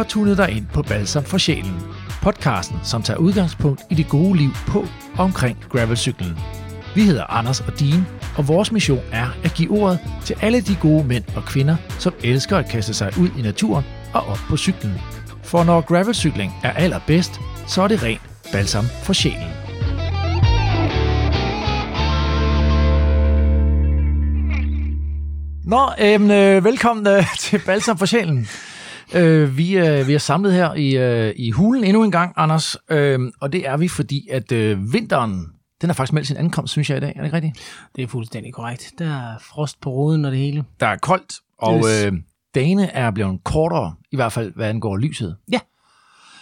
[0.00, 1.80] har tunet dig ind på Balsam for Sjælen.
[2.22, 4.78] Podcasten, som tager udgangspunkt i det gode liv på
[5.18, 6.38] og omkring gravelcyklen.
[6.94, 10.76] Vi hedder Anders og Dean, og vores mission er at give ordet til alle de
[10.80, 14.56] gode mænd og kvinder, som elsker at kaste sig ud i naturen og op på
[14.56, 14.94] cyklen.
[15.42, 18.22] For når gravelcykling er allerbedst, så er det rent
[18.52, 19.48] balsam for sjælen.
[25.64, 28.48] Nå, øhm, øh, velkommen øh, til Balsam for sjælen.
[29.14, 32.76] Øh, vi, øh, vi er samlet her i, øh, i hulen endnu en gang, Anders,
[32.90, 35.46] øh, og det er vi, fordi at øh, vinteren,
[35.80, 37.08] den har faktisk meldt sin ankomst, synes jeg i dag.
[37.08, 37.88] Er det ikke rigtigt?
[37.96, 38.92] Det er fuldstændig korrekt.
[38.98, 40.64] Der er frost på roden og det hele.
[40.80, 42.04] Der er koldt, og Yes.
[42.04, 42.12] øh,
[42.54, 45.36] dagene er blevet kortere, i hvert fald hvad angår lyset.
[45.52, 45.60] Ja.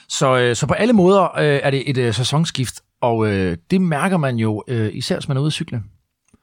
[0.09, 3.81] Så, øh, så på alle måder øh, er det et øh, sæsonskift, og øh, det
[3.81, 5.83] mærker man jo øh, især, hvis man er ude at cykle.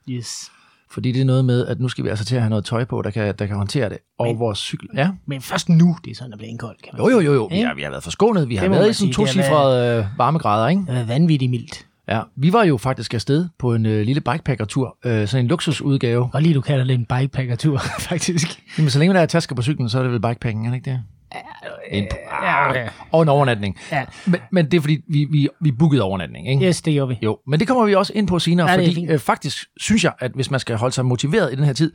[0.08, 0.50] Yes.
[0.90, 2.84] Fordi det er noget med, at nu skal vi altså til at have noget tøj
[2.84, 3.98] på, der kan, der kan håndtere det.
[4.18, 4.88] Og Men- vores cykel...
[4.94, 5.10] Ja.
[5.26, 7.46] Men først nu, det er sådan, at blive koldt, kan man Jo, jo, jo, jo.
[7.50, 8.48] Vi har, vi har været forskånet.
[8.48, 10.82] Vi har Det må været i sådan to har cifrede øh, varmegrader, ikke?
[10.86, 11.86] Det har vanvittigt mildt.
[12.08, 12.20] Ja.
[12.36, 14.96] Vi var jo faktisk afsted på en øh, lille bikepacker-tur.
[15.04, 16.30] Øh, sådan en luksusudgave.
[16.32, 17.78] Og lige du kalder det en bikepacker-tur,
[18.10, 18.62] faktisk.
[18.78, 20.76] Jamen, så længe der er tasker på cyklen, så er det vel bikepacking, er det
[20.76, 21.02] ikke det?
[21.90, 22.06] En,
[22.42, 22.88] Ja, okay.
[23.12, 23.78] og en overnatning.
[23.92, 24.04] Ja.
[24.26, 26.66] Men, men det er fordi, vi, vi, vi bookede overnatning, ikke?
[26.66, 27.18] Yes, det gjorde vi.
[27.22, 30.12] Jo, men det kommer vi også ind på senere, Ja, fordi øh, faktisk synes jeg,
[30.18, 31.92] at hvis man skal holde sig motiveret i den her tid,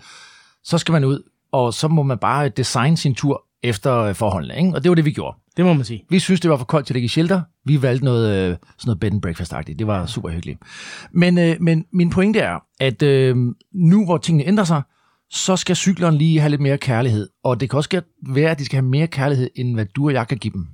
[0.63, 4.57] så skal man ud, og så må man bare designe sin tur efter øh, forholdene,
[4.57, 4.71] ikke?
[4.75, 5.37] Og det var det, vi gjorde.
[5.57, 6.03] Det må man sige.
[6.09, 7.41] Vi synes, det var for koldt til at ligge i shelter.
[7.65, 9.79] Vi valgte noget, øh, sådan noget bed and breakfast-agtigt.
[9.79, 10.59] Det var super hyggeligt.
[11.13, 13.35] Men, øh, men min pointe er, at øh,
[13.73, 14.81] nu hvor tingene ændrer sig,
[15.31, 17.29] så skal cyklerne lige have lidt mere kærlighed.
[17.43, 20.13] Og det kan også være, at de skal have mere kærlighed, end hvad du og
[20.13, 20.67] jeg kan give dem.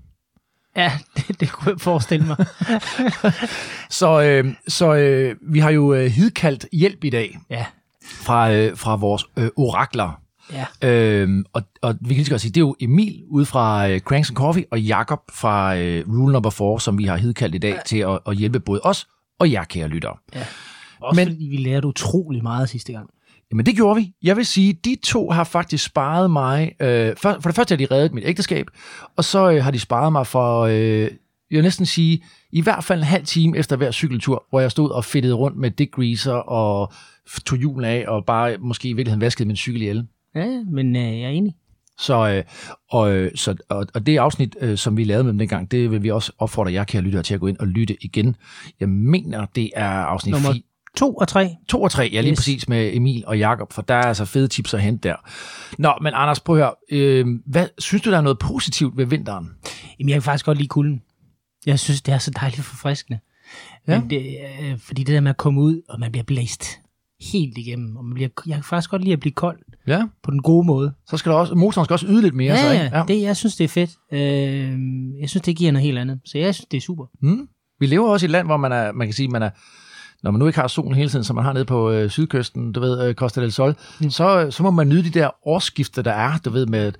[0.75, 2.37] Ja, det, det kunne jeg forestille mig.
[3.89, 7.65] Så, øh, så øh, vi har jo øh, hidkaldt hjælp i dag Ja,
[8.03, 10.21] fra, øh, fra vores øh, orakler.
[10.53, 10.65] ja.
[10.89, 13.89] Øhm, og, og vi kan lige så godt sige, det er jo Emil ude fra
[13.89, 17.55] øh, Cranks and Coffee og Jakob fra øh, Rule Number 4, som vi har hidkaldt
[17.55, 17.79] i dag ja.
[17.85, 19.07] til at, at hjælpe både os
[19.39, 20.15] og jer, kære lyttere.
[21.01, 23.09] Også Men- men, fordi vi lærte utrolig meget sidste gang.
[23.51, 24.13] Jamen det gjorde vi.
[24.23, 26.71] Jeg vil sige, de to har faktisk sparet mig.
[26.81, 28.67] Øh, for, for det første har de reddet mit ægteskab,
[29.15, 31.09] og så øh, har de sparet mig for, øh, jeg
[31.57, 34.89] vil næsten sige, i hvert fald en halv time efter hver cykeltur, hvor jeg stod
[34.91, 36.91] og fedtede rundt med dickgreaser og
[37.29, 40.07] f- tog julen af, og bare måske i virkeligheden vaskede min cykel ihjel.
[40.35, 41.55] Ja, men øh, jeg er enig.
[41.99, 42.43] Så, øh,
[42.91, 45.91] og, øh, så, og, og det afsnit, øh, som vi lavede med dem dengang, det
[45.91, 48.35] vil vi også opfordre jer, kære lyttere, til at gå ind og lytte igen.
[48.79, 50.61] Jeg mener, det er afsnit Nummer 4,
[50.97, 51.55] To og tre.
[51.67, 52.37] 2 og 3, ja lige yes.
[52.39, 55.15] Præcis med Emil og Jakob, for der er altså fede tips at hente der.
[55.77, 59.05] Nå, men Anders, prøv at høre, øh, hvad, synes du, der er noget positivt ved
[59.05, 59.49] vinteren?
[59.99, 61.01] Jamen, jeg kan faktisk godt lide kulden.
[61.65, 63.19] Jeg synes, det er så dejligt forfriskende.
[63.87, 63.99] Ja.
[63.99, 66.65] Men det, øh, fordi det der med at komme ud, og man bliver blæst
[67.33, 70.03] helt igennem, og man bliver, jeg kan faktisk godt lide at blive kold Ja.
[70.23, 70.93] på den gode måde.
[71.09, 72.53] Så skal der også, motoren skal også yde lidt mere.
[72.53, 72.97] Ja, så, ikke?
[72.97, 73.03] ja.
[73.07, 73.89] Det, jeg synes, det er fedt.
[74.11, 76.19] Øh, jeg synes, det giver noget helt andet.
[76.25, 77.05] Så jeg synes, det er super.
[77.21, 77.47] Mm.
[77.79, 79.49] Vi lever også i et land, hvor man, er, man kan sige, man er,
[80.23, 82.71] når man nu ikke har solen hele tiden, som man har nede på øh, sydkysten,
[82.71, 84.09] du ved, øh, Costa del Sol, mm.
[84.09, 86.91] så, så må man nyde de der årsskifter, der er, du ved, med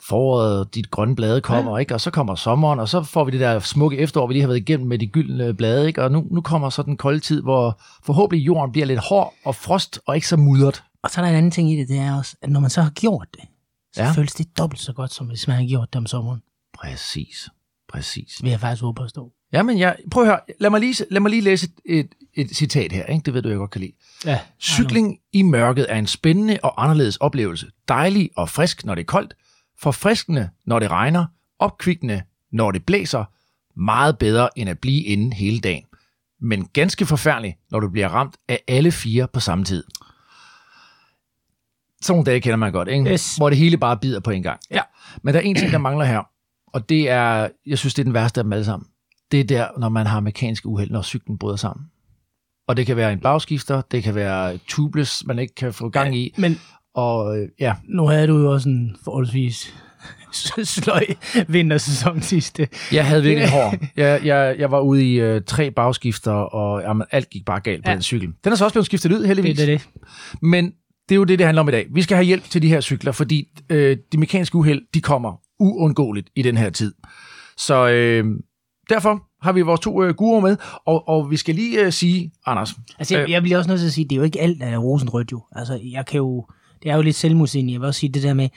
[0.00, 1.78] foråret, de grønne blade kommer, ja.
[1.78, 1.94] ikke?
[1.94, 4.48] og så kommer sommeren, og så får vi det der smukke efterår, vi lige har
[4.48, 6.02] været igennem med de gyldne blade, ikke?
[6.02, 9.54] og nu, nu kommer så den kolde tid, hvor forhåbentlig jorden bliver lidt hård og
[9.54, 10.82] frost, og ikke så mudret.
[11.02, 12.70] Og så er der en anden ting i det, det er også, at når man
[12.70, 13.42] så har gjort det,
[13.92, 14.12] så Ja.
[14.12, 16.42] føles det dobbelt så godt, som hvis man har gjort det om sommeren.
[16.78, 17.48] Præcis,
[17.92, 18.34] præcis.
[18.36, 19.32] Det vil jeg faktisk håbe på at stå.
[19.52, 22.92] Jamen, jeg, prøv at høre, lad mig lige, lad mig lige læse et, et, citat
[22.92, 23.22] her, ikke?
[23.24, 23.92] det ved du, jeg godt kan lide.
[24.24, 24.40] Ja.
[24.60, 27.66] Cykling i mørket er en spændende og anderledes oplevelse.
[27.88, 29.34] Dejlig og frisk, når det er koldt.
[29.80, 31.26] Forfriskende, når det regner.
[31.58, 33.24] Opkvikkende, når det blæser.
[33.80, 35.84] Meget bedre, end at blive inde hele dagen.
[36.40, 39.84] Men ganske forfærdeligt, når du bliver ramt af alle fire på samme tid.
[42.02, 43.10] Sådan nogle dage kender man godt, ikke?
[43.12, 43.36] Yes.
[43.36, 44.60] Hvor det hele bare bider på en gang.
[44.70, 44.82] Ja.
[45.22, 46.22] Men der er en ting, der mangler her.
[46.66, 48.88] Og det er, jeg synes, det er den værste af dem alle sammen.
[49.32, 51.86] Det er der, når man har mekaniske uheld, når cyklen bryder sammen.
[52.68, 56.16] Og det kan være en bagskifter, det kan være tubeless, man ikke kan få gang
[56.16, 56.34] i.
[56.38, 56.60] Men
[56.94, 59.74] Og øh, ja, nu havde du jo også en forholdsvis
[60.64, 61.04] sløj
[61.48, 62.68] vintersæson sidste.
[62.92, 63.74] jeg havde virkelig hård.
[63.96, 67.84] Jeg, jeg, jeg var ude i øh, tre bagskifter, og jamen, alt gik bare galt
[67.84, 67.94] på Ja.
[67.94, 68.28] den cykel.
[68.44, 69.56] Den er så også blevet skiftet ud, heldigvis.
[69.58, 69.88] Det er det.
[70.42, 70.64] Men
[71.08, 71.86] det er jo det, det handler om i dag.
[71.94, 75.40] Vi skal have hjælp til de her cykler, fordi øh, de mekaniske uheld, de kommer
[75.60, 76.94] uundgåeligt i den her tid.
[77.56, 78.24] Så øh,
[78.88, 82.32] derfor har vi vores to øh, guruer med, og, og vi skal lige øh, sige,
[82.46, 84.60] Anders, Altså, jeg, jeg bliver også nødt til at sige, det er jo ikke alt,
[84.60, 85.42] der er rosenrødt jo.
[85.52, 86.46] Altså, jeg kan jo,
[86.82, 87.72] det er jo lidt selvmodsigende.
[87.72, 88.48] Jeg vil også sige det der med,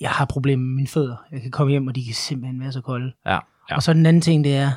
[0.00, 1.16] jeg har problemer med mine fødder.
[1.32, 3.12] Jeg kan komme hjem, og de kan simpelthen være så kolde.
[3.26, 3.38] ja,
[3.70, 3.76] ja.
[3.76, 4.70] Og så den anden ting, det er,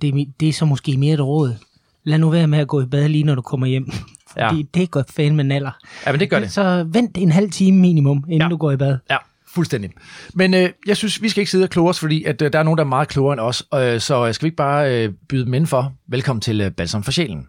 [0.00, 1.54] det er, det er så måske mere et råd.
[2.04, 3.90] Lad nu være med at gå i bad lige når du kommer hjem.
[4.36, 4.48] Ja.
[4.48, 5.70] Fordi det går fandme naller.
[6.06, 6.50] ja men det gør det.
[6.50, 8.48] Så vent en halv time minimum, inden ja.
[8.48, 8.98] du går i bad.
[9.10, 9.16] Ja,
[9.56, 9.90] Fuldstændig.
[10.34, 12.58] Men øh, jeg synes, vi skal ikke sidde og kloge os, fordi at, øh, der
[12.58, 13.64] er nogen, der er meget klogere end os.
[13.74, 15.92] Øh, så øh, skal vi ikke bare øh, byde dem ind for?
[16.08, 17.46] Velkommen til øh, Balsam for Sjælen.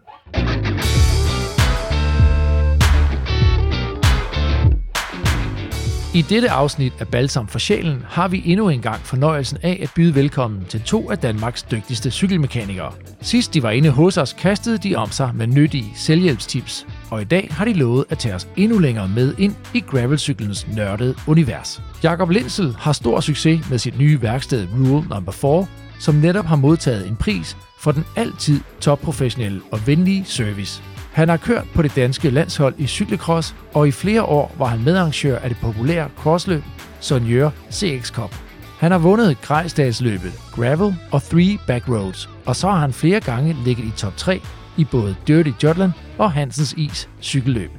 [6.14, 9.92] I dette afsnit af Balsam for Sjælen har vi endnu en gang fornøjelsen af at
[9.96, 12.92] byde velkommen til to af Danmarks dygtigste cykelmekanikere.
[13.20, 17.24] Sidst de var inde hos os, kastede de om sig med nyttige selvhjælpstips, og i
[17.24, 21.82] dag har de lovet at tage os endnu længere med ind i gravelcyklens nørdede univers.
[22.02, 25.66] Jakob Lindsel har stor succes med sit nye værksted Rule Number 4,
[26.00, 30.82] som netop har modtaget en pris for den altid topprofessionelle og venlige service.
[31.12, 34.84] Han har kørt på det danske landshold i cykelcross, og i flere år var han
[34.84, 36.62] medarrangør af det populære crossløb
[37.00, 38.47] Sonjør CX Cup.
[38.78, 43.84] Han har vundet Grejsdalsløbet, Gravel og Three Backroads, og så har han flere gange ligget
[43.84, 44.40] i top 3
[44.76, 47.70] i både Dirty Jutland og Hansens Is cykelløb.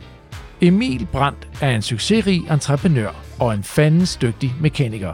[0.62, 3.10] Emil Brandt er en succesrig entreprenør
[3.40, 5.14] og en fandens dygtig mekaniker.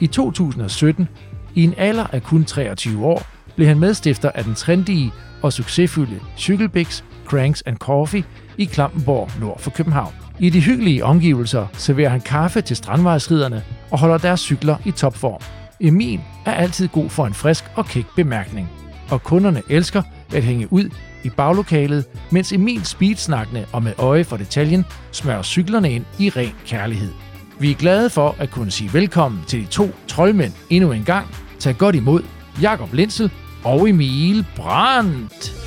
[0.00, 1.08] I 2017,
[1.54, 3.26] i en alder af kun 23 år,
[3.56, 5.12] blev han medstifter af den trendige
[5.42, 8.24] og succesfulde cykelbiks Cranks and Coffee
[8.58, 10.12] i Klampenborg nord for København.
[10.38, 15.40] I de hyggelige omgivelser serverer han kaffe til strandvejsriderne og holder deres cykler i topform.
[15.80, 18.68] Emil er altid god for en frisk og kæk bemærkning,
[19.10, 20.02] og kunderne elsker
[20.34, 20.88] at hænge ud
[21.24, 26.54] i baglokalet, mens Emil speedsnakkende og med øje for detaljen smører cyklerne ind i ren
[26.66, 27.12] kærlighed.
[27.58, 31.26] Vi er glade for at kunne sige velkommen til de to troldmænd endnu en gang.
[31.58, 32.22] Tag godt imod
[32.62, 33.30] Jakob Lindsel
[33.64, 35.65] og Emil Brandt.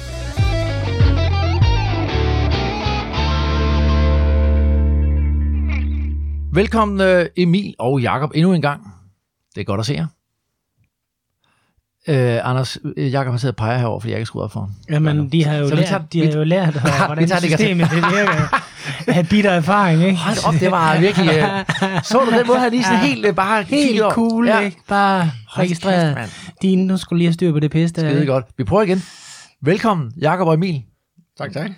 [6.53, 8.81] Velkommen øh, Emil og Jakob endnu en gang.
[9.55, 10.07] Det er godt at se jer.
[12.07, 14.59] Øh, Anders, øh, Jakob har siddet og peger herover, fordi jeg ikke skruet op for
[14.59, 14.69] ham.
[14.89, 17.87] Jamen, de har jo Så lært, tager- de har jo lært Vi hvordan tager systemet
[17.89, 18.63] det virker.
[19.11, 20.17] Have bitter erfaring, ikke?
[20.17, 21.29] Hold op, det var virkelig...
[21.29, 24.59] Øh, så du den måde, han lige sådan helt bare Helt cool, Ja.
[24.59, 24.77] ikke?
[24.87, 26.29] Bare registreret.
[26.61, 28.09] Din, nu skulle lige have styr på det pisse der.
[28.11, 28.45] Skide godt.
[28.57, 29.01] Vi prøver igen.
[29.61, 30.81] Velkommen, Jakob og Emil.
[31.37, 31.71] Tak, tak.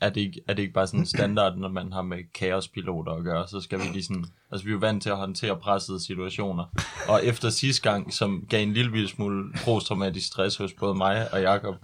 [0.00, 3.24] Er det, ikke, er det ikke bare sådan standard, når man har med kaospiloter at
[3.24, 6.04] gøre, så skal vi lige sådan, altså vi er jo vant til at håndtere pressede
[6.04, 6.64] situationer,
[7.08, 11.42] og efter sidste gang, som gav en lille smule posttraumatisk stress hos både mig og
[11.42, 11.74] Jakob,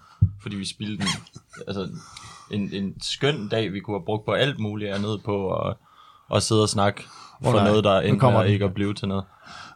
[0.42, 1.08] fordi vi spildte en,
[1.66, 1.88] altså,
[2.50, 5.76] en, en skøn dag, vi kunne have brugt på alt muligt andet på at,
[6.34, 7.02] at sidde og snakke
[7.42, 8.00] for nej, noget, der
[8.42, 8.52] den.
[8.52, 9.24] ikke at blive til noget.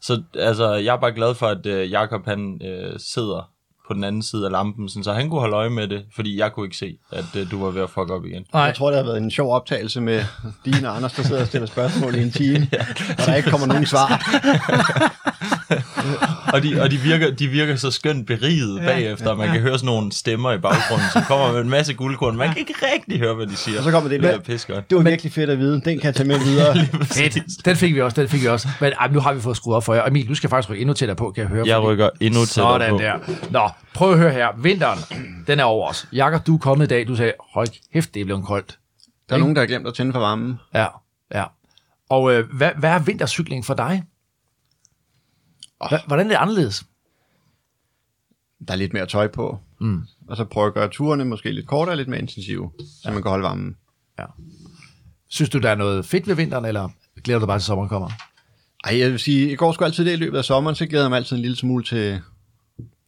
[0.00, 3.50] Så altså, jeg er bare glad for, at øh, Jakob han øh, sidder
[3.90, 6.38] på den anden side af lampen, sådan, så han kunne holde øje med det, fordi
[6.38, 8.46] jeg kunne ikke se, at øh, du var ved at fuck op igen.
[8.54, 10.25] Jeg tror, det har været en sjov optagelse med
[10.64, 12.69] Dine og Anders, der sidder og stiller spørgsmål i en time,
[13.19, 14.08] og der ikke kommer nogen svar.
[16.52, 19.60] og de, og de, virker, de virker så skønt beriget ja, bagefter, og man kan
[19.60, 22.37] høre sådan nogle stemmer i baggrunden, som kommer med en masse guldkorn.
[22.37, 23.78] Man kan ikke rigtig høre, hvad de siger.
[23.78, 24.34] Og så kommer det det
[24.69, 24.81] er.
[24.90, 25.72] Det var virkelig fedt at vide.
[25.72, 26.76] Den kan jeg tage med videre.
[27.04, 27.64] Fedt.
[27.64, 28.69] Den fik vi også, den fik vi også.
[28.81, 30.06] Men ej, nu har vi fået skruet op for jer.
[30.06, 31.66] Emil, du skal faktisk rykke endnu tættere på, kan jeg høre.
[31.66, 32.48] Jeg fordi- rykker endnu tættere
[32.81, 32.98] Sådan på.
[32.98, 33.19] der.
[33.50, 34.46] Nå, prøv at høre her.
[34.62, 34.98] Vinteren,
[35.46, 36.08] den er over os.
[36.12, 37.06] Jakob, du er kommet i dag.
[37.08, 38.78] Du sagde, hold kæft, det er blevet koldt.
[39.28, 40.58] Der er nogen, der har glemt at tænde for varmen.
[40.75, 40.86] Ja,
[41.34, 41.44] ja.
[42.10, 44.02] Og øh, hvad, hvad er vintercykling for dig?
[45.88, 46.85] Hva, hvordan er det anderledes?
[48.69, 49.59] Der er lidt mere tøj på.
[49.81, 50.03] Mm.
[50.29, 52.70] Og så prøve at gøre turene måske lidt kortere lidt mere intensive,
[53.03, 53.77] så man kan holde varmen.
[55.29, 56.89] Synes du, der er noget fedt ved vinteren, eller
[57.25, 58.10] glæder du dig bare til sommeren kommer?
[58.84, 61.05] Ej, jeg vil sige, i går sgu altid det i løbet af sommeren, så glæder
[61.05, 62.20] jeg mig altid en lille smule til,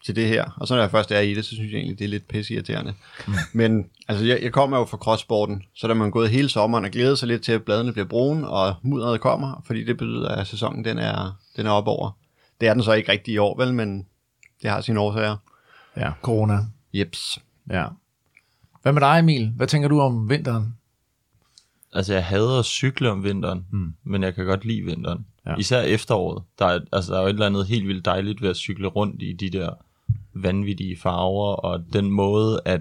[0.05, 0.57] til det her.
[0.57, 2.29] Og så når jeg først er i det, så synes jeg egentlig, det er lidt
[2.29, 2.95] pisseirriterende.
[3.26, 3.35] Mm.
[3.52, 6.85] Men altså, jeg, jeg kommer jo fra crosssporten, så der er man gået hele sommeren
[6.85, 10.29] og glæder sig lidt til, at bladene bliver brune, og mudderet kommer, fordi det betyder,
[10.29, 12.11] at sæsonen den er, den er op over.
[12.62, 14.07] Det er den så ikke rigtig i år, vel, men
[14.62, 15.37] det har sine årsager.
[15.97, 16.59] Ja, corona.
[16.95, 17.38] Jeps.
[17.71, 17.87] Ja.
[18.83, 19.52] Hvad med dig, Emil?
[19.57, 20.75] Hvad tænker du om vinteren?
[21.92, 23.95] Altså, jeg hader at cykle om vinteren, Mm.
[24.04, 25.26] men jeg kan godt lide vinteren.
[25.47, 25.50] Ja.
[25.50, 25.57] Ja.
[25.57, 26.42] Især efteråret.
[26.59, 28.87] Der er, altså, der er jo et eller andet helt vildt dejligt ved at cykle
[28.88, 29.71] rundt i de der
[30.35, 32.81] vanvittige farver, og den måde, at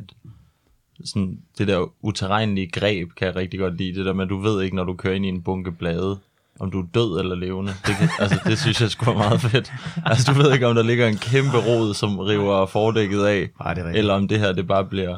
[1.05, 3.93] sådan, det der uterrenlige greb kan jeg rigtig godt lide.
[3.97, 6.19] Det der med, at du ved ikke, når du kører ind i en bunke blade,
[6.61, 7.71] om du er død eller levende.
[7.87, 9.71] Det, kan, altså, det synes jeg skulle er meget fedt.
[10.05, 13.73] Altså, du ved ikke, om der ligger en kæmpe rod, som river fordækket af, Nej,
[13.73, 15.17] det er eller om det her, det bare bliver,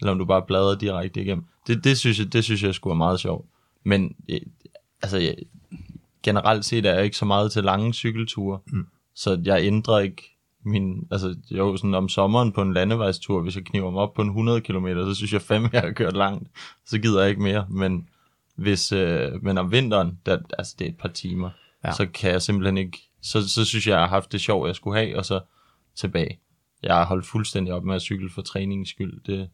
[0.00, 1.44] eller om du bare bladrer direkte igennem.
[1.66, 3.46] Det, det, synes jeg, det synes jeg skulle er meget sjovt.
[3.84, 4.40] Men øh,
[5.02, 5.34] altså, jeg,
[6.22, 8.86] generelt set er jeg ikke så meget til lange cykelture, mm.
[9.14, 13.64] så jeg ændrer ikke min, altså jo, sådan om sommeren på en landevejstur, hvis jeg
[13.64, 16.48] kniver mig op på en 100 km, så synes jeg fandme, jeg har kørt langt,
[16.86, 18.08] så gider jeg ikke mere, men
[18.60, 21.50] hvis, øh, men om vinteren, der, altså det er et par timer,
[21.84, 21.92] Ja.
[21.92, 24.74] så kan jeg simpelthen ikke, så, så synes jeg, jeg har haft det sjov, jeg
[24.76, 25.40] skulle have, og så
[25.94, 26.40] tilbage.
[26.82, 29.50] Jeg har holdt fuldstændig op med at cykle for træningens skyld, det,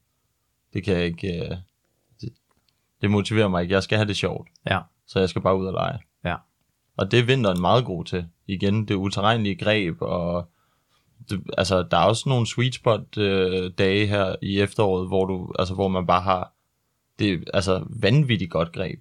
[0.73, 1.57] det kan jeg ikke, øh,
[2.21, 2.33] det,
[3.03, 5.67] det motiverer mig ikke, jeg skal have det sjovt, Ja, så jeg skal bare ud
[5.67, 5.99] og lege.
[6.25, 6.37] ja.
[6.97, 8.27] Og det er vinteren meget god til.
[8.47, 10.49] Igen, det uterrenlige greb, og
[11.31, 15.53] det, altså, der er også nogle sweet spot øh, dage her i efteråret, hvor, du,
[15.59, 16.53] altså, hvor man bare har
[17.19, 19.01] det altså vanvittigt godt greb.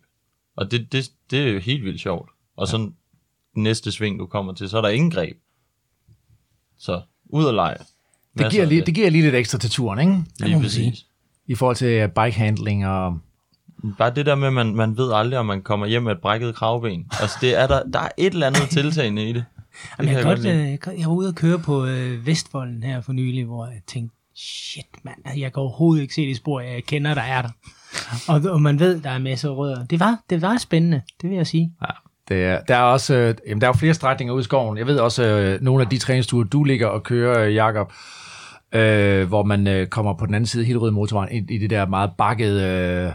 [0.56, 2.30] Og det, det, det er jo helt vildt sjovt.
[2.56, 2.92] Og så
[3.56, 5.38] næste sving, du kommer til, så er der ingen greb.
[6.78, 7.78] Så ud og lege.
[8.38, 10.12] Det giver, lige, det giver lige lidt ekstra til turen, ikke?
[10.40, 11.06] Lige må man præcis.
[11.48, 13.20] I forhold til øh, bike handling og...
[13.98, 16.22] Bare det der med, at man, man ved aldrig, om man kommer hjem med et
[16.22, 17.08] brækket kravben.
[17.22, 19.36] Altså, det er der, der er et eller andet tiltagende i det.
[19.98, 22.26] det Jamen, jeg, kan kan godt, øh, jeg jeg var ude og køre på øh,
[22.26, 26.36] Vestvolden her for nylig, hvor jeg tænkte, shit mand, jeg kan overhovedet ikke se de
[26.36, 27.50] spor, jeg kender, der er der.
[28.30, 29.86] Og, og man ved, der er masser af rødder.
[29.86, 31.72] Det var, det var spændende, det vil jeg sige.
[31.82, 31.88] Ja,
[32.28, 34.78] det er, der er også øh, jamen, der er jo flere strækninger ude i skoven.
[34.78, 37.94] Jeg ved også, øh, nogle af de træningsture, du ligger og kører, øh, Jakob,
[38.76, 41.70] øh, hvor man øh, kommer på den anden side af Hillerød motorvejen, i, i det
[41.70, 43.12] der meget bakkede øh,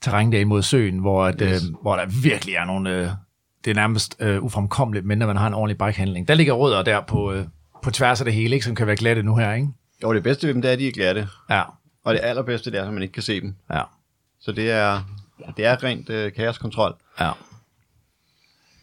[0.00, 2.90] terræn der imod søen, hvor, at, øh, hvor der virkelig er nogle...
[2.90, 3.08] Øh,
[3.64, 6.28] det er nærmest øh, ufremkommeligt, men når man har en ordentlig bikehandling.
[6.28, 7.44] Der ligger rødder der på, øh,
[7.82, 9.68] på tværs af det hele, ikke, som kan være glatte nu her, ikke?
[10.02, 11.28] Jo, det bedste ved dem, det er, at de er glatte.
[11.50, 11.62] Ja,
[12.04, 13.54] Og det allerbedste, det er, at man ikke kan se dem.
[13.72, 13.82] ja,
[14.40, 15.00] Så det er,
[15.56, 16.94] det er rent øh, kaoskontrol.
[17.20, 17.30] ja.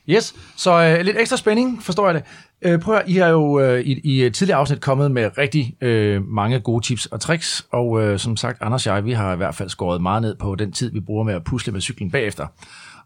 [0.09, 2.23] Yes, så øh, lidt ekstra spænding, forstår jeg det.
[2.61, 5.75] Øh, prøv at, I har jo øh, i, i et tidligere afsnit kommet med rigtig
[5.81, 9.33] øh, mange gode tips og tricks, og øh, som sagt, Anders og jeg, vi har
[9.33, 11.81] i hvert fald skåret meget ned på den tid, vi bruger med at pusle med
[11.81, 12.47] cyklen bagefter.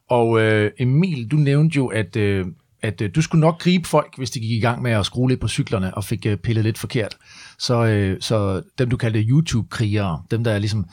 [0.09, 2.45] Og øh, Emil, du nævnte jo, at, øh,
[2.81, 5.29] at øh, du skulle nok gribe folk, hvis de gik i gang med at skrue
[5.29, 7.17] lidt på cyklerne og fik øh, pillet lidt forkert.
[7.59, 10.85] Så, øh, så dem, du kaldte YouTube-krigere, dem der er ligesom,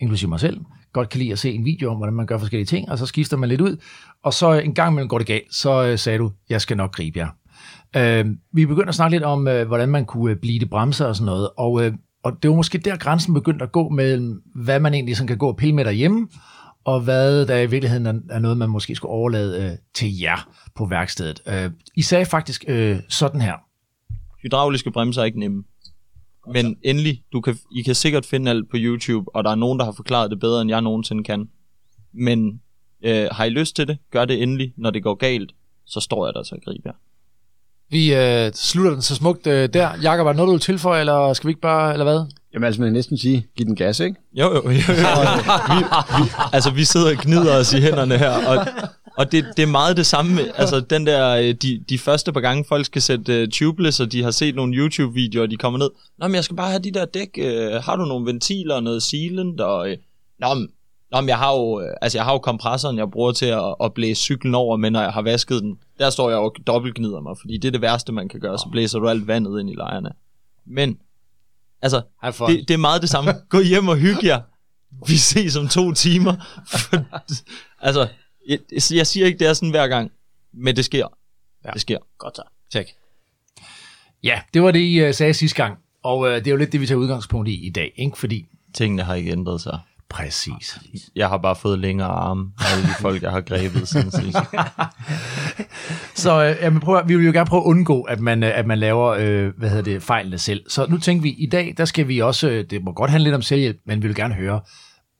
[0.00, 0.60] inklusive mig selv,
[0.92, 3.06] godt kan lide at se en video om, hvordan man gør forskellige ting, og så
[3.06, 3.76] skifter man lidt ud,
[4.24, 6.92] og så en gang imellem går det galt, så øh, sagde du, jeg skal nok
[6.92, 7.28] gribe jer.
[7.96, 11.06] Øh, vi begyndte at snakke lidt om, øh, hvordan man kunne øh, blive det bremser
[11.06, 11.92] og sådan noget, og, øh,
[12.24, 15.38] og det var måske der grænsen begyndte at gå mellem, hvad man egentlig sådan kan
[15.38, 16.28] gå og pille med derhjemme,
[16.84, 20.48] og hvad der i virkeligheden er, er noget, man måske skulle overlade øh, til jer
[20.74, 21.40] på værkstedet.
[21.46, 23.54] Øh, I sagde faktisk øh, sådan her.
[24.42, 25.64] Hydrauliske bremser er ikke nemme.
[26.46, 29.78] Men endelig, du kan, I kan sikkert finde alt på YouTube, og der er nogen,
[29.78, 31.48] der har forklaret det bedre, end jeg nogensinde kan.
[32.12, 32.60] Men
[33.04, 34.72] øh, har I lyst til det, gør det endelig.
[34.76, 35.52] Når det går galt,
[35.86, 36.92] så står jeg der til at gribe jer.
[37.90, 39.88] Vi øh, slutter den så smukt øh, der.
[40.02, 42.24] Jakob, er der noget, du vil tilføje, eller skal vi ikke bare, eller hvad?
[42.54, 44.16] Jamen altså, man kan næsten sige, giv den gas, ikke?
[44.32, 44.70] Jo, jo, jo.
[44.70, 44.70] jo.
[45.74, 45.84] vi,
[46.16, 48.66] vi, altså, vi sidder og gnider os i hænderne her, og,
[49.20, 50.58] og det, det er meget det samme.
[50.60, 54.12] Altså, den der, øh, de, de første par gange, folk skal sætte uh, tubeless, og
[54.12, 55.90] de har set nogle YouTube-videoer, og de kommer ned.
[56.18, 57.38] Nå, men jeg skal bare have de der dæk.
[57.38, 59.60] Uh, har du nogle ventiler og noget sealant?
[59.60, 59.96] Og, uh,
[60.38, 60.68] nå, men,
[61.12, 63.94] nå, men jeg har jo, altså, jeg har jo kompressoren, jeg bruger til at, at
[63.94, 67.36] blæse cyklen over, men når jeg har vasket den, der står jeg og dobbeltgnider mig,
[67.40, 68.58] fordi det er det værste, man kan gøre.
[68.58, 70.10] Så blæser du alt vandet ind i lejerne.
[70.66, 70.98] Men,
[71.82, 73.32] altså, det, det er meget det samme.
[73.48, 74.40] Gå hjem og hygge jer.
[75.06, 76.34] Vi ses om to timer.
[77.82, 78.08] Altså,
[78.50, 78.58] jeg,
[78.92, 80.10] jeg siger ikke, det er sådan hver gang,
[80.54, 81.06] men det sker.
[81.64, 81.70] Ja.
[81.70, 81.98] Det sker.
[82.18, 82.42] Godt så.
[82.72, 82.86] Tak.
[84.24, 85.78] Ja, det var det, I uh, sagde sidste gang.
[86.02, 88.18] Og uh, det er jo lidt det, vi tager udgangspunkt i i dag, ikke?
[88.18, 88.46] Fordi...
[88.74, 89.78] Tingene har ikke ændret sig.
[90.08, 90.78] Præcis.
[91.16, 94.36] Jeg har bare fået længere arme af alle de folk, jeg har grebet siden sidst.
[96.14, 98.58] Så øh, jamen, prøv, at- vi vil jo gerne prøve at undgå, at man, øh,
[98.58, 100.64] at man laver øh, hvad hedder det, fejlene selv.
[100.70, 103.24] Så nu tænker vi, i dag, der skal vi også, øh, det må godt handle
[103.24, 104.60] lidt om selvhjælp, men vi vil gerne høre,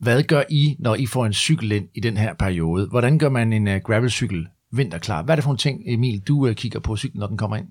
[0.00, 2.86] hvad gør I, når I får en cykel ind i den her periode?
[2.86, 5.22] Hvordan gør man en uh, gravelcykel vinterklar?
[5.22, 7.56] Hvad er det for en ting, Emil, du uh, kigger på cyklen, når den kommer
[7.56, 7.68] ind?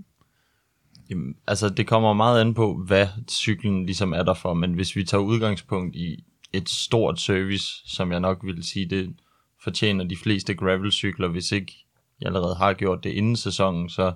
[1.10, 4.96] Jamen, altså, det kommer meget an på, hvad cyklen ligesom er der for, men hvis
[4.96, 9.16] vi tager udgangspunkt i et stort service, som jeg nok vil sige, det
[9.64, 11.74] fortjener de fleste gravelcykler, hvis ikke
[12.22, 14.14] jeg allerede har gjort det inden sæsonen, så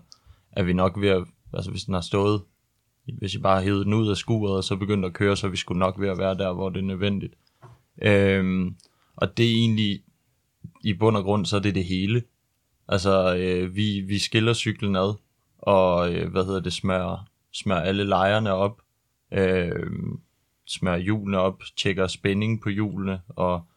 [0.52, 2.42] er vi nok ved at, altså hvis den har stået,
[3.18, 5.48] hvis I bare har hævet den ud af skuret, og så begyndt at køre, så
[5.48, 7.34] er vi skulle nok ved at være der, hvor det er nødvendigt.
[8.02, 8.76] Øhm,
[9.16, 10.04] og det er egentlig,
[10.84, 12.24] i bund og grund, så er det det hele.
[12.88, 15.14] Altså, øh, vi, vi skiller cyklen ad,
[15.58, 18.82] og øh, hvad hedder det, smører, smører alle lejerne op,
[19.32, 19.88] øh,
[20.66, 23.68] smører hjulene op, tjekker spænding på hjulene, og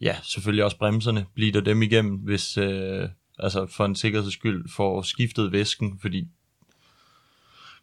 [0.00, 5.02] ja, selvfølgelig også bremserne, bliver dem igennem, hvis, øh, altså for en sikkerheds skyld, får
[5.02, 6.28] skiftet væsken, fordi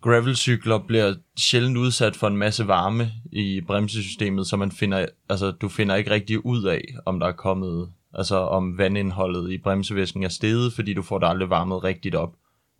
[0.07, 5.69] gravelcykler bliver sjældent udsat for en masse varme i bremsesystemet, så man finder, altså, du
[5.69, 10.29] finder ikke rigtig ud af, om der er kommet, altså om vandindholdet i bremsevæsken er
[10.29, 12.35] steget, fordi du får det aldrig varmet rigtigt op.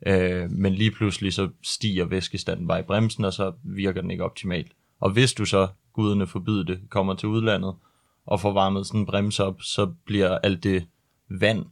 [0.05, 4.23] Øh, men lige pludselig så stiger væskestanden bare i bremsen, og så virker den ikke
[4.23, 4.71] optimalt.
[4.99, 7.75] Og hvis du så, gudene forbyde det, kommer til udlandet
[8.25, 10.87] og får varmet sådan en bremse op, så bliver alt det
[11.29, 11.65] vand,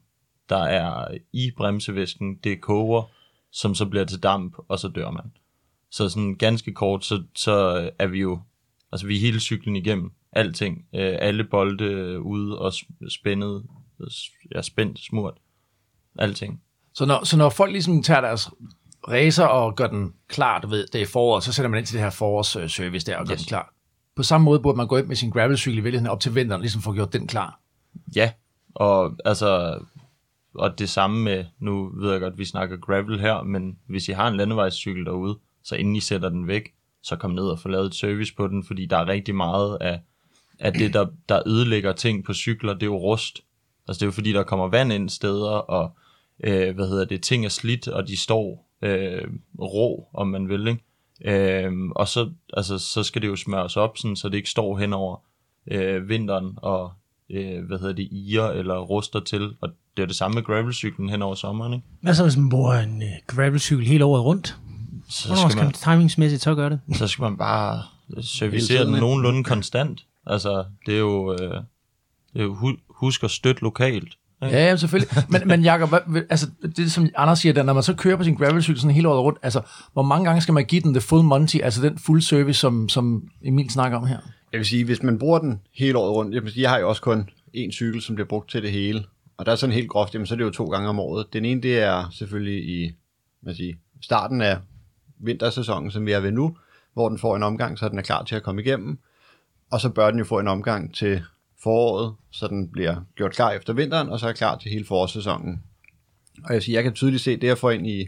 [0.49, 3.03] der er i bremsevæsken, det koger,
[3.51, 5.31] som så bliver til damp, og så dør man.
[5.95, 8.39] Så sådan ganske kort, så, så er vi jo,
[8.91, 13.63] altså vi er hele cyklen igennem, alting, øh, alle bolde ude og sp- spændet,
[14.55, 15.37] ja, spændt, smurt,
[16.19, 16.61] alting.
[16.93, 18.49] Så når, så når folk ligesom tager deres
[19.07, 21.93] racer og gør den klar, du ved, det er foråret, så sætter man ind til
[21.93, 23.41] det her forårsservice der og gør Yes.
[23.41, 23.73] den klar.
[24.15, 26.61] På samme måde burde man gå ind med sin gravelcykel i virkeligheden op til vinteren,
[26.61, 27.59] ligesom få gjort den klar.
[28.15, 28.31] Ja,
[28.75, 29.79] og altså,
[30.55, 34.07] og det samme med, nu ved jeg godt, at vi snakker gravel her, men hvis
[34.07, 37.59] I har en landevejscykel derude, så inden I sætter den væk, så kom ned og
[37.59, 39.99] få lavet et service på den, fordi der er rigtig meget af,
[40.59, 43.41] af det, der, der ødelægger ting på cykler, det er jo rust.
[43.87, 45.95] Altså det er jo fordi, der kommer vand ind steder, og
[46.43, 49.27] øh, hvad hedder det, ting er slidt, og de står øh,
[49.59, 50.83] rå, om man vil, ikke?
[51.25, 54.77] Øhm, og så, altså, så skal det jo smøres op, sådan, så det ikke står
[54.77, 55.17] hen over
[55.71, 56.91] øh, vinteren og
[57.29, 59.55] øh, hvad hedder det, iger eller ruster til.
[59.61, 61.85] Og det er det samme med gravelcyklen hen over sommeren, ikke?
[62.01, 64.57] Hvad så, hvis man bruger en øh, gravelcykel hele året rundt?
[65.09, 66.79] Så Hvornår skal, skal man man, timingsmæssigt så gøre det?
[66.99, 67.83] så skal man bare
[68.21, 70.05] servicere den nogenlunde konstant.
[70.27, 71.39] Altså, det er jo, øh,
[72.33, 74.17] det er jo hu- husk at støtte lokalt.
[74.43, 74.57] Ikke?
[74.57, 75.09] Ja, ja selvfølgelig.
[75.29, 78.23] Men, men Jacob, hvad, altså, det som Anders siger, der, når man så kører på
[78.23, 79.61] sin gravelcykel sådan hele året rundt, altså,
[79.93, 82.89] hvor mange gange skal man give den the full monty, altså den full service, som,
[82.89, 84.17] som Emil snakker om her?
[84.51, 86.79] Jeg vil sige, hvis man bruger den hele året rundt, jeg, vil sige, jeg har
[86.79, 89.03] jo også kun én cykel, som bliver brugt til det hele,
[89.37, 91.25] og der er sådan helt groft, jamen, så er det jo to gange om året.
[91.33, 92.91] Den ene, det er selvfølgelig i
[93.41, 94.57] hvad siger, starten af
[95.19, 96.57] vintersæsonen, som vi er ved nu,
[96.93, 98.99] hvor den får en omgang, så den er klar til at komme igennem,
[99.71, 101.23] og så bør den jo få en omgang til
[101.63, 105.63] foråret, så den bliver gjort klar efter vinteren, og så er klar til hele forårssæsonen.
[106.43, 108.07] Og jeg, siger, jeg kan tydeligt se det, jeg får ind i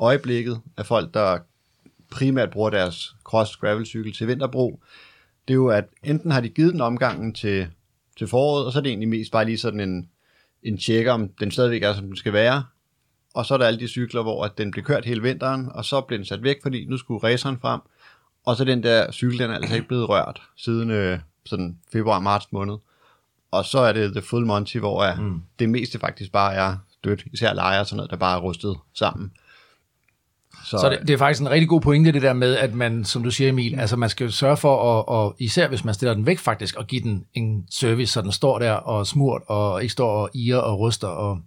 [0.00, 1.38] øjeblikket af folk, der
[2.10, 4.82] primært bruger deres cross gravel cykel til vinterbrug,
[5.48, 7.66] det er jo, at enten har de givet den omgangen til,
[8.18, 10.08] til foråret, og så er det egentlig mest bare lige sådan en,
[10.62, 12.64] en tjek, om den stadigvæk er, som den skal være.
[13.34, 15.84] Og så er der alle de cykler, hvor at den bliver kørt hele vinteren, og
[15.84, 17.80] så bliver den sat væk, fordi nu skulle raceren frem.
[18.46, 22.52] Og så den der cykel, den er altså ikke blevet rørt siden øh, sådan februar-marts
[22.52, 22.74] måned.
[23.50, 25.42] Og så er det The Full Monty, hvor øh, mm.
[25.58, 27.24] det meste faktisk bare er dødt.
[27.32, 29.32] Især lejer og sådan noget, der bare er rustet sammen.
[30.64, 33.04] Så, så det, det er faktisk en rigtig god pointe, det der med, at man,
[33.04, 36.14] som du siger Emil, altså man skal sørge for, at, og især hvis man stiller
[36.14, 39.82] den væk faktisk, og give den en service, så den står der og smurt, og
[39.82, 41.08] ikke står og irer og ryster.
[41.08, 41.40] Og,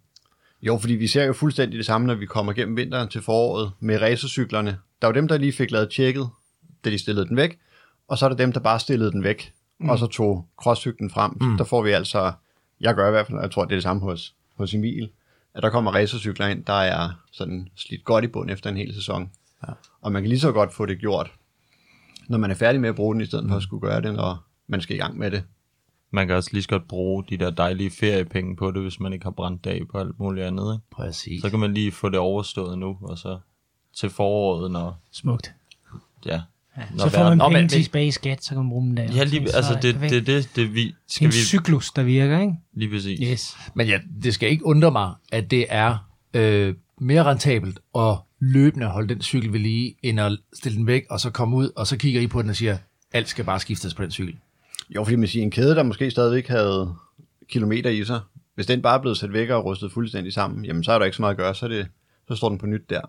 [0.62, 3.72] Jo, fordi vi ser jo fuldstændig det samme, når vi kommer gennem vinteren til foråret
[3.80, 4.78] med racercyklerne.
[5.02, 6.30] Der er jo dem, der lige fik lavet tjekket,
[6.86, 7.60] da de stillede den væk,
[8.08, 9.90] og så er der dem, der bare stillede den væk, mm.
[9.90, 11.32] og så tog crosscyklen frem.
[11.42, 11.58] Mm.
[11.58, 12.32] Der får vi altså,
[12.82, 15.10] jeg gør i hvert fald, og jeg tror, det er det samme hos, hos Emil,
[15.54, 18.94] at der kommer racercykler ind, der er sådan slidt godt i bund efter en hel
[18.94, 19.32] sæson.
[19.68, 19.74] Ja.
[20.02, 21.32] Og man kan lige så godt få det gjort,
[22.28, 23.50] når man er færdig med at bruge den, i stedet mm.
[23.50, 25.44] for at skulle gøre det, når man skal i gang med det.
[26.12, 29.14] Man kan også lige så godt bruge de der dejlige feriepenge på det, hvis man
[29.14, 30.74] ikke har brændt af på alt muligt andet.
[30.76, 30.86] Ikke?
[30.92, 31.42] præcis.
[31.42, 33.40] Så kan man lige få det overstået nu, og så
[33.96, 35.54] til foråret, når, Smukt.
[36.26, 36.42] ja,
[36.78, 38.96] Ja, Når så får man penge men- tilbage i skat, så kan man bruge dem
[38.96, 39.04] der.
[39.04, 41.32] ja lige, Så- altså så er det, det, det, det vi, Det er skal en
[41.32, 42.54] vi, cyklus, der virker, ikke?
[42.74, 43.20] lige præcis.
[43.32, 43.58] Yes.
[43.74, 48.86] Men ja, det skal ikke undre mig, at det er øh, mere rentabelt at løbende
[48.88, 51.88] holde den cykel ved lige, end at stille den væk, og så komme ud, og
[51.88, 52.78] så kigger I på den og siger,
[53.14, 54.36] alt skal bare skiftes på den cykel.
[54.96, 56.96] Jo, fordi man siger, en kæde, der måske stadigvæk havde
[57.50, 58.20] kilometer i sig,
[58.56, 61.06] hvis den bare er blevet sat væk og rustet fuldstændig sammen, jamen så er der
[61.06, 61.88] ikke så meget at gøre, så, det,
[62.28, 63.02] så står den på nyt der.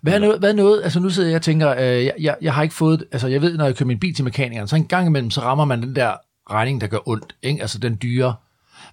[0.00, 2.36] Hvad er noget, hvad er noget altså nu sidder jeg og tænker, øh, jeg, jeg,
[2.42, 4.76] jeg har ikke fået, altså jeg ved, når jeg kører min bil til mekanikeren, så
[4.76, 6.16] en gang imellem, så rammer man den der
[6.50, 7.60] regning, der gør ondt, ikke?
[7.60, 8.34] altså den dyre.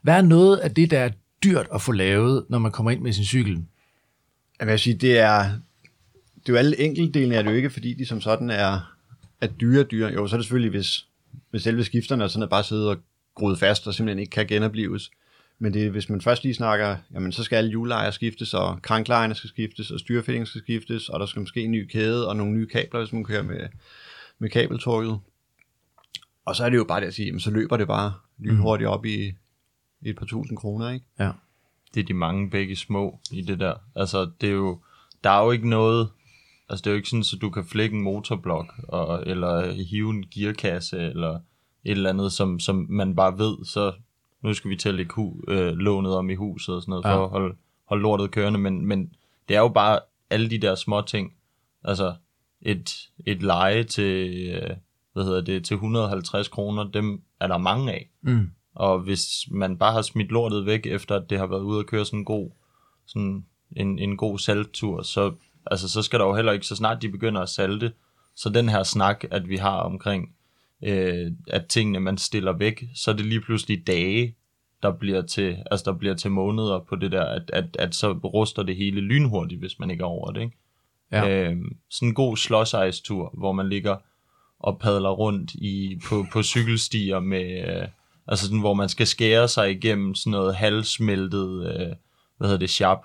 [0.01, 1.09] Hvad er noget af det, der er
[1.43, 3.65] dyrt at få lavet, når man kommer ind med sin cykel?
[4.59, 5.43] Jeg vil sige, det er,
[6.35, 8.93] det er jo alle enkeltdelene er det jo ikke, fordi de som sådan er,
[9.41, 10.13] er dyre dyre.
[10.13, 11.05] Jo, så er det selvfølgelig, hvis,
[11.49, 12.97] hvis selve skifterne er sådan, at bare sidde og
[13.35, 15.11] groet fast og simpelthen ikke kan genoplives.
[15.59, 18.81] Men det, er, hvis man først lige snakker, jamen så skal alle hjulejer skiftes, og
[18.81, 22.35] kranklejerne skal skiftes, og styrefældingen skal skiftes, og der skal måske en ny kæde og
[22.35, 23.67] nogle nye kabler, hvis man kører med,
[24.39, 25.19] med kabeltorket.
[26.45, 28.87] Og så er det jo bare det at sige, jamen så løber det bare lynhurtigt
[28.87, 29.33] op i,
[30.01, 31.05] i et par tusind kroner, ikke?
[31.19, 31.31] Ja.
[31.93, 33.73] det er de mange begge små i det der.
[33.95, 34.79] Altså, det er jo,
[35.23, 36.09] der er jo ikke noget,
[36.73, 40.09] altså det er jo ikke sådan, at du kan flække en motorblok, og, eller hive
[40.09, 41.33] en gearkasse, eller
[41.83, 43.93] et eller andet, som, som man bare ved, så
[44.43, 47.05] nu skal vi til at lægge hu, øh, lånet om i huset og sådan noget,
[47.05, 47.23] for Ja.
[47.23, 47.55] at holde,
[47.85, 49.13] holde lortet kørende, men, men
[49.49, 51.33] det er jo bare alle de der små ting.
[51.83, 52.13] Altså,
[52.61, 54.69] et, et leje til, øh,
[55.13, 58.09] hvad hedder det, til 150 kroner, dem er der mange af.
[58.21, 58.49] Mm.
[58.75, 61.85] Og hvis man bare har smidt lortet væk, efter at det har været ude at
[61.85, 62.51] køre sådan en god,
[63.05, 65.31] sådan en, en god salttur, så,
[65.71, 67.91] altså, så skal der jo heller ikke, så snart de begynder at salte,
[68.35, 70.35] så den her snak, at vi har omkring,
[70.83, 74.35] øh, at tingene man stiller væk, så er det lige pludselig dage,
[74.83, 78.11] der bliver til, altså der bliver til måneder på det der, at, at, at så
[78.11, 80.57] ruster det hele lynhurtigt, hvis man ikke er over det, ikke?
[81.11, 81.49] Ja.
[81.51, 81.57] Øh,
[81.89, 83.97] sådan en god slåsejstur, hvor man ligger
[84.59, 87.87] og padler rundt i, på, på cykelstier med, øh,
[88.27, 91.95] altså sådan, hvor man skal skære sig igennem sådan noget halvsmeltet, øh,
[92.37, 92.99] hvad hedder det, sharp.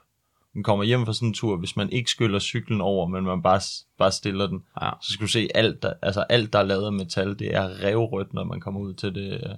[0.54, 3.42] Man kommer hjem fra sådan en tur, hvis man ikke skyller cyklen over, men man
[3.42, 3.60] bare,
[3.98, 4.90] bare stiller den, Ja.
[5.02, 7.82] så skal du se, alt der, altså alt, der er lavet af metal, det er
[7.84, 9.54] revrødt, når man kommer ud til det øh,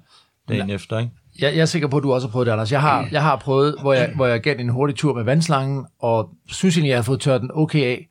[0.48, 1.11] dagen efter, ikke?
[1.38, 2.72] Jeg, jeg er sikker på, at du også har prøvet det, Anders.
[2.72, 5.87] Jeg har, jeg har prøvet, hvor jeg, hvor jeg gav en hurtig tur med vandslangen,
[5.98, 8.07] og synes egentlig, jeg har fået tørret den okay af.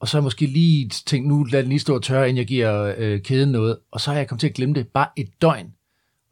[0.00, 2.38] Og så har jeg måske lige tænkt, nu lad den lige stå og tørre, inden
[2.38, 3.78] jeg giver øh, kæden noget.
[3.92, 5.72] Og så har jeg kommet til at glemme det bare et døgn.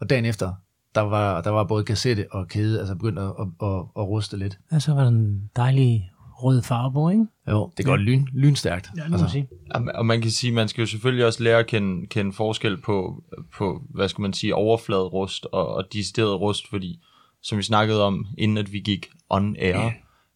[0.00, 0.52] Og dagen efter,
[0.94, 4.36] der var, der var både kassette og kæde, altså begyndt at, at, at, at ruste
[4.36, 4.58] lidt.
[4.70, 6.10] Og så var der en dejlig
[6.42, 7.26] rød farve på, ikke?
[7.50, 8.90] Jo, det går lyn, lynstærkt.
[8.96, 9.28] Ja, det må altså.
[9.28, 9.48] sige.
[9.94, 13.22] Og- man kan sige, man skal jo selvfølgelig også lære at kende, kende forskel på,
[13.56, 17.00] på, hvad skal man sige, overfladerust og, og decideret rust, fordi
[17.42, 19.90] som vi snakkede om, inden at vi gik on air,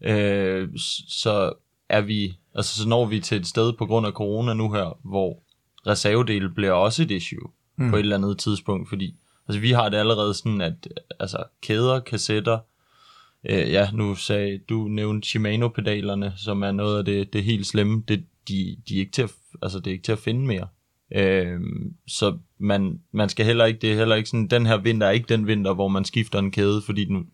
[0.04, 1.52] øh, s- så
[1.88, 4.98] er vi, altså så når vi til et sted på grund af corona nu her,
[5.04, 5.42] hvor
[5.86, 7.90] reservedele bliver også et issue mm.
[7.90, 9.14] på et eller andet tidspunkt, fordi
[9.48, 10.88] altså vi har det allerede sådan, at
[11.20, 12.58] altså kæder, kassetter,
[13.44, 18.02] Øh, ja, nu sagde du nævnte Shimano-pedalerne, som er noget af det, det helt slemme.
[18.08, 19.30] Det, de, de er ikke til at,
[19.62, 20.68] altså, det er ikke til at finde mere.
[21.12, 21.60] Øh,
[22.06, 25.10] så man, man skal heller ikke, det er heller ikke sådan, den her vinter er
[25.10, 27.30] ikke den vinter, hvor man skifter en kæde, fordi den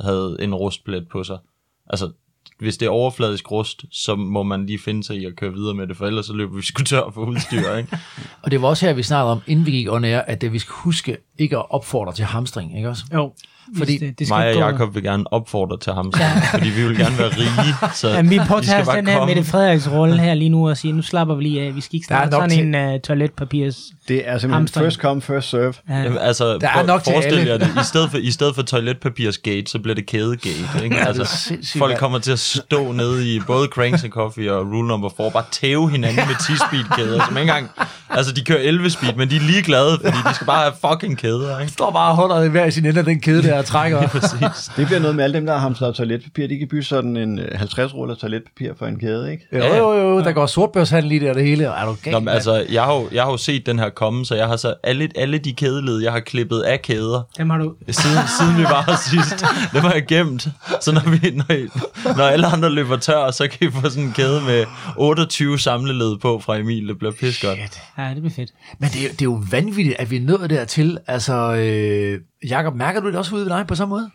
[0.00, 1.38] havde en rustplet på sig.
[1.86, 2.12] Altså,
[2.58, 5.74] hvis det er overfladisk rust, så må man lige finde sig i at køre videre
[5.74, 7.98] med det, for ellers så løber vi sgu tør for udstyr, ikke?
[8.42, 10.52] Og det var også her, vi snakkede om, inden vi gik on air, at det,
[10.52, 13.04] vi skal huske ikke at opfordre til hamstring, ikke også?
[13.14, 13.32] Jo.
[13.76, 16.12] Fordi det, det skal Mig og Jakob vil gerne opfordre til ham,
[16.50, 19.34] fordi vi vil gerne være rige, så Jamen, vi skal påtager os den her komme.
[19.34, 21.74] Mette Frederiks rolle her lige nu og siger, nu slapper vi lige af.
[21.74, 23.76] Vi skal ikke Der er starte nok sådan en uh, toiletpapirs...
[24.08, 24.84] Det er simpelthen Hamstring.
[24.84, 25.74] first come, first serve.
[25.88, 25.94] Ja.
[25.96, 27.50] Jamen, altså, Der er for, nok til forestil alle.
[27.52, 27.68] jer det.
[27.80, 30.84] I stedet for, i stedet for toiletpapirsgate, så bliver det kædegate.
[30.84, 30.96] Ikke?
[30.96, 34.88] Altså, sindssygt, folk kommer til at stå nede i både Cranks and Coffee og Rule
[34.88, 37.70] Number 4, bare tæve hinanden med 10-speed kæder, som ikke engang...
[38.10, 41.18] Altså, de kører 11 speed, men de er ligeglade, fordi de skal bare have fucking
[41.18, 41.72] kæder, ikke?
[41.72, 44.08] står bare og holder i hver i sin ende af den kæde der og trækker.
[44.18, 44.70] Præcis.
[44.76, 46.46] Det bliver noget med alle dem, der har hamstret toiletpapir.
[46.46, 49.44] De kan bygge sådan en øh, 50 ruller toiletpapir for en kæde, ikke?
[49.52, 51.64] Jo, jo, jo, der går sortbørshandel i det og det hele.
[51.64, 53.88] Er du galt, Nå, men altså, jeg har, jo, jeg har jo set den her
[53.88, 57.50] komme, så jeg har så alle, alle de kædeled, jeg har klippet af kæder, Dem
[57.50, 57.74] har du...
[57.90, 59.44] siden, siden vi var her sidst.
[59.72, 60.48] Det var jeg gemt.
[60.80, 61.68] Så når, vi, når, I,
[62.16, 64.64] når alle andre løber tør, så kan I få sådan en kæde med
[64.96, 66.88] 28 samleled på fra Emil.
[66.88, 67.58] Det bliver pis godt.
[67.98, 68.50] Ja, det bliver fedt.
[68.78, 70.98] Men det er, det er jo vanvittigt, at vi er nået dertil.
[71.06, 74.10] Altså, øh, Jakob, mærker du det også ude ved dig på samme måde?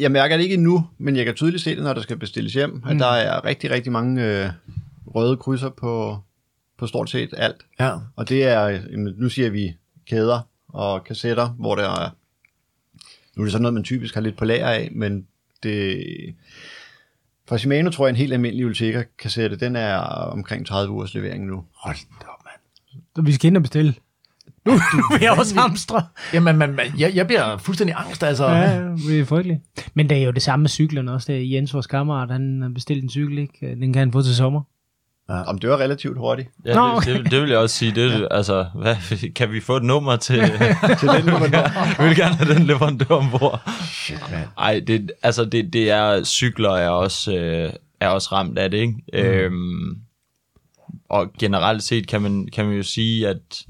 [0.00, 2.52] Jeg mærker det ikke endnu, men jeg kan tydeligt se det, når der skal bestilles
[2.52, 4.50] hjem, at der er rigtig, rigtig mange øh,
[5.06, 6.18] røde krydser på,
[6.78, 7.66] på stort set alt.
[7.80, 7.98] Ja.
[8.16, 9.76] Og det er, jamen, nu siger vi
[10.06, 12.10] kæder og kassetter, hvor der er,
[13.36, 15.26] nu er det sådan noget, man typisk har lidt på lager af, men
[15.62, 16.04] det,
[17.48, 19.96] for Shimano tror jeg, en helt almindelig Ultegra kassette, den er
[20.32, 21.64] omkring 30 ugers levering nu.
[21.74, 23.02] Hold da op, mand.
[23.16, 23.94] Så vi skal ind og bestille.
[24.66, 24.72] Nu
[25.12, 26.02] vil jeg også hamstre.
[26.32, 28.48] Jamen, man, man, jeg, jeg bliver fuldstændig angst, altså.
[28.48, 29.60] Ja, det er frygteligt.
[29.94, 31.32] Men det er jo det samme med cyklerne også.
[31.32, 33.76] Det er Jens, vores kammerat, han har bestilt en cykel, ikke?
[33.80, 34.60] Den kan han få til sommer.
[35.28, 36.48] Om det var relativt hurtigt.
[36.64, 37.22] Ja, Nå, det, okay.
[37.22, 37.94] det, det vil jeg også sige.
[37.94, 38.26] Det, ja.
[38.30, 38.96] altså, hvad,
[39.34, 40.36] kan vi få et nummer til...
[41.00, 41.26] Til den
[41.98, 43.70] vi vil gerne have den leverandør ombord.
[43.84, 44.48] Shit, mand.
[44.58, 48.78] Ej, det, altså det, det er, cykler er også, øh, er også ramt af det,
[48.78, 48.94] ikke?
[49.12, 49.18] Mm.
[49.18, 49.96] Øhm,
[51.08, 53.64] og generelt set kan man, kan man jo sige, at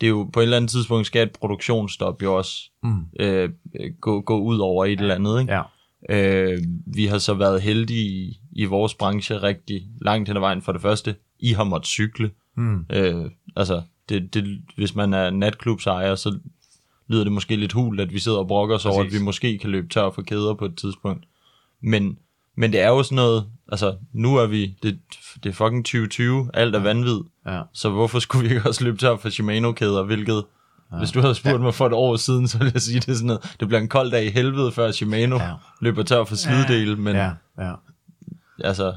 [0.00, 3.00] det er jo på et eller andet tidspunkt skal et produktionsstop jo også Mm.
[3.20, 3.50] øh,
[4.00, 5.52] gå, gå ud over et eller andet, ikke?
[5.54, 5.62] Ja.
[6.10, 6.58] Øh,
[6.94, 10.72] vi har så været heldige i, i vores branche rigtig langt hen ad vejen for
[10.72, 11.14] det første.
[11.40, 12.30] I har måttet cykle.
[12.56, 12.86] Mm.
[12.92, 13.24] Øh,
[13.56, 16.38] altså, det, det, hvis man er natklubsejer, så
[17.08, 19.58] lyder det måske lidt hul, at vi sidder og brokker os over, at vi måske
[19.58, 21.24] kan løbe tør for kæder på et tidspunkt.
[21.82, 22.18] Men,
[22.56, 24.98] men det er jo sådan noget, altså nu er vi, det,
[25.42, 27.20] det er fucking 2020, alt er vanvid,
[27.54, 27.62] Ja.
[27.72, 30.44] så hvorfor skulle vi ikke også løbe tør for Shimano-kæder, hvilket,
[30.92, 30.98] ja.
[30.98, 33.26] hvis du havde spurgt mig for et år siden, så ville jeg sige det sådan
[33.26, 35.44] noget, det bliver en kold dag i helvede, før Shimano Ja.
[35.44, 35.52] ja.
[35.80, 37.64] løber tør for slidedele, men Ja, ja.
[37.68, 37.72] ja.
[38.64, 38.94] altså,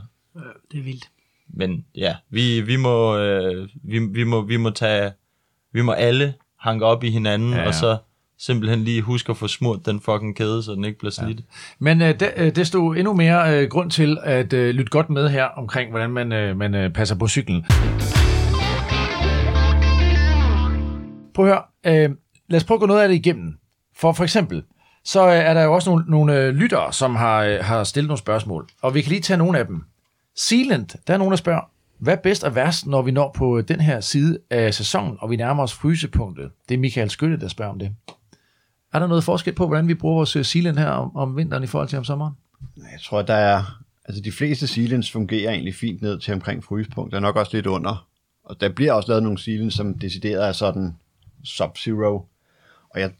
[0.71, 1.05] Det er vildt.
[1.53, 5.11] men ja, vi, vi, må, øh, vi, vi, må, vi må tage,
[5.73, 7.63] vi må alle hanke op i hinanden, Ja, ja, ja.
[7.63, 7.67] ja.
[7.67, 7.97] og så
[8.39, 11.37] simpelthen lige huske at få smurt den fucking kæde, så den ikke bliver slidt.
[11.39, 11.43] Ja.
[11.79, 15.09] Men øh, det, øh, det stod endnu mere øh, grund til at øh, lytte godt
[15.09, 17.65] med her omkring, hvordan man, øh, man øh, passer på cyklen.
[21.33, 22.03] Prøv at høre.
[22.03, 22.15] Øh,
[22.47, 23.57] lad os prøve at gå noget af det igennem.
[23.95, 24.63] For for eksempel,
[25.03, 28.07] så øh, er der jo også nogle, nogle øh, lyttere, som har, øh, har stillet
[28.07, 28.67] nogle spørgsmål.
[28.81, 29.83] Og vi kan lige tage nogle af dem.
[30.35, 31.61] Sealand, der er nogen, der spørger,
[31.99, 35.29] hvad er bedst og værst, når vi når på den her side af sæsonen, og
[35.29, 36.51] vi nærmer os frysepunktet?
[36.69, 37.95] Det er Michael Skytte, der spørger om det.
[38.93, 41.67] Er der noget forskel på, hvordan vi bruger vores sealant her om, om vinteren i
[41.67, 42.33] forhold til om sommeren?
[42.77, 43.63] Jeg tror, der er...
[44.05, 47.11] Altså, de fleste sealants fungerer egentlig fint ned til omkring frysepunkt.
[47.11, 48.07] Der er nok også lidt under.
[48.43, 50.95] Og der bliver også lavet nogle sealants, som decideret er sådan
[51.43, 52.27] sub-zero.
[52.89, 53.13] Og jeg,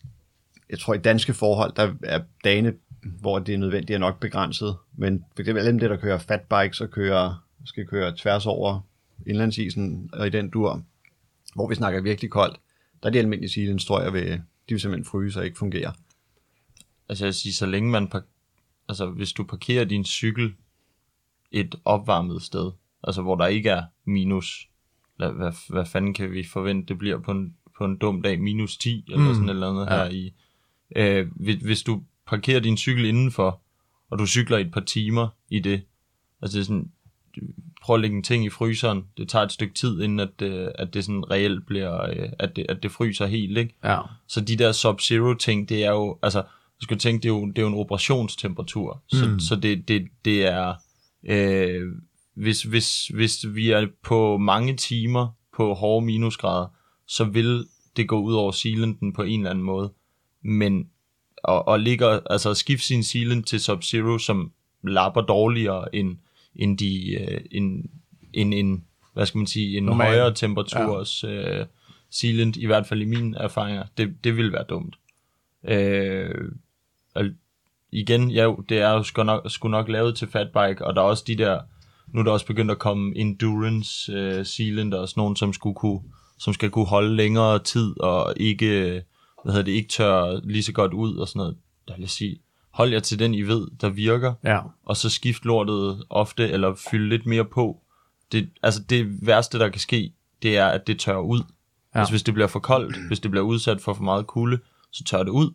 [0.69, 4.77] jeg tror, i danske forhold, der er dagene, hvor det er nødvendigt, er nok begrænset.
[4.93, 8.81] Men for eksempel alle dem, der kører fatbikes og kører, skal køre tværs over
[9.27, 10.84] indlandsisen og i den dur,
[11.55, 12.60] hvor vi snakker virkelig koldt,
[13.03, 15.93] der er de almindelige silens, tror jeg, ved, de vil simpelthen fryse og ikke fungere.
[17.10, 18.25] Altså jeg siger, sige, så længe man, par-
[18.89, 20.53] altså hvis du parkerer din cykel
[21.51, 22.71] et opvarmet sted,
[23.03, 24.69] altså hvor der ikke er minus,
[25.17, 28.39] hvad, hvad, hvad fanden kan vi forvente, det bliver på en, på en dum dag,
[28.41, 29.34] minus 10 eller Mm.
[29.34, 30.03] sådan et eller andet Ja.
[30.03, 30.34] her i.
[30.95, 33.62] Øh, hvis, hvis du parkerer din cykel indenfor,
[34.10, 35.81] og du cykler et par timer i det,
[36.41, 36.91] altså det er sådan,
[37.81, 40.67] prøv at lægge en ting i fryseren, det tager et stykke tid, inden at, øh,
[40.75, 43.75] at det sådan reelt bliver, øh, at det, at det fryser helt, ikke?
[43.84, 43.99] Ja.
[44.27, 46.41] Så de der Sub-Zero ting, det er jo, altså,
[46.81, 49.01] du skal tænke, det er jo, det er jo en operationstemperatur.
[49.07, 49.31] Så, Mm.
[49.31, 49.39] mm.
[49.39, 50.73] så det, det, det er,
[51.23, 51.88] øh,
[52.36, 56.67] hvis, hvis, hvis vi er på mange timer på hårde minusgrader,
[57.12, 59.91] så vil det gå ud over sealenten på en eller anden måde.
[60.41, 60.89] Men
[61.43, 64.52] og, og ligger, altså at skifte sin sealant til Sub-Zero, som
[64.84, 66.17] lapper dårligere end,
[66.56, 67.86] end, de, øh, end,
[68.34, 68.82] end, end,
[69.13, 70.08] hvad skal man sige, en Normal.
[70.08, 71.60] højere temperaturs ja.
[71.60, 71.65] øh,
[72.10, 74.95] sealant, i hvert fald i mine erfaringer, det, det vil være dumt.
[75.63, 76.52] Øh,
[77.15, 77.26] og
[77.91, 81.06] igen, ja, det er jo sgu nok, sgu nok lavet til fatbike, og der er
[81.06, 81.60] også de der,
[82.08, 85.76] nu er der også begyndt at komme endurance øh, sealant og sådan nogle, som skulle
[85.76, 86.02] kunne,
[86.41, 89.01] som skal kunne holde længere tid og ikke,
[89.43, 91.56] hvad hedder det, ikke tør lige så godt ud og sådan noget.
[91.88, 92.39] Der vil jeg sige,
[92.71, 94.60] hold jer til den, I ved, der virker, Ja.
[94.86, 97.77] og så skift lortet ofte, eller fylde lidt mere på.
[98.32, 101.39] Det, altså det værste, der kan ske, det er, at det tør ud.
[101.95, 101.99] Ja.
[101.99, 104.60] Altså hvis det bliver for koldt, hvis det bliver udsat for for meget kulde,
[104.91, 105.51] så tør det ud.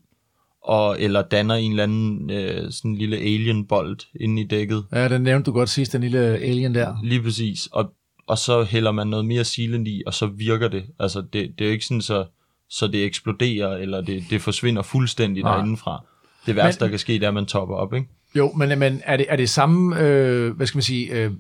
[0.63, 4.85] Og, eller danner en eller anden øh, sådan en lille alien-bold inde i dækket.
[4.93, 6.97] Ja, den nævnte du godt sidst, den lille alien der.
[7.03, 7.67] Lige præcis.
[7.73, 7.93] Og,
[8.27, 10.85] og så hælder man noget mere sealant i, og så virker det.
[11.01, 12.27] Altså det, det er jo ikke sådan, så,
[12.71, 15.57] så det eksploderer, eller det, det forsvinder fuldstændig Nej.
[15.57, 16.05] derindefra.
[16.47, 18.09] Det værste, Men- der kan ske, det er, at man topper op, ikke?
[18.35, 21.33] Jo, men, men er, det, er det samme, øh, hvad skal man sige, øh,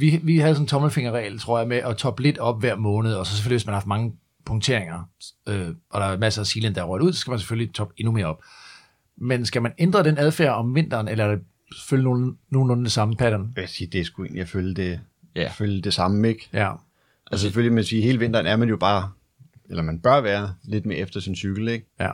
[0.00, 3.14] vi, vi havde sådan en tommelfingerregel, tror jeg, med at toppe lidt op hver måned,
[3.14, 4.12] og så selvfølgelig, hvis man har haft mange
[4.46, 5.08] punkteringer,
[5.48, 7.74] øh, og der er masser af silen, der er røget ud, så skal man selvfølgelig
[7.74, 8.42] toppe endnu mere op.
[9.18, 11.44] Men skal man ændre den adfærd om vinteren, eller er det
[11.76, 13.52] selvfølgelig nogen, nogenlunde det samme pattern?
[13.56, 15.00] Jeg vil sige, det er sgu egentlig at følge det,
[15.36, 15.50] Ja.
[15.50, 16.48] følge det samme, ikke?
[16.52, 16.72] Ja,
[17.30, 19.10] Altså selvfølgelig, man siger, hele vinteren er man jo bare,
[19.70, 21.86] eller man bør være lidt mere efter sin cykel, ikke?
[22.00, 22.10] ja.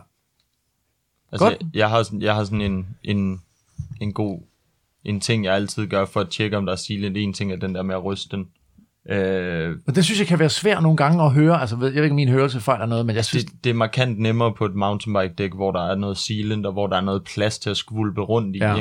[1.33, 1.56] Altså, Godt.
[1.61, 3.42] jeg, jeg, har sådan, jeg har sådan en, en,
[4.00, 4.40] en god
[5.04, 7.16] en ting, jeg altid gør for at tjekke, om der er sealant.
[7.16, 8.48] En ting er den der med at ryste den.
[9.09, 11.61] Øh, Men det synes jeg kan være svært nogle gange at høre.
[11.61, 13.70] Altså, ved- jeg ved ikke, om min hørelse fejler noget, men jeg synes, det, det
[13.70, 17.00] er markant nemmere på et mountainbike-dæk, hvor der er noget sealant, og hvor der er
[17.00, 18.59] noget plads til at skvulpe rundt i.
[18.59, 18.74] Ja.
[18.74, 18.78] Ja.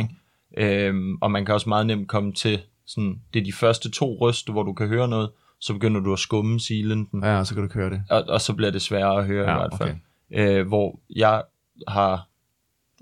[0.58, 0.86] Ikke?
[0.88, 4.18] Øhm, og man kan også meget nemt komme til, sådan, det er de første to
[4.22, 7.64] ryste, hvor du kan høre noget, så begynder du at skumme sealanten, ja, så kan
[7.64, 8.04] du køre det.
[8.10, 9.96] og, og så bliver det sværere at høre Ja, i hvert fald.
[10.34, 10.60] Okay.
[10.60, 11.44] Øh, hvor jeg
[11.88, 12.28] har,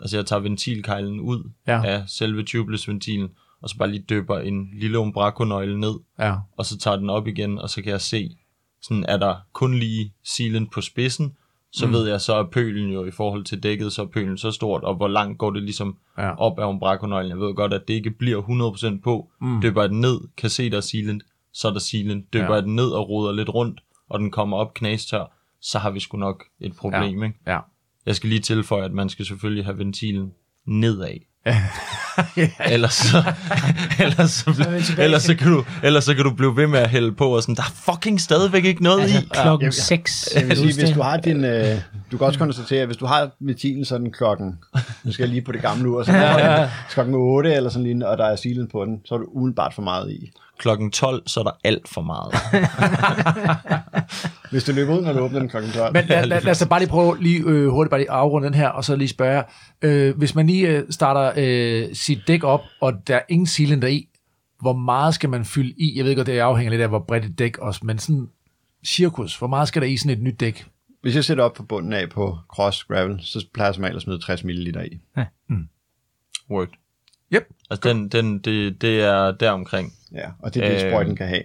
[0.02, 1.82] altså jeg tager ventilkejlen ud Ja.
[1.86, 3.30] af selve tubeless-ventilen,
[3.62, 7.28] og så bare lige døber en lille umbraco-nøgle ned, Ja, og så tager den op
[7.28, 8.38] igen, og så kan jeg se,
[8.82, 11.38] sådan er der kun lige sealant på spidsen,
[11.78, 11.94] så mm.
[11.94, 14.84] ved jeg, så er pølen jo i forhold til dækket, så er pølen så stort,
[14.84, 16.36] og hvor langt går det ligesom Ja.
[16.36, 17.30] op af umbraco-nøglen.
[17.30, 19.30] Jeg ved godt, at det ikke bliver 100% på.
[19.42, 19.62] Mm.
[19.62, 22.34] Døber jeg den ned, kan se, der er sealant, så er der sealant.
[22.34, 22.50] Døber Ja.
[22.52, 22.56] ja.
[22.56, 26.00] jeg den ned og roder lidt rundt, og den kommer op knastør, så har vi
[26.00, 27.40] sgu nok et problem, ikke?
[27.48, 27.60] ja.
[28.06, 30.32] Jeg skal lige tilføje, at man skal selvfølgelig have ventilen
[30.66, 31.18] nedad.
[32.74, 33.24] Ellers så,
[34.04, 34.66] ellers, så,
[34.98, 37.36] er ellers, så kan du, ellers så kan du blive ved med at hælde på,
[37.36, 39.28] og sådan, der er fucking stadigvæk ikke noget Altså, i.
[39.34, 40.30] klokken Ja, 6.
[40.36, 41.76] Jeg vil sige, hvis du har din, øh,
[42.12, 44.60] du kan også konstatere, at hvis du har ventilen sådan klokken,
[45.04, 46.70] nu skal jeg lige på det gamle ur, så ja, ja.
[46.90, 49.74] klokken 8 eller sådan lignende, og der er silen på den, så er du umiddelbart
[49.74, 50.32] for meget i.
[50.60, 52.34] Klokken 12, så er der alt for meget.
[54.52, 55.94] Hvis det løber ud, når du åbner den klokken 12.
[55.94, 58.46] Men lad, lad, lad os da bare lige prøve lige øh, hurtigt bare lige afrunde
[58.46, 59.44] den her, og så lige spørge,
[59.82, 63.88] øh, hvis man lige øh, starter øh, sit dæk op, og der er ingen cylinder
[63.88, 64.08] i,
[64.62, 65.98] hvor meget skal man fylde i?
[65.98, 68.28] Jeg ved godt, det afhænger lidt af, hvor bredt et dæk også, men sådan
[68.86, 70.66] cirkus, hvor meget skal der i sådan et nyt dæk?
[71.02, 74.02] Hvis jeg sætter op på bunden af på cross gravel, så plejer jeg som at
[74.02, 75.00] smide 60 ml i.
[76.50, 76.70] Word.
[77.34, 77.48] Yep.
[77.70, 79.94] Altså, den, den, det, det er deromkring.
[80.14, 81.44] Ja, og det er det, Øh, sprøjten kan have.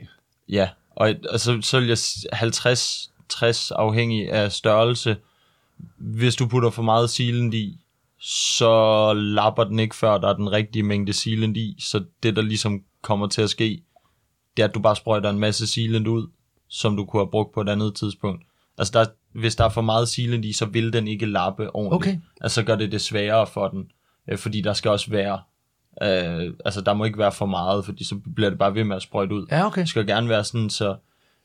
[0.48, 5.16] Ja, og, og så, så vil jeg s- 50-60 afhængig af størrelse.
[5.98, 7.78] Hvis du putter for meget sealant i,
[8.20, 11.76] så lapper den ikke, før der er den rigtige mængde sealant i.
[11.78, 13.82] Så det, der ligesom kommer til at ske,
[14.56, 16.26] det er, at du bare sprøjter en masse sealant ud,
[16.68, 18.42] som du kunne have brugt på et andet tidspunkt.
[18.78, 19.06] Altså, der,
[19.38, 21.94] hvis der er for meget sealant i, så vil den ikke lappe ordentligt.
[22.14, 22.20] Okay.
[22.40, 23.84] Altså, så gør det det sværere for den.
[24.30, 25.40] Øh, fordi der skal også være...
[26.02, 28.96] Øh, altså, der må ikke være for meget, fordi så bliver det bare ved med
[28.96, 29.46] at sprøjte ud.
[29.50, 29.80] Ja, okay.
[29.80, 30.96] Det skal gerne være sådan, så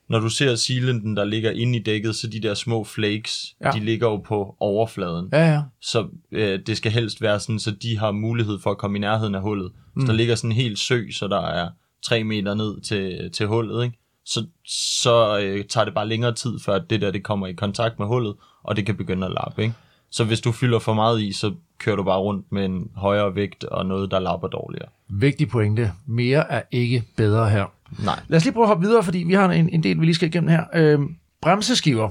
[0.10, 3.68] når du ser sealanden, der ligger inde i dækket, så de der små flakes, Ja.
[3.68, 3.72] ja.
[3.80, 5.30] de ligger jo på overfladen.
[5.32, 5.62] Ja, ja.
[5.82, 9.02] Så øh, det skal helst være sådan, så de har mulighed for at komme i
[9.02, 9.72] nærheden af hullet.
[9.96, 10.02] Mm.
[10.02, 11.70] Så der ligger sådan en helt sø, så der er
[12.06, 13.98] tre meter ned til, til hullet, ikke?
[14.26, 14.46] Så,
[14.94, 18.08] så øh, tager det bare længere tid, før det der det kommer i kontakt med
[18.08, 19.74] hullet, og det kan begynde at lappe, ikke?
[20.10, 23.36] Så hvis du fylder for meget i, så kører du bare rundt med en højere
[23.36, 24.90] vægt og noget, der lapper dårligere.
[25.10, 25.92] Vigtig pointe.
[26.06, 27.66] Mere er ikke bedre her.
[28.04, 28.20] Nej.
[28.28, 30.16] Lad os lige prøve at hoppe videre, fordi vi har en, en del, vi lige
[30.16, 30.64] skal igennem her.
[30.74, 31.00] Øh,
[31.42, 32.10] bremseskiver.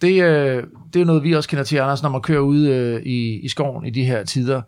[0.00, 3.02] Det, øh, det er noget, vi også kender til, Anders, når man kører ude øh,
[3.02, 4.62] i, i skoven i de her tider.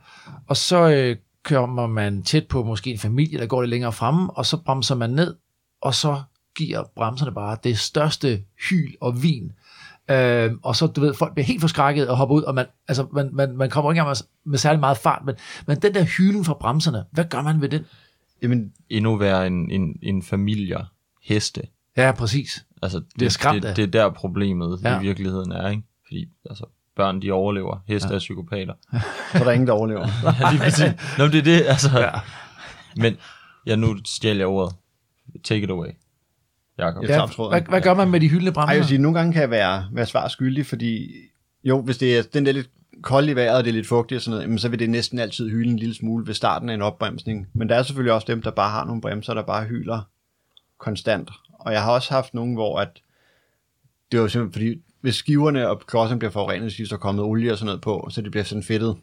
[0.46, 4.31] Og så øh, kommer man tæt på måske en familie, der går lidt længere fremme,
[4.31, 5.37] og så bremser man ned,
[5.83, 6.22] og så
[6.57, 9.53] giver bremserne bare det største hyl og vin.
[10.10, 13.06] Øh, og så, du ved, folk bliver helt forskrækket og hopper ud, og man, altså,
[13.12, 15.34] man, man, man kommer ikke engang med, med særlig meget fart, men,
[15.66, 17.84] men den der hylen fra bremserne, hvad gør man ved den?
[18.42, 20.86] Jamen, Endnu værre en, en, en familie
[21.22, 21.62] heste.
[21.96, 22.64] Ja, præcis.
[22.82, 24.98] Altså, Det er skræmt det, det er der problemet Ja.
[24.98, 25.82] i virkeligheden er, ikke?
[26.06, 26.64] Fordi altså,
[26.96, 27.78] børn, de overlever.
[27.86, 28.14] Heste ja.
[28.14, 28.74] er psykopater.
[29.32, 30.06] så er der ingen, der overlever.
[30.40, 30.92] Ja, lige præcis.
[31.18, 31.98] Nå, men det er det, altså.
[31.98, 32.10] Ja.
[32.96, 33.16] Men,
[33.66, 34.74] ja, nu stjæler jeg ordet.
[35.44, 35.88] Take it away,
[36.78, 37.02] Jakob.
[37.02, 38.72] Jeg Ja, tager hvad, hvad gør man med de hyldende Ej, bremser?
[38.72, 41.10] jeg vil sige, nogle gange kan jeg være, være svar skyldig, fordi
[41.64, 42.70] jo, hvis det er den der lidt
[43.02, 44.90] kold i vejret, og det er lidt fugtigt og sådan noget, jamen, så vil det
[44.90, 47.48] næsten altid hyle en lille smule ved starten af en opbremsning.
[47.52, 50.00] Men der er selvfølgelig også dem, der bare har nogle bremser, der bare hyler
[50.78, 51.30] konstant.
[51.52, 52.88] Og jeg har også haft nogle, hvor at
[54.12, 57.24] det var jo simpelthen fordi, hvis skiverne og klodserne bliver forurenet, hvis der er kommet
[57.24, 58.96] olie og sådan noget på, så det bliver sådan fedtet,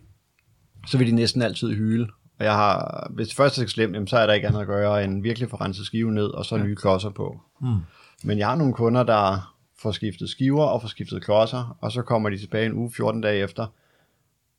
[0.88, 2.08] så vil de næsten altid hyle.
[2.40, 5.04] Og jeg har, hvis det først er slemt, så er der ikke andet at gøre
[5.04, 7.42] end virkelig få renset skiven ned, og så nye klodser på.
[7.62, 7.78] Mm.
[8.24, 12.02] Men jeg har nogle kunder, der får skiftet skiver og får skiftet klodser, og så
[12.02, 13.68] kommer de tilbage en uge, 14 dage efter,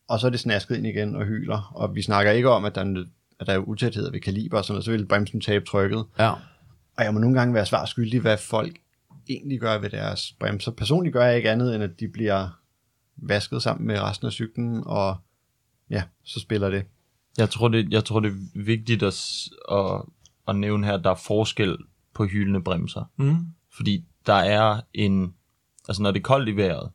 [0.09, 1.73] og så er det snasket ind igen og hyler.
[1.75, 3.05] Og vi snakker ikke om, at der er,
[3.41, 6.05] at der er utætheder ved kaliber og sådan noget, så vil bremsen tabe trykket.
[6.19, 6.31] Ja.
[6.97, 8.77] Og jeg må nogle gange være svar skyldig, hvad folk
[9.29, 10.73] egentlig gør ved deres bremser.
[10.73, 12.49] Personligt gør jeg ikke andet, end at de bliver
[13.17, 15.17] vasket sammen med resten af cyklen, og
[15.91, 16.85] ja, så spiller det.
[17.39, 20.03] Jeg tror, det, jeg tror, det er vigtigt at, at,
[20.49, 21.77] at nævne her, at der er forskel
[22.15, 23.05] på hyldende bremser.
[23.17, 23.37] Mm.
[23.77, 25.35] Fordi der er en...
[25.89, 26.91] Altså, når det er koldt i vejret,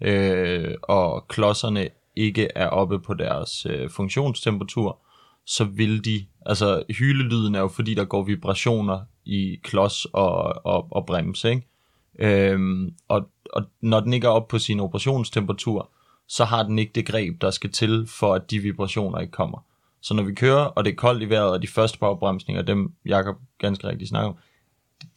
[0.00, 4.98] øh, og klodserne ikke er oppe på deres øh, funktionstemperatur,
[5.46, 6.26] så vil de...
[6.46, 11.68] Altså, hylelyden er jo fordi, der går vibrationer i klods og, og, og bremse, ikke?
[12.18, 15.90] Øhm, og, og når den ikke er oppe på sin operationstemperatur,
[16.28, 19.64] så har den ikke det greb, der skal til, for at de vibrationer ikke kommer.
[20.02, 22.62] Så når vi kører, og det er koldt i vejret, og de første par opbremsninger,
[22.62, 24.36] dem Jakob ganske rigtigt snakker om,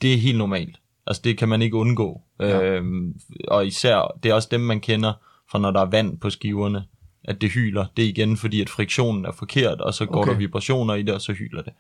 [0.02, 0.80] det er helt normalt.
[1.08, 2.22] Altså det kan man ikke undgå.
[2.40, 2.62] Ja.
[2.64, 5.14] Øhm, og især, det er også dem, man kender
[5.52, 6.84] fra når der er vand på skiverne,
[7.24, 7.86] at det hyler.
[7.98, 10.32] Det er igen fordi, at friktionen er forkert, og så går Okay.
[10.32, 11.74] der vibrationer i det, og så hyler det.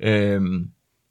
[0.00, 0.70] Øhm,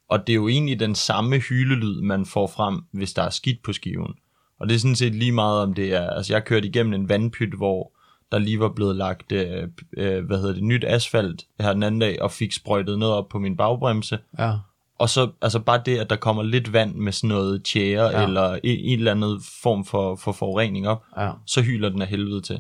[0.10, 3.64] og det er jo egentlig den samme hylelyd, man får frem, hvis der er skidt
[3.64, 4.14] på skiven.
[4.60, 7.10] Og det er sådan set lige meget om det er, altså jeg kørte igennem en
[7.10, 7.92] vandpyt, hvor
[8.32, 9.64] der lige var blevet lagt, øh,
[9.98, 13.30] øh, hvad hedder det, nyt asfalt her den anden dag, og fik sprøjtet noget op
[13.30, 14.20] på min bagbremse.
[14.40, 14.54] Ja.
[15.00, 18.24] Og så altså bare det, at der kommer lidt vand med sådan noget tjære, Ja.
[18.24, 21.32] eller en, en eller anden form for, for forurening op, Ja.
[21.46, 22.60] så hyler den af helvede til.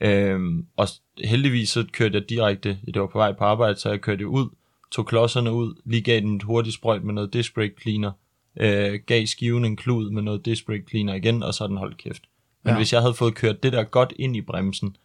[0.00, 0.88] Øhm, og
[1.24, 4.48] heldigvis så kørte jeg direkte, det var på vej på arbejde, så jeg kørte ud,
[4.90, 8.12] tog klodserne ud, lige gav den et hurtigt sprøjt med noget disc brake cleaner,
[8.60, 11.96] øh, gav skiven en klud med noget disc brake cleaner igen, og så den holdt
[11.96, 12.22] kæft.
[12.64, 12.72] Men Ja.
[12.72, 12.76] ja.
[12.76, 14.96] hvis jeg havde fået kørt det der godt ind i bremsen,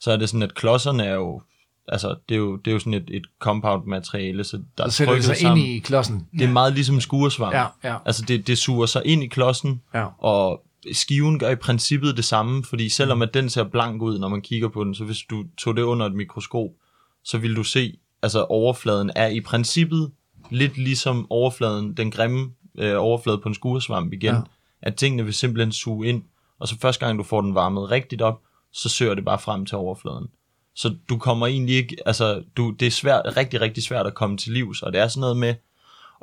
[0.00, 1.42] så er det sådan, at klodserne er jo,
[1.88, 4.88] altså det er jo, det er jo sådan et, et compound materiale, så der er
[4.88, 5.66] sætter det sig ind sammen.
[5.66, 6.26] i klodsen.
[6.32, 7.54] Det er meget ligesom skuresvamp.
[7.54, 7.96] Ja, ja.
[8.04, 10.06] Altså det, det suger sig ind i klodsen, Ja.
[10.18, 14.28] og skiven gør i princippet det samme, fordi selvom at den ser blank ud, når
[14.28, 16.68] man kigger på den, så hvis du tog det under et mikroskop,
[17.24, 20.10] så vil du se, altså overfladen er i princippet
[20.50, 24.36] lidt ligesom overfladen, den grimme øh, overflade på en skuresvamp igen, Ja.
[24.36, 24.42] ja.
[24.82, 26.22] at tingene vil simpelthen suge ind,
[26.60, 28.40] og så første gang du får den varmet rigtigt op,
[28.72, 30.26] så søger det bare frem til overfladen.
[30.74, 34.36] Så du kommer egentlig ikke, altså du, det er svært, rigtig, rigtig svært at komme
[34.36, 35.54] til livs, og det er sådan noget med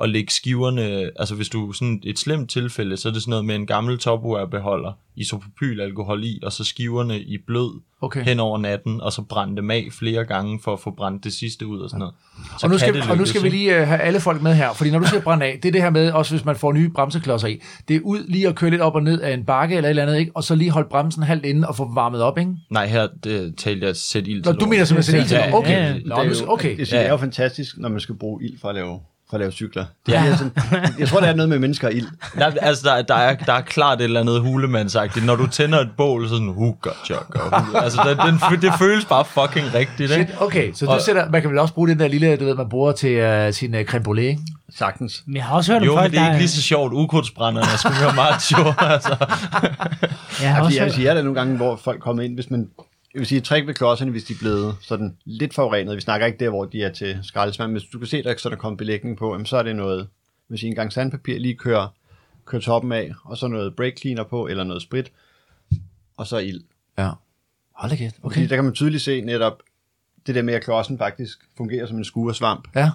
[0.02, 3.44] at lægge skiverne, altså hvis du sådan et slemt tilfælde, så er det sådan noget
[3.44, 8.24] med en gammel topware-beholder, isopropylalkohol i, og så skiverne i blød Okay.
[8.24, 11.32] hen over natten, og så brænde dem af flere gange for at få brændt det
[11.32, 12.14] sidste ud og sådan noget.
[12.58, 14.42] Så og nu, skal, det og nu lykkes, skal vi lige uh, have alle folk
[14.42, 16.44] med her, fordi når du siger brænde af, det er det her med, også hvis
[16.44, 19.20] man får nye bremseklodser i, det er ud lige at køre lidt op og ned
[19.20, 20.32] af en bakke eller et eller andet, ikke?
[20.34, 22.50] og så lige holde bremsen halvt inde og få dem varmet op, ikke?
[22.70, 24.68] Nej, her det, talte jeg sætte ild Nå, til du lort.
[24.70, 25.92] mener simpelthen sætte ild til Okay, ja.
[25.92, 26.70] Nå, Det er nu- jo, okay.
[26.76, 29.00] Det, det er jo fantastisk, når man skal bruge ild for at lave
[29.30, 29.84] for at lave cykler.
[30.06, 30.52] Det er sådan,
[30.98, 32.06] jeg tror, det er noget med mennesker og ild.
[32.38, 35.26] Der, altså, der, der, er, der er klart et eller andet hulemandsagtigt.
[35.26, 37.74] Når du tænder et bål, så sådan, hugger, jogger.
[37.74, 38.18] Altså, det,
[38.52, 40.24] den, det føles bare fucking rigtigt, ikke?
[40.24, 42.54] Shit, okay, så du sætter, man kan vel også bruge den der lille, du ved,
[42.54, 44.40] man bruger til uh, sin uh, creme brûlée, ikke?
[44.76, 45.22] Sagtens.
[45.26, 46.28] Men jeg har også hørt om Jo, men folk, det er der...
[46.30, 46.92] ikke lige så sjovt.
[46.92, 49.16] Ukrudtsbrænderne er sgu mere macho, altså.
[50.42, 52.34] jeg har Ja, også jeg hørt, siger, der er nogle gange, hvor folk kommer ind,
[52.34, 52.68] hvis man...
[53.16, 55.96] Jeg vil sige, trick ved klodserne, hvis de er blevet sådan lidt forurenet.
[55.96, 58.32] Vi snakker ikke der, hvor de er til skraldespand, men hvis du kan se, der
[58.32, 60.08] er sådan kommet belægning på, jamen, så er det noget,
[60.56, 61.88] sige, en gang sandpapir, lige køre,
[62.44, 65.12] køre toppen af, og så noget brake cleaner på, eller noget sprit,
[66.16, 66.60] og så ild.
[66.98, 67.10] Ja.
[67.72, 68.34] Hold da kæft, okay.
[68.34, 69.62] Fordi der kan man tydeligt se netop,
[70.26, 72.68] det der med, at klodsen faktisk fungerer som en skuresvamp.
[72.74, 72.90] Ja.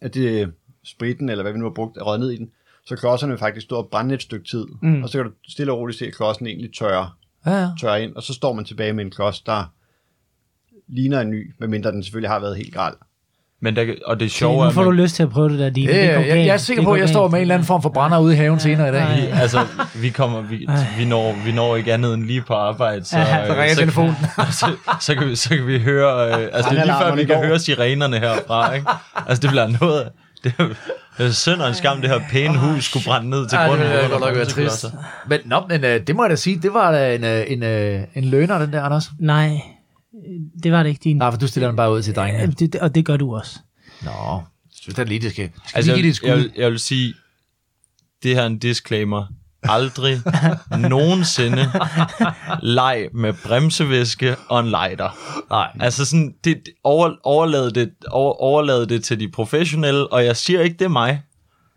[0.00, 0.52] At det
[0.84, 2.50] spritten, eller hvad vi nu har brugt, er røget ned i den.
[2.86, 4.66] Så klodserne vil faktisk stå og brænde et stykke tid.
[4.82, 5.02] Mm.
[5.02, 7.68] Og så kan du stille og roligt se, at klodsen egentlig tørrer Ja, ja.
[7.80, 9.64] tørre ind, og så står man tilbage med en klods, der
[10.88, 12.94] ligner en ny, medmindre den selvfølgelig har været helt gral.
[13.60, 15.48] Men der, og det sjove nu er, får at du man, lyst til at prøve
[15.48, 15.92] det der, Dine.
[15.92, 17.66] Det, det jeg, jeg er sikker Det på, at jeg står med en eller anden
[17.66, 19.16] form for brænder ude i haven senere i dag.
[19.16, 20.68] vi, altså, vi kommer, vi,
[20.98, 23.74] vi, når, vi når ikke andet end lige på arbejde, så, Ja, øh, Så ringer
[23.74, 24.14] så, telefonen.
[24.60, 24.66] så,
[25.00, 27.36] så, kan vi, så kan vi høre, øh, altså det er lige før, vi kan
[27.46, 28.88] høre sirenerne herfra, ikke?
[29.26, 30.08] Altså det bliver noget,
[31.18, 33.62] det er, synd og en skam, det her pæne hus skulle brænde ned til Ja,
[33.62, 33.88] det grunden.
[33.90, 34.86] ville godt nok være trist.
[35.28, 37.62] Men, nå, men uh, det må jeg da sige, det var da en, uh, en,
[37.62, 39.10] uh, en løner, den der, Anders.
[39.20, 39.60] Nej,
[40.62, 41.16] det var det ikke din.
[41.16, 42.52] Nej, for du stiller den bare ud til Ja, drengene.
[42.52, 43.58] det, det- og det gør du også.
[44.02, 44.42] Nå, jeg
[44.80, 46.28] synes da lige, det skal, skal Altså, lige give det et jeg, skud.
[46.28, 47.14] jeg, vil, jeg vil sige,
[48.22, 49.26] det her er en disclaimer.
[49.68, 50.20] Aldrig
[50.90, 51.70] nogensinde
[52.62, 55.16] leg med bremsevæske og en lighter.
[55.50, 55.68] Nej.
[55.80, 60.60] Altså sådan, det, over, overlad, det, over, overlad det til de professionelle, og jeg siger
[60.60, 61.22] ikke, det er mig.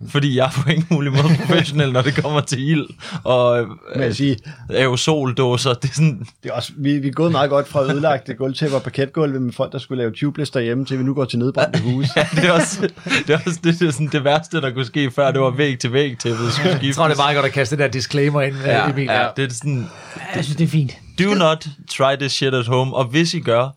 [0.07, 2.85] Fordi jeg er på ingen mulig måde professionel, når det kommer til ild
[3.23, 4.37] og øh, sige,
[4.69, 5.73] aerosoldåser.
[5.73, 8.77] Det er sådan, det er også, vi, vi er gået meget godt fra ødelagte gulvtæpper
[8.77, 11.79] og parketgulve med folk, der skulle lave tubeless derhjemme, til vi nu går til nedbrændte
[11.81, 12.05] hus.
[12.15, 12.89] ja, det er også,
[13.27, 15.49] det, er også det, det, er sådan det værste, der kunne ske før, det var
[15.49, 16.83] væg til væg til, skulle skiftes.
[16.87, 19.03] Jeg tror, det er meget godt at kaste det der disclaimer ind, ja, Emil.
[19.05, 19.89] ja, det er sådan,
[20.35, 20.91] Jeg synes, det er fint.
[21.19, 23.69] do not try this shit at home, og hvis I gør,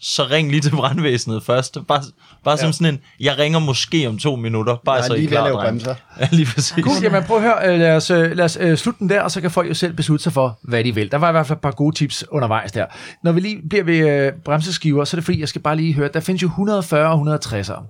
[0.00, 1.78] så ring lige til brandvæsenet først.
[1.88, 2.02] Bare,
[2.44, 5.16] bare som sådan en, jeg ringer måske om to minutter, bare Jeg er så I
[5.16, 5.94] lige er at klar, lave bremser.
[6.20, 6.84] Ja, lige præcis.
[6.84, 9.20] Cool, jamen prøv at høre, øh, lad os, øh, lad os øh, slutte den der,
[9.20, 11.10] og så kan folk jo selv beslutte sig for, hvad de vil.
[11.10, 12.86] Der var i hvert fald et par gode tips undervejs der.
[13.22, 15.94] Når vi lige bliver ved øh, bremseskiver, så er det fordi, jeg skal bare lige
[15.94, 17.82] høre, der findes jo 140 og 160'er.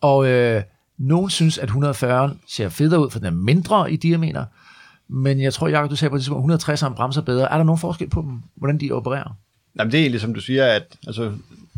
[0.00, 0.62] Og øh,
[0.98, 4.44] nogen synes, at 140 ser federe ud, for den er mindre i diameter.
[5.08, 7.52] Men jeg tror, Jacob, du sagde på det tidspunkt, 160'eren bremser bedre.
[7.52, 9.36] Er der nogen forskel på dem, hvordan de opererer?
[9.78, 11.32] Jamen, det er egentlig, som du siger, at altså,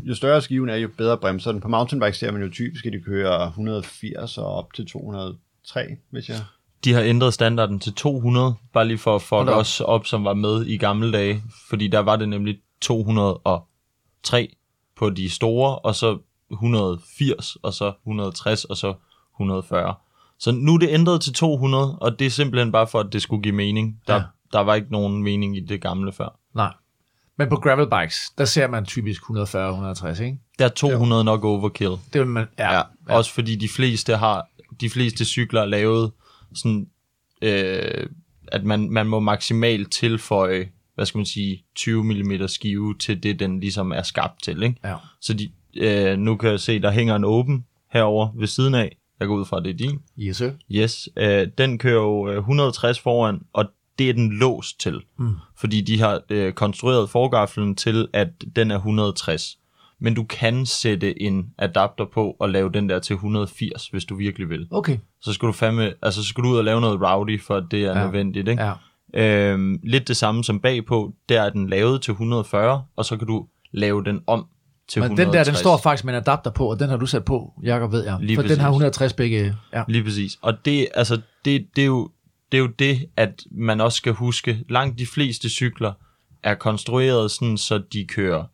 [0.05, 1.61] jo større skiven er, jo bedre bremser den.
[1.61, 6.29] På mountainbike ser man jo typisk, at de kører 180 og op til 203, hvis
[6.29, 6.37] jeg...
[6.85, 10.35] De har ændret standarden til 200, bare lige for at fuck os op, som var
[10.35, 11.43] med i gamle dage.
[11.69, 14.57] Fordi der var det nemlig 203
[14.97, 16.19] på de store, og så
[16.51, 18.95] 180, og så 160, og så
[19.35, 19.95] 140.
[20.39, 23.23] Så nu er det ændret til 200, og det er simpelthen bare for, at det
[23.23, 24.01] skulle give mening.
[24.07, 24.23] Der, ja.
[24.53, 26.39] der var ikke nogen mening i det gamle før.
[26.55, 26.73] Nej.
[27.39, 30.39] Men på gravel bikes, der ser man typisk 140-160, ikke?
[30.59, 31.25] Der er 200 jo.
[31.25, 31.91] nok overkill.
[32.13, 33.15] Det vil man, ja, Ja, ja.
[33.15, 34.49] Også fordi de fleste har,
[34.81, 36.13] de fleste cykler er lavet
[36.55, 36.87] sådan,
[37.43, 38.07] øh,
[38.49, 43.41] at man, man må maksimalt tilføje, hvad skal man sige, 20 mm skive til det,
[43.41, 44.77] den ligesom er skabt til, ikke?
[44.85, 44.97] ja.
[45.21, 48.97] Så de, øh, nu kan jeg se, der hænger en åben herover ved siden af.
[49.21, 50.01] Jeg går ud fra, at det er din.
[50.19, 50.51] Yes, sir.
[50.71, 53.65] Yes, øh, den kører jo øh, 160 foran, og
[53.99, 55.01] det er den låst til.
[55.19, 55.35] Mm.
[55.59, 59.59] Fordi de har øh, konstrueret forgaflen til, at den er 160.
[60.01, 64.17] Men du kan sætte en adapter på og lave den der til 180, hvis du
[64.17, 64.67] virkelig vil.
[64.71, 64.99] Okay.
[65.21, 67.65] Så skal du fandme, altså så skal du ud og lave noget rowdy, for at
[67.71, 68.05] det er Ja.
[68.05, 68.49] nødvendigt.
[68.49, 68.63] Ikke?
[68.63, 68.73] Ja.
[69.15, 73.27] Øhm, lidt det samme som bagpå, der er den lavet til 140, og så kan
[73.27, 74.47] du lave den om
[74.89, 75.27] til Men 160.
[75.27, 77.53] den der, den står faktisk med en adapter på, og den har du sat på,
[77.63, 78.19] Jakob ved jeg.
[78.21, 78.63] Lige for den præcis.
[78.63, 79.57] har 160 begge.
[79.73, 79.83] Ja.
[79.89, 80.39] Lige præcis.
[80.43, 82.11] Og det, altså, det, det, er jo,
[82.53, 84.65] det er jo det, at man også skal huske.
[84.69, 85.93] Langt de fleste cykler
[86.43, 88.45] er konstrueret sådan, så de kører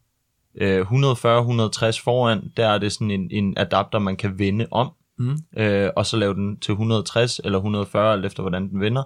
[0.54, 2.52] øh, 140-160 foran.
[2.56, 4.90] Der er det sådan en, en adapter, man kan vende om.
[5.18, 5.38] Mm.
[5.56, 9.02] Øh, og så lave den til 160 eller 140, alt efter hvordan den vender.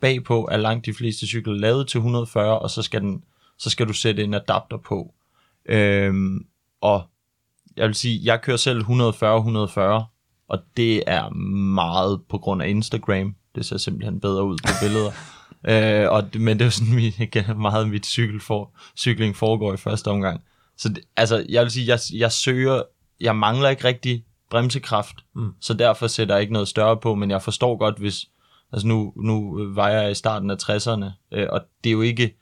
[0.00, 3.24] Bagpå er langt de fleste cykler lavet til 140, og så skal, den,
[3.58, 5.14] så skal du sætte en adapter på.
[5.68, 6.46] Øhm,
[6.80, 7.02] og
[7.76, 10.04] jeg vil sige, jeg kører selv 140-140,
[10.48, 11.30] og det er
[11.74, 13.34] meget på grund af Instagram.
[13.56, 15.10] Det ser simpelthen bedre ud på billeder.
[16.04, 19.76] øh, og, men det er jo sådan, mit, meget mit cykel for, cykling foregår i
[19.76, 20.40] første omgang.
[20.76, 22.82] Så det, altså, jeg vil sige, jeg, jeg søger,
[23.20, 25.52] jeg mangler ikke rigtig bremsekraft, mm.
[25.60, 28.26] så derfor sætter jeg ikke noget større på, men jeg forstår godt, hvis,
[28.72, 32.36] altså nu, nu var jeg i starten af 60'erne, øh, og det er jo ikke,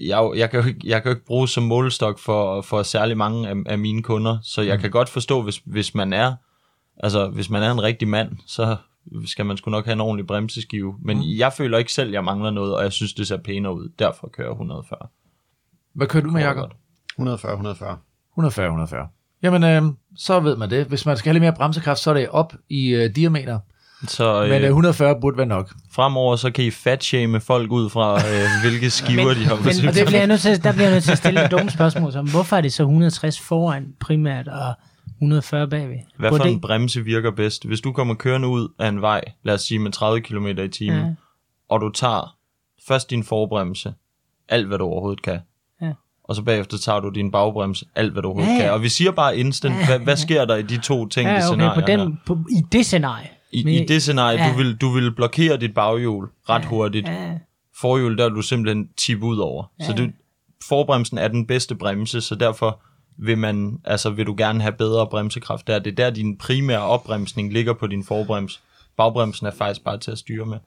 [0.00, 3.16] jeg, jeg, kan jo ikke, jeg kan jo ikke bruge som målestok for, for særlig
[3.16, 4.80] mange af, af mine kunder, så jeg mm.
[4.80, 6.34] kan godt forstå, hvis, hvis man er
[6.96, 8.76] Altså, hvis man er en rigtig mand, så
[9.26, 10.94] skal man sgu nok have en ordentlig bremseskive.
[11.02, 11.22] Men mm.
[11.26, 13.88] jeg føler ikke selv, at jeg mangler noget, og jeg synes, det ser pænere ud.
[13.98, 14.98] Derfor kører jeg 140.
[15.94, 16.70] Hvad kører du med, Jacob?
[17.18, 17.96] 140, 140.
[18.34, 19.08] 140, 140.
[19.42, 19.82] Jamen, øh,
[20.16, 20.86] så ved man det.
[20.86, 23.58] Hvis man skal have lidt mere bremsekraft, så er det op i øh, diameter.
[24.08, 25.72] Så øh, Men øh, 140 burde være nok.
[25.92, 29.62] fremover, så kan I fatshame folk ud fra, øh, hvilke skiver Men- de har på
[29.62, 31.50] Men, og det bliver jeg nødt til, der bliver jeg nødt til at stille et
[31.50, 34.74] dumt spørgsmål, som hvorfor er det så 160 foran primært og
[35.18, 35.98] 140 bagved?
[36.16, 37.66] Hvad for en bremse virker bedst?
[37.66, 40.68] Hvis du kommer kørende ud af en vej, lad os sige med 30 km i
[40.68, 41.04] timen, Ja.
[41.06, 41.14] ja.
[41.68, 42.36] og du tager
[42.88, 43.94] først din forbremse,
[44.48, 45.38] alt hvad du overhovedet kan,
[45.82, 45.92] Ja.
[46.24, 48.62] og så bagefter tager du din bagbremse, alt hvad du overhovedet Ja, ja.
[48.62, 48.72] kan.
[48.72, 50.20] Og vi siger bare instant, Ja, hvad, hvad ja.
[50.20, 52.10] sker der i de to tænkte Ja, okay, scenarier på den, her?
[52.26, 53.28] på, i det scenarie.
[53.52, 54.52] I, Men- I det scenarie, Ja.
[54.52, 57.08] du, vil, du vil blokere dit baghjul ret hurtigt.
[57.08, 57.38] Ja,
[57.80, 59.64] Forhjul, der vil du simpelthen tippe ud over.
[59.80, 59.96] Så Ja.
[60.04, 60.10] du,
[60.68, 62.80] forbremsen er den bedste bremse, så derfor
[63.16, 65.78] vil, man, altså vil du gerne have bedre bremsekraft der.
[65.78, 68.60] Det er der, din primære opbremsning ligger på din forbrems.
[68.96, 70.58] Bagbremsen er faktisk bare til at styre med.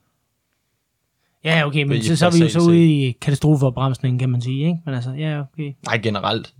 [1.43, 4.67] ja okay, men så, så er vi jo så ude i katastrofeopbremsningen, kan man sige,
[4.67, 4.79] ikke?
[4.85, 5.73] Men altså, ja, okay.
[5.85, 6.53] Nej, generelt.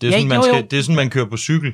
[0.00, 0.52] Det er, Ja, sådan, man jo, jo.
[0.52, 1.72] skal, det er sådan, man kører på cykel.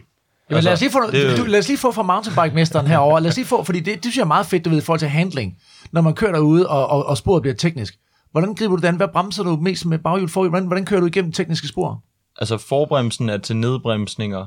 [0.50, 3.20] Jamen, lad, os lige få, Altså, det du, lad os lige få fra mountainbike-mesteren herover.
[3.20, 4.80] Lad os lige få, fordi det, det synes jeg er meget fedt, du ved, i
[4.80, 5.58] forhold til handling.
[5.92, 7.98] Når man kører derude, og, og, og sporet bliver teknisk.
[8.32, 8.96] Hvordan griber du den?
[8.96, 10.50] Hvad bremser du mest med baghjul, forhjul?
[10.50, 12.02] Hvordan, hvordan kører du igennem tekniske spor?
[12.38, 14.46] Altså forbremsen er til nedbremsninger,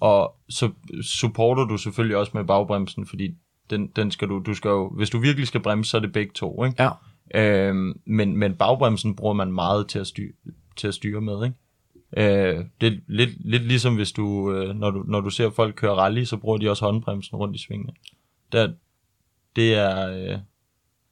[0.00, 0.70] og så
[1.02, 3.34] supporter du selvfølgelig også med bagbremsen, fordi
[3.70, 6.12] den, den skal du, du skal jo, hvis du virkelig skal bremse, så er det
[6.12, 6.82] begge to, ikke?
[6.82, 6.90] Ja.
[7.34, 10.32] Øhm, men, men bagbremsen bruger man meget til at styre,
[10.76, 11.56] til at styre med, ikke?
[12.16, 15.74] Øh, det er lidt, lidt ligesom hvis du, øh, når du, når du ser folk
[15.74, 17.92] køre rally, så bruger de også håndbremsen rundt i svingene.
[18.52, 18.72] Der,
[19.56, 20.38] det er, øh,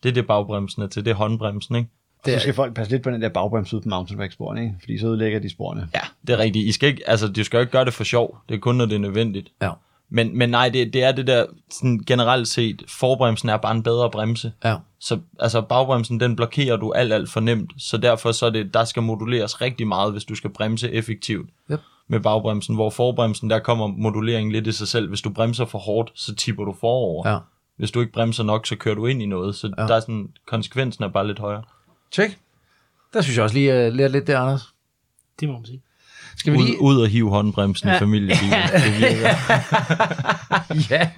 [0.03, 1.91] det er det bagbremsen er til, det er håndbremsen, ikke?
[2.25, 4.75] Og så skal folk passe lidt på den der bagbremse ud på mountainbike-sporene, ikke?
[4.81, 5.89] Fordi så ødelægger de sporene.
[5.95, 6.69] Ja, det er rigtigt.
[6.69, 8.39] I skal ikke, altså, du skal jo ikke gøre det for sjov.
[8.49, 9.49] Det er kun, når det er nødvendigt.
[9.63, 9.71] Ja.
[10.11, 13.83] Men, men nej, det, det er det der, sådan generelt set, forbremsen er bare en
[13.83, 14.53] bedre bremse.
[14.65, 14.77] Ja.
[15.01, 17.73] Så altså bagbremsen, den blokerer du alt, alt for nemt.
[17.79, 21.51] Så derfor så er det, der skal moduleres rigtig meget, hvis du skal bremse effektivt
[21.71, 21.81] Yep.
[22.09, 22.75] med bagbremsen.
[22.75, 25.09] Hvor forbremsen, der kommer moduleringen lidt i sig selv.
[25.09, 27.29] Hvis du bremser for hårdt, så tipper du forover.
[27.31, 27.39] Ja.
[27.77, 29.55] Hvis du ikke bremser nok, så kører du ind i noget.
[29.55, 29.87] Så ja.
[29.87, 31.63] der er sådan, konsekvensen er bare lidt højere.
[32.11, 32.39] Tjek.
[33.13, 34.75] Der synes jeg også lige, uh, lære lidt der, Anders.
[35.41, 35.83] Det må man sige.
[36.37, 36.83] Skal vi lige...
[36.83, 37.97] Ud, ud og hive håndbremsen ja.
[37.97, 38.53] i familiebilen.
[40.91, 41.11] Ja.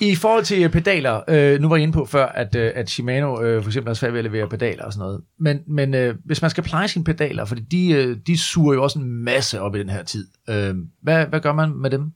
[0.00, 2.90] I forhold til øh, pedaler, øh, nu var jeg inde på før, at, øh, at
[2.90, 5.20] Shimano øh, for eksempel har svært ved at levere pedaler og sådan noget.
[5.38, 8.82] Men, men øh, hvis man skal pleje sine pedaler, fordi de, øh, de suger jo
[8.82, 10.28] også en masse op i den her tid.
[10.48, 12.12] Øh, hvad, hvad gør man med dem?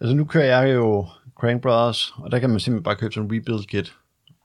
[0.00, 1.06] Altså nu kører jeg jo
[1.40, 3.94] Crank Brothers, og der kan man simpelthen bare købe sådan en rebuild kit,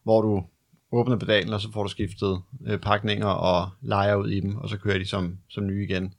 [0.03, 0.43] hvor du
[0.91, 4.69] åbner pedalen, og så får du skiftet øh, pakninger og lejer ud i dem, og
[4.69, 6.13] så kører de som, som nye igen.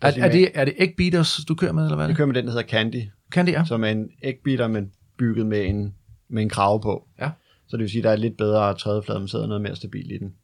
[0.00, 2.04] Er, er, det, er det egg beaters, du kører med, eller hvad?
[2.04, 2.16] Jeg det?
[2.16, 3.02] kører med den, der hedder Candy,
[3.32, 3.64] Kan det, ja?
[3.64, 5.94] som er en ægbeater, men bygget med en,
[6.28, 7.08] med en krave på.
[7.20, 7.30] Ja.
[7.66, 10.12] Så det vil sige, at der er lidt bedre trædeflade, men sidder noget mere stabilt
[10.12, 10.34] i den.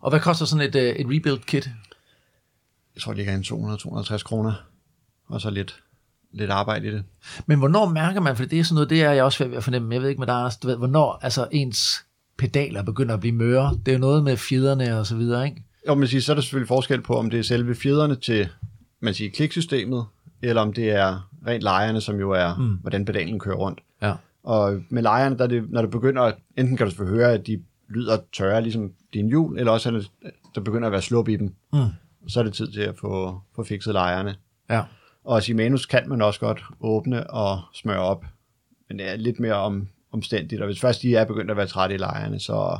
[0.00, 1.70] Og hvad koster sådan et, øh, et rebuild kit?
[2.94, 4.52] Jeg tror, det ligger en 200-250 kroner,
[5.26, 5.82] og så lidt,
[6.32, 7.04] lidt arbejde i det.
[7.46, 9.64] Men hvornår mærker man, for det er sådan noget, det er jeg også ved at
[9.64, 12.04] fornemme, jeg ved ikke med dig, Anders, du ved, hvornår altså ens
[12.38, 13.78] pedaler begynder at blive møre.
[13.86, 15.64] Det er jo noget med fjederne og så videre, ikke?
[15.88, 18.48] Jo, men sige, så er der selvfølgelig forskel på, om det er selve fjederne til
[19.00, 20.04] man siger, kliksystemet,
[20.42, 22.74] eller om det er rent lejerne, som jo er, mm.
[22.74, 23.80] hvordan pedalen kører rundt.
[24.02, 24.14] Ja.
[24.42, 27.32] Og med lejerne, der er det, når du begynder, at- enten kan du selvfølgelig høre,
[27.32, 30.10] at de lyder tørre, ligesom dine hjul, eller også det,
[30.54, 31.54] der begynder at være slup i dem.
[31.72, 31.78] Mm.
[32.28, 34.34] Så er det tid til at få, få fikset lejerne.
[34.70, 34.82] Ja.
[35.24, 38.24] Og Simanus kan man også godt åbne og smøre op,
[38.88, 40.60] men det er lidt mere om, omstændigt.
[40.62, 42.78] Og hvis først de er begyndt at være trætte i lejerne, så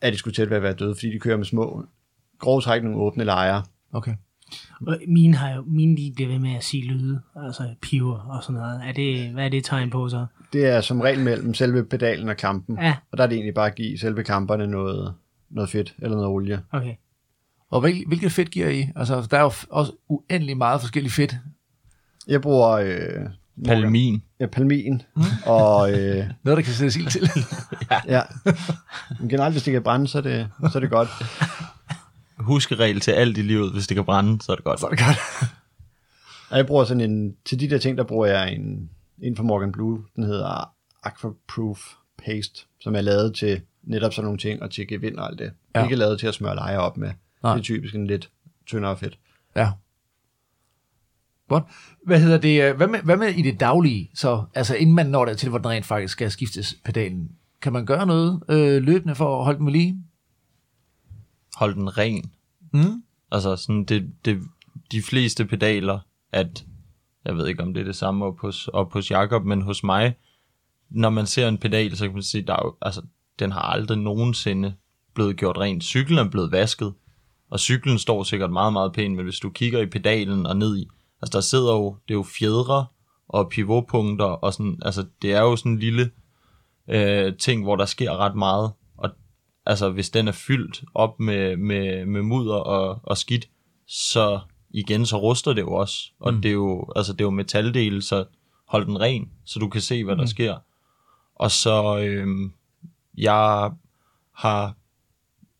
[0.00, 1.84] er de sgu tæt ved at være døde, fordi de kører med små,
[2.38, 3.62] grove træk nogle åbne lejer.
[3.92, 4.14] Okay.
[4.86, 8.42] Og Mine, har jo, mine de bliver ved med at sige lyde, altså piver og
[8.42, 8.80] sådan noget.
[8.84, 10.26] Er det, hvad er det et tegn på så?
[10.52, 13.54] Det er som regel mellem selve pedalen og klampen, Ja, og der er det egentlig
[13.54, 15.14] bare at give selve klamperne noget,
[15.50, 16.62] noget fedt eller noget olie.
[16.72, 16.94] okay.
[17.70, 18.88] Og hvil, hvilket fedt giver I?
[18.96, 21.36] Altså, der er jo også uendelig meget forskellige fedt.
[22.26, 23.26] Jeg bruger øh,
[23.64, 24.22] Palmin.
[24.40, 25.02] ja, palmin,
[25.46, 27.30] og øh, Noget, der kan sættes ild til.
[28.14, 28.22] ja.
[29.20, 31.08] Men generelt, hvis det kan brænde, så er det, så er det godt.
[32.38, 33.72] Huskeregel til alt i livet.
[33.72, 34.80] Hvis det kan brænde, så er det godt.
[34.80, 35.18] Så er det godt.
[36.50, 38.90] Og jeg bruger sådan en, til de der ting, der bruger jeg en,
[39.22, 41.80] en fra Morgan Blue, den hedder Aquaproof
[42.24, 45.52] Paste, som er lavet til netop sådan nogle ting, og til gevind og alt det.
[45.74, 45.80] Ja.
[45.80, 45.84] Ja.
[45.84, 47.10] Ikke lavet til at smøre lejer op med.
[47.42, 47.52] Nej.
[47.52, 48.30] Det er typisk en lidt
[48.66, 49.18] tyndere fedt.
[49.56, 49.70] Ja.
[51.48, 51.64] Godt.
[52.06, 52.62] Hvad hedder det?
[52.62, 54.10] øh, Hvad med, hvad med i det daglige?
[54.14, 57.30] Så, altså inden man når dertil, hvor den rent faktisk skal skiftes pedalen.
[57.62, 60.02] Kan man gøre noget øh, løbende for at holde den ved lige?
[61.56, 62.30] Hold den ren.
[62.72, 63.02] Mm?
[63.32, 64.42] Altså sådan, det, det,
[64.92, 65.98] de fleste pedaler,
[66.32, 66.64] at
[67.24, 69.84] jeg ved ikke, om det er det samme op hos, op hos Jakob, men hos
[69.84, 70.14] mig,
[70.90, 73.02] når man ser en pedal, så kan man sige, der er jo, altså,
[73.38, 74.74] den har aldrig nogensinde
[75.14, 75.84] blevet gjort rent.
[75.84, 76.94] Cyklen er blevet vasket,
[77.50, 80.76] og cyklen står sikkert meget, meget pænt, men hvis du kigger i pedalen og ned
[80.78, 80.88] i,
[81.22, 82.86] altså der sidder jo, det er jo fjedre
[83.28, 86.10] og pivotpunkter, og sådan, altså det er jo sådan en lille
[86.88, 89.10] øh, ting, hvor der sker ret meget, og
[89.66, 93.48] altså hvis den er fyldt op med, med, med mudder og, og skidt,
[93.86, 94.40] så
[94.70, 96.42] igen, så ruster det jo også, og mm.
[96.42, 98.24] det er jo, altså det er jo metaldele, så
[98.68, 100.26] hold den ren, så du kan se, hvad der Mm.
[100.26, 100.56] sker.
[101.34, 102.50] Og så, øh,
[103.16, 103.70] jeg
[104.34, 104.74] har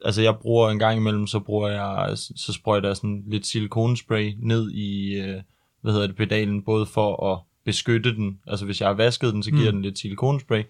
[0.05, 4.33] altså jeg bruger en gang imellem, så bruger jeg, så sprøjter jeg sådan lidt silikonespray
[4.39, 5.43] ned i, øh,
[5.81, 9.43] hvad hedder det, pedalen, både for at beskytte den, altså hvis jeg har vasket den,
[9.43, 9.77] så giver mm.
[9.77, 10.63] den lidt silikonspray,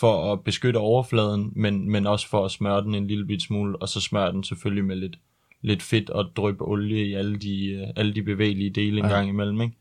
[0.00, 3.82] for at beskytte overfladen, men, men også for at smøre den en lille bit smule,
[3.82, 5.18] og så smører den selvfølgelig med lidt,
[5.62, 9.12] lidt fedt og dryppe olie i alle de, øh, alle de bevægelige dele en Ja.
[9.12, 9.76] gang imellem, ikke?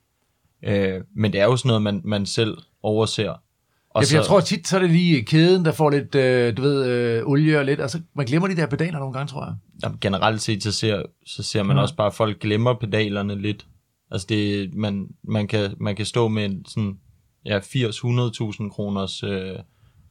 [0.95, 3.33] Øh, men det er jo sådan noget, man, man selv overser.
[3.95, 6.57] Og Ja, for jeg tror tit, så er det lige kæden, der får lidt, øh,
[6.57, 9.45] du ved, øh, olie og lidt, altså man glemmer de der pedaler nogle gange, tror
[9.45, 9.55] jeg.
[9.83, 11.81] Jamen, generelt set, så ser, så ser man ja.
[11.81, 13.65] også bare, at folk glemmer pedalerne lidt.
[14.11, 16.97] Altså, det, man, man, kan, man kan stå med en sådan,
[17.45, 19.55] ja, 80-100.000 kroners øh,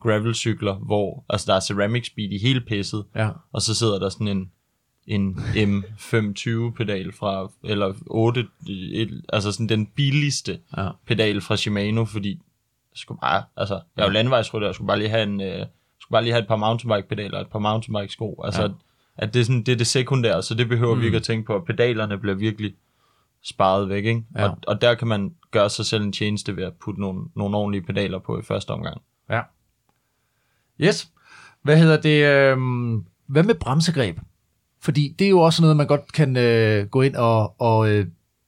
[0.01, 3.29] gravelcykler, hvor altså, der er ceramic speed i hele pisset, Ja.
[3.53, 4.51] og så sidder der sådan en,
[5.07, 8.47] en M520-pedal fra, eller 8,
[8.93, 10.89] et, altså sådan den billigste Ja.
[11.07, 12.39] pedal fra Shimano, fordi jeg
[12.95, 15.67] skulle bare, altså, jeg er jo landevejsrytter, jeg skulle bare lige have en, øh,
[16.01, 18.41] skulle bare lige have et par mountainbike-pedaler og et par mountainbike-sko.
[18.45, 18.69] Altså, Ja.
[18.69, 18.75] ja.
[19.17, 21.01] at det er, sådan, det er det sekundære, så det behøver mm.
[21.01, 22.75] vi ikke at tænke på, at pedalerne bliver virkelig
[23.43, 24.23] sparet væk, ikke?
[24.39, 24.49] Ja.
[24.49, 27.57] Og, og der kan man gøre sig selv en tjeneste ved at putte nogle, nogle
[27.57, 29.01] ordentlige pedaler på i første omgang.
[29.31, 29.41] Ja.
[30.81, 31.09] Yes.
[31.63, 32.25] Hvad hedder det?
[32.25, 32.57] Øh,
[33.27, 34.19] hvad med bremsegreb?
[34.81, 38.07] Fordi det er jo også noget, man godt kan øh, gå ind og, og øh,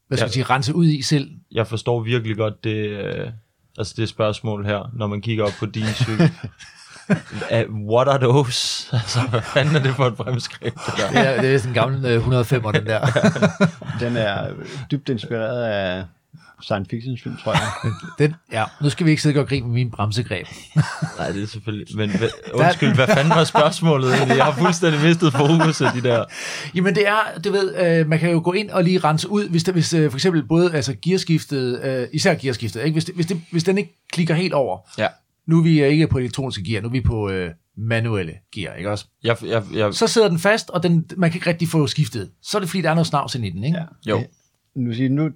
[0.09, 0.27] hvad skal Ja.
[0.27, 1.31] man sige, rense ud i selv.
[1.53, 3.31] Jeg forstår virkelig godt det, øh,
[3.79, 6.31] altså det spørgsmål her, når man kigger op på din cykel.
[7.93, 8.89] What are those?
[8.93, 11.09] Altså, hvad fanden er det for et bremsgreb, det der?
[11.09, 13.07] Det er, det er sådan en gammel øh, 105'er, den der.
[14.01, 16.05] Den er øh, dybt inspireret af
[16.63, 17.93] science fiction film, tror jeg.
[18.19, 20.47] Den, ja, nu skal vi ikke sidde og gøre grin med min bremsegreb.
[21.19, 21.97] Nej, det er selvfølgelig...
[21.97, 24.37] Men hvad, undskyld, hvad fanden var spørgsmålet egentlig?
[24.37, 26.25] Jeg har fuldstændig mistet fokus af de der...
[26.75, 29.49] Jamen det er, du ved, øh, man kan jo gå ind og lige rense ud,
[29.49, 32.93] hvis, der, hvis øh, for eksempel både altså gearskiftet, øh, især gearskiftet, ikke?
[32.93, 34.79] Hvis, det, hvis, det, hvis den ikke klikker helt over.
[34.99, 35.09] Ja.
[35.47, 38.75] Nu er vi øh, ikke på elektroniske gear, nu er vi på øh, manuelle gear,
[38.75, 39.07] ikke også?
[39.25, 42.31] Jeg, jeg, jeg, Så sidder den fast, og den, man kan ikke rigtig få skiftet.
[42.43, 43.79] Så er det fordi, der er noget snavs ind i den, ikke?
[43.79, 44.11] Ja.
[44.11, 44.23] Jo.
[44.77, 45.31] Nu, siger, nu,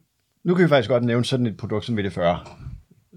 [0.45, 2.49] nu kan vi faktisk godt nævne sådan et produkt som VD40,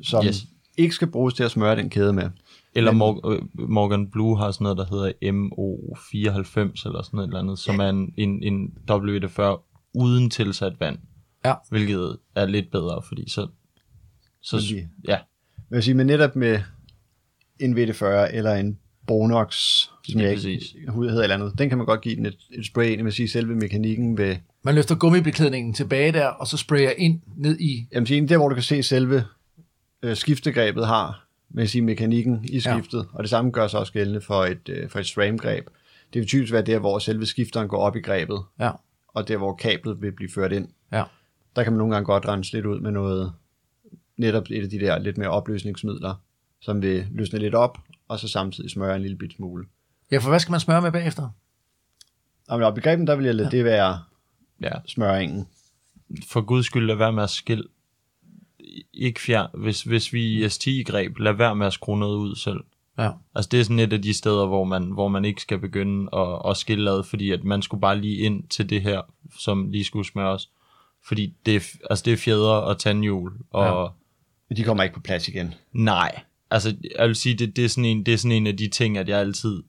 [0.03, 0.45] som Yes.
[0.77, 2.29] ikke skal bruges til at smøre den kæde med.
[2.75, 7.27] eller Men- Morgan, øh, Morgan Blue har sådan noget, der hedder MO94 eller sådan noget
[7.27, 10.97] eller andet, som er en, en, en WD-40 uden tilsat vand.
[11.45, 11.53] Ja.
[11.69, 13.47] Hvilket er lidt bedre, fordi så...
[14.41, 15.17] så de- ja,
[15.69, 16.59] Men jeg siger, men netop med
[17.59, 19.57] en VD40 eller en Bonox,
[20.11, 20.41] som jeg ikke
[20.87, 23.03] hedder eller andet, den kan man godt give den et, et spray ind.
[23.03, 27.59] Vil sige, selve mekanikken ved, Man løfter gummibeklædningen tilbage der, og så sprayer ind ned
[27.59, 27.87] i...
[27.93, 29.23] vil sige, der hvor du kan se selve
[30.03, 32.59] øh, skiftegrebet har, med sige mekanikken i Ja.
[32.59, 35.67] skiftet, og det samme gør sig også gældende for et, øh, for et SRAM-greb.
[36.13, 38.71] Det vil typisk være der, hvor selve skifteren går op i grebet, Ja,
[39.07, 40.67] og der hvor kablet vil blive ført ind.
[40.91, 41.03] ja.
[41.55, 43.31] Der kan man nogle gange godt rense lidt ud med noget,
[44.17, 46.13] netop et af de der lidt mere opløsningsmidler,
[46.61, 47.77] som vil løsne lidt op,
[48.07, 49.65] og så samtidig smøre en lille bit smule.
[50.13, 51.29] Ja, for hvad skal man smøre med bagefter?
[52.47, 53.57] Og med op i greben, der vil jeg lade ja.
[53.57, 53.99] det være
[54.61, 54.71] ja.
[54.87, 55.47] smøringen.
[56.27, 57.63] For guds skyld, lad være med at skille.
[58.93, 59.49] Ikke fjern.
[59.53, 62.59] Hvis, hvis vi er i ST-greb, lad være med at skrue noget ud selv.
[62.97, 63.11] Ja.
[63.35, 66.09] Altså det er sådan et af de steder, hvor man, hvor man ikke skal begynde
[66.13, 69.01] at, at skille ad, fordi at man skulle bare lige ind til det her,
[69.39, 70.49] som lige skulle smøres.
[71.05, 73.91] Fordi det er, altså det er fjeder og tandhjul, og ja.
[74.49, 75.53] Men de kommer ikke på plads igen.
[75.71, 76.21] nej.
[76.51, 78.67] Altså jeg vil sige, det, det, er sådan en, det er sådan en af de
[78.67, 79.63] ting, at jeg altid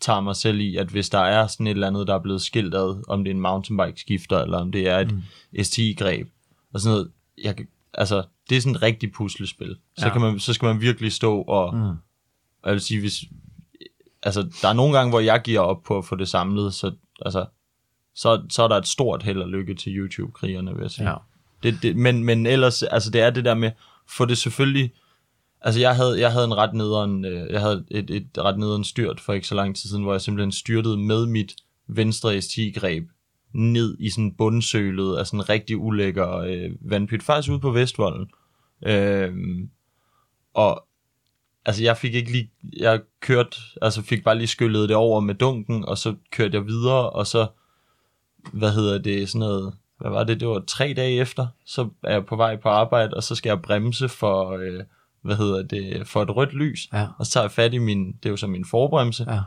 [0.00, 2.42] tager mig selv i, at hvis der er sådan et eller andet, der er blevet
[2.42, 5.22] skilt ad, om det er en mountainbike skifter, eller om det er et mm.
[5.62, 6.28] ST-greb,
[6.74, 7.10] og sådan noget,
[7.44, 7.56] jeg,
[7.94, 9.76] altså, det er sådan et rigtigt puslespil.
[9.98, 10.12] Så, ja.
[10.12, 11.80] kan man, så skal man virkelig stå og, Mm.
[12.62, 13.24] og jeg vil sige, hvis,
[14.22, 16.92] altså, der er nogle gange, hvor jeg giver op på at få det samlet, så,
[17.22, 17.46] altså,
[18.14, 21.08] så, så er der et stort held og lykke til YouTube-krigerne, vil jeg sige.
[21.08, 21.14] Ja.
[21.62, 23.70] Det, det, men, men ellers, altså det er det der med,
[24.08, 24.92] få det selvfølgelig,
[25.60, 28.84] altså jeg havde, jeg havde en ret nederen, øh, jeg havde et, et ret nederen
[28.84, 31.54] styrt for ikke så lang tid siden, hvor jeg simpelthen styrtede med mit
[31.86, 33.04] venstre ST-greb
[33.54, 38.30] ned i sådan bundsølet af sådan en rigtig ulækker øh, vandpyt, faktisk ude på Vestvolden.
[38.86, 39.70] Øhm,
[40.54, 40.86] og
[41.64, 45.34] altså jeg fik ikke lige, jeg kørte, altså fik bare lige skyllet det over med
[45.34, 47.46] dunken, og så kørte jeg videre, og så,
[48.52, 52.12] hvad hedder det, sådan noget, hvad var det, det var tre dage efter, så er
[52.12, 54.84] jeg på vej på arbejde, og så skal jeg bremse for, øh,
[55.22, 57.06] hvad hedder det, for et rødt lys, Ja.
[57.18, 59.40] og så tager jeg fat i min, det er jo så min forbremse, Ja.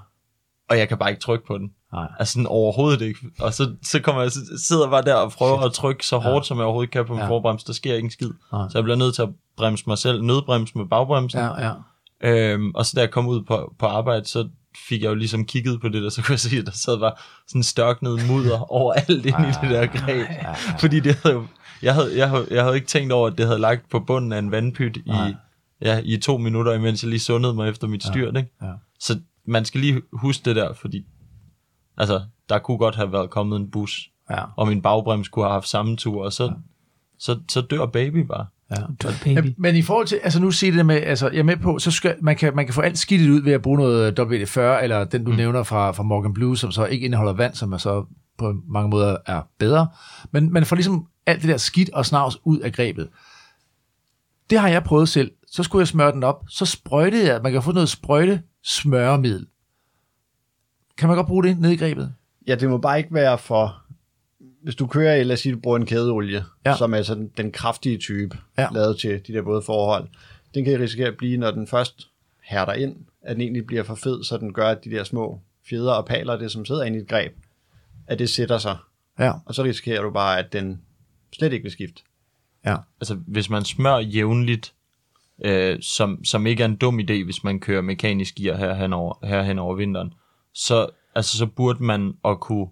[0.69, 1.71] og jeg kan bare ikke trykke på den.
[1.93, 2.07] Nej.
[2.19, 3.19] Altså sådan overhovedet ikke.
[3.39, 6.17] Og så, så kommer jeg, så sidder jeg bare der og prøver at trykke så
[6.17, 7.27] hårdt, som jeg overhovedet kan på min Ja.
[7.29, 7.67] forbremse.
[7.67, 8.29] Der sker ikke en skid.
[8.51, 8.69] Nej.
[8.69, 11.39] Så jeg bliver nødt til at bremse mig selv, nødbremse med bagbremsen.
[11.39, 11.73] Ja, ja.
[12.23, 14.47] Øhm, og så da jeg kom ud på, på arbejde, så
[14.89, 16.99] fik jeg jo ligesom kigget på det der, så kunne jeg se, at der sad
[16.99, 17.13] bare
[17.47, 20.27] sådan størknet mudder over alt ind i det der greb.
[20.79, 21.45] Fordi det havde jo,
[21.81, 24.31] jeg havde, jeg, havde, jeg havde ikke tænkt over, at det havde lagt på bunden
[24.31, 25.11] af en vandpyt i,
[25.81, 28.37] ja, i to minutter, imens jeg lige sundede mig efter mit styrt.
[28.37, 28.49] Ikke?
[28.61, 28.71] ja.
[28.99, 31.05] Så man skal lige huske det der, fordi
[31.97, 34.43] altså, der kunne godt have været kommet en bus, Ja.
[34.57, 36.49] og min bagbrems kunne have haft samme tur, og så, ja.
[37.19, 38.45] så, så dør baby bare.
[38.71, 38.75] ja.
[39.23, 39.53] Baby.
[39.57, 41.91] Men i forhold til, altså nu siger det med, altså jeg er med på, så
[41.91, 45.03] skal, man, kan, man kan få alt skidtet ud ved at bruge noget WD-40, eller
[45.03, 45.37] den du mm.
[45.37, 48.05] nævner fra, fra Morgan Blue, som så ikke indeholder vand, som er så
[48.37, 49.87] på mange måder er bedre.
[50.31, 53.09] Men man får ligesom alt det der skidt og snavs ud af grebet.
[54.49, 55.31] Det har jeg prøvet selv.
[55.51, 59.47] Så skulle jeg smøre den op, så sprøjtede jeg, man kan få noget sprøjte smøremiddel.
[60.97, 62.13] Kan man godt bruge det ned i grebet?
[62.47, 63.77] Ja, det må bare ikke være for...
[64.63, 66.75] Hvis du kører, lad os sige, du bruger en kædeolie, Ja.
[66.77, 68.67] som er sådan den kraftige type, Ja.
[68.73, 70.07] lavet til de der både forhold,
[70.53, 72.07] den kan risikere at blive, når den først
[72.43, 75.41] hærder ind, at den egentlig bliver for fed, så den gør, at de der små
[75.69, 77.33] fjeder og paler, det som sidder inde i et greb,
[78.07, 78.77] at det sætter sig.
[79.19, 80.81] Ja, Og så risikerer du bare, at den
[81.33, 82.01] slet ikke vil skifte.
[82.65, 82.75] ja.
[83.01, 84.73] altså hvis man smør jævnligt,
[85.45, 88.93] øh, som, som ikke er en dum idé, hvis man kører mekanisk gear her hen
[88.93, 90.13] over, her hen over vinteren,
[90.53, 92.67] så, altså, så burde man at kunne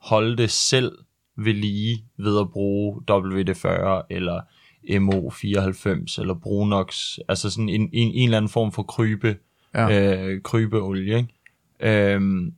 [0.00, 0.92] holde det selv
[1.36, 4.40] ved lige ved at bruge WD-40 eller
[4.84, 9.36] MO94 eller Brunox, altså sådan en, en, en eller anden form for krybe,
[9.74, 10.16] Ja.
[10.26, 11.16] øh, krybeolie.
[11.16, 12.14] Ikke?
[12.14, 12.54] Øhm,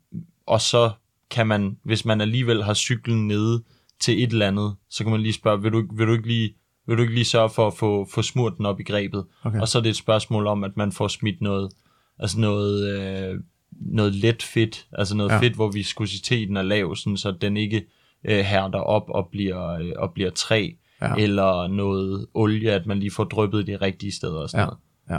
[0.47, 0.91] og så
[1.31, 3.63] kan man, hvis man alligevel har cyklen nede
[4.01, 6.55] til et eller andet, så kan man lige spørge, vil du, vil du ikke lige
[6.87, 9.25] vil du ikke lige sørge for at få, få smurt den op i grebet?
[9.45, 9.61] Okay.
[9.61, 11.73] Og så er det et spørgsmål om, at man får smidt noget,
[12.19, 15.39] altså noget, øh, noget let fedt, altså noget Ja.
[15.41, 17.85] fedt, hvor viskositeten er lav, sådan, så den ikke
[18.25, 20.71] øh, hærder op og bliver, øh, og bliver træ,
[21.01, 21.09] Ja.
[21.09, 21.15] ja.
[21.25, 24.65] eller noget olie, at man lige får dryppet de rigtige steder og sådan Ja.
[24.67, 24.79] noget
[25.11, 25.19] ja.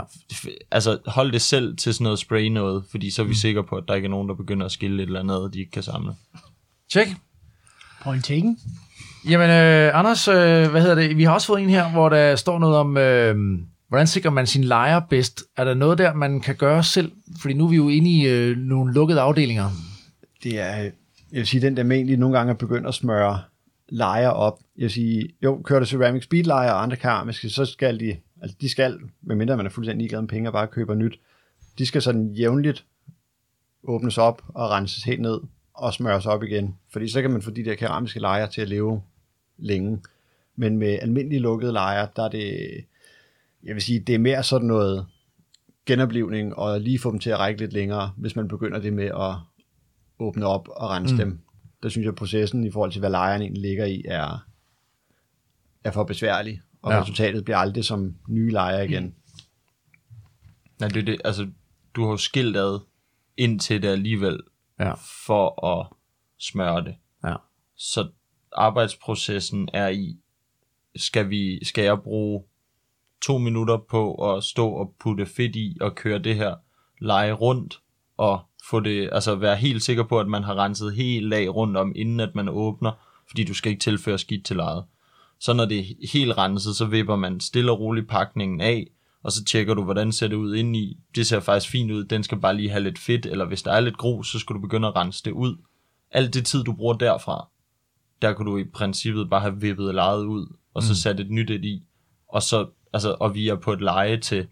[0.70, 3.34] altså hold det selv til sådan noget spray noget, fordi så er vi mm.
[3.34, 5.58] sikre på, at der ikke er nogen, der begynder at skille et eller andet, de
[5.58, 6.14] ikke kan samle.
[6.90, 7.08] Tjek.
[8.02, 8.58] Point taken.
[9.28, 11.16] Jamen, øh, Anders, øh, hvad hedder det?
[11.16, 13.36] Vi har også fået en her, hvor der står noget om, øh,
[13.88, 15.44] hvordan sikrer man sin lejer bedst?
[15.56, 17.12] Er der noget der, man kan gøre selv?
[17.40, 19.70] Fordi nu er vi jo inde i øh, nogle lukkede afdelinger.
[20.42, 20.92] Det er, øh, jeg
[21.38, 23.40] vil sige, den der med egentlig nogle gange er begyndt at smøre
[23.88, 24.58] lejer op.
[24.76, 28.16] Jeg vil sige, jo, kører du ceramic speed lejer og andre keramiske, så skal de,
[28.42, 31.18] altså de skal, medmindre man er fuldstændig ligeglad med penge og bare køber nyt,
[31.78, 32.84] de skal sådan jævnligt
[33.84, 35.40] åbnes op og renses helt ned
[35.74, 36.74] og smøres op igen.
[36.92, 39.02] Fordi så kan man få de der keramiske lejer til at leve
[39.56, 40.02] længe.
[40.56, 42.84] Men med almindelige lukkede lejer, der er det,
[43.62, 45.06] jeg vil sige, det er mere sådan noget
[45.86, 49.04] genoplevning og lige få dem til at række lidt længere, hvis man begynder det med
[49.04, 49.34] at
[50.18, 51.18] åbne op og rense mm.
[51.18, 51.40] dem.
[51.82, 54.46] Der synes jeg, at processen i forhold til, hvad lejeren egentlig ligger i, er,
[55.84, 57.00] er for besværlig, og Ja.
[57.02, 59.14] resultatet bliver aldrig som nye lejer igen.
[60.80, 61.48] Nej, det er det, altså,
[61.94, 62.80] du har jo skilt ad
[63.36, 64.40] indtil det alligevel,
[64.80, 64.92] Ja.
[65.26, 65.86] for at
[66.38, 66.94] smøre det.
[67.24, 67.34] Ja.
[67.76, 68.08] Så
[68.54, 70.16] arbejdsprocessen er i,
[70.96, 72.44] skal, vi, skal jeg bruge
[73.22, 76.54] to minutter på at stå og putte fedt i og køre det her
[77.00, 77.80] leje rundt,
[78.16, 81.76] og få det, altså være helt sikker på, at man har renset helt lag rundt
[81.76, 82.92] om, inden at man åbner,
[83.28, 84.84] fordi du skal ikke tilføre skidt til lejet.
[85.40, 88.90] Så når det er helt renset, så vipper man stille og roligt pakningen af,
[89.22, 90.98] og så tjekker du, hvordan ser det ud indeni.
[91.14, 93.72] Det ser faktisk fint ud, den skal bare lige have lidt fedt, eller hvis der
[93.72, 95.56] er lidt grus, så skal du begynde at rense det ud.
[96.10, 97.48] Alt det tid, du bruger derfra,
[98.22, 101.50] der kunne du i princippet bare have vippet lejet ud, og så sat et nyt
[101.50, 101.82] et i,
[102.28, 104.46] og så, altså, og vi er på et leje til,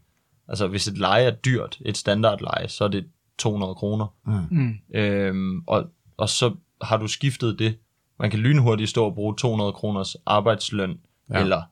[0.48, 3.04] altså hvis et leje er dyrt, et standardleje, så er det
[3.38, 4.06] 200 kroner.
[4.50, 4.74] Mm.
[4.94, 5.84] Øhm, og,
[6.16, 7.78] og så har du skiftet det.
[8.18, 10.98] Man kan lynhurtigt stå og bruge 200 kroners arbejdsløn,
[11.30, 11.40] Ja.
[11.40, 11.62] eller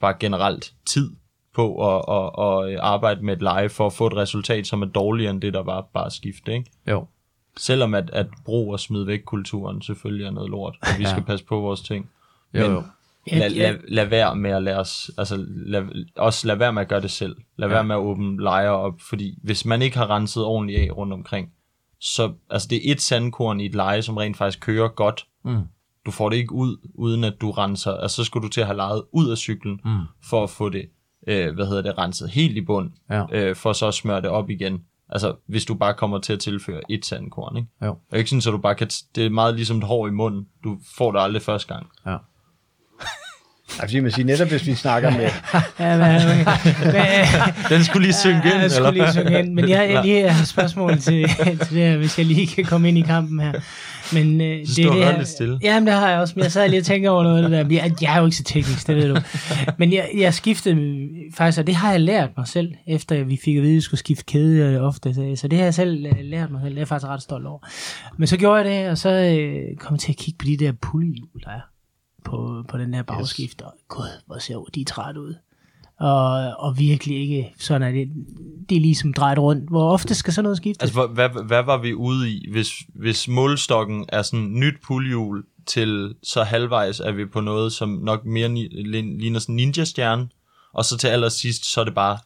[0.00, 1.10] bare generelt tid
[1.54, 4.86] på at, at, at arbejde med et leje for at få et resultat, som er
[4.86, 6.52] dårligere end det, der var bare at skifte.
[6.54, 6.70] Ikke?
[6.88, 7.06] Jo.
[7.60, 11.10] Selvom at, at brug og smid væk kulturen selvfølgelig er noget lort, og vi Ja.
[11.10, 12.10] skal passe på vores ting.
[12.54, 12.82] Jo, Men jo.
[13.30, 13.70] Ja, lad, ja.
[13.70, 15.82] lad, lad være med at lade os, altså lad,
[16.16, 17.36] også lad være med at gøre det selv.
[17.56, 17.74] Lad ja.
[17.74, 21.12] være med at åbne lejre op, fordi hvis man ikke har renset ordentligt af rundt
[21.12, 21.48] omkring,
[22.00, 25.26] så altså det er et sandkorn i et leje, som rent faktisk kører godt.
[25.44, 25.56] Mm.
[26.06, 27.92] Du får det ikke ud, uden at du renser.
[27.92, 29.90] Altså så skal du til at have lejet ud af cyklen, Mm.
[30.24, 30.84] for at få det,
[31.26, 33.24] øh, hvad hedder det, renset helt i bund, Ja.
[33.32, 34.84] øh, for så at smøre det op igen.
[35.12, 37.68] Altså hvis du bare kommer til at tilføre et sandkorn, ikke?
[37.84, 37.96] Jo.
[38.12, 40.10] Og ikke sådan, så du bare kan, t- det er meget ligesom et hår i
[40.10, 40.46] munden.
[40.64, 41.86] Du får det aldrig første gang.
[42.06, 42.16] Ja.
[43.78, 45.30] Nej, fordi man siger netop, hvis vi snakker med...
[45.80, 49.04] Ja, hvad, Den skulle lige synge ind, jeg skulle eller?
[49.04, 49.52] lige synge ind.
[49.54, 52.64] Men jeg, jeg lige har et spørgsmål til, til det her, hvis jeg lige kan
[52.64, 53.52] komme ind i kampen her.
[54.12, 55.58] Men øh, det er det her, lidt stille.
[55.62, 57.70] Jamen, det har jeg også, men jeg sad lige og tænkte over noget af det
[57.70, 57.82] der.
[57.82, 59.20] Jeg, jeg er jo ikke så teknisk, det ved du.
[59.78, 63.56] Men jeg, jeg skiftede faktisk, og det har jeg lært mig selv, efter vi fik
[63.56, 65.14] at vide, at vi skulle skifte kæde øh, ofte.
[65.14, 66.70] Så, så det har jeg selv øh, lært mig selv.
[66.70, 67.58] Det er jeg faktisk ret stolt over.
[68.18, 70.56] Men så gjorde jeg det, og så øh, kom jeg til at kigge på de
[70.56, 71.60] der pullehjul, der er
[72.24, 73.62] på, på den her bagskift.
[73.62, 75.34] Og gud, hvor ser de er træt ud.
[76.00, 78.08] Og, og virkelig ikke sådan, at det,
[78.68, 79.68] det er ligesom drejet rundt.
[79.70, 80.82] Hvor ofte skal sådan noget skiftes?
[80.82, 86.14] Altså, hvad, hvad, var vi ude i, hvis, hvis målstokken er sådan nyt puljehjul til
[86.22, 88.68] så halvvejs er vi på noget, som nok mere ni,
[89.20, 90.28] ligner sådan en ninja-stjerne,
[90.74, 92.18] og så til allersidst, så er det bare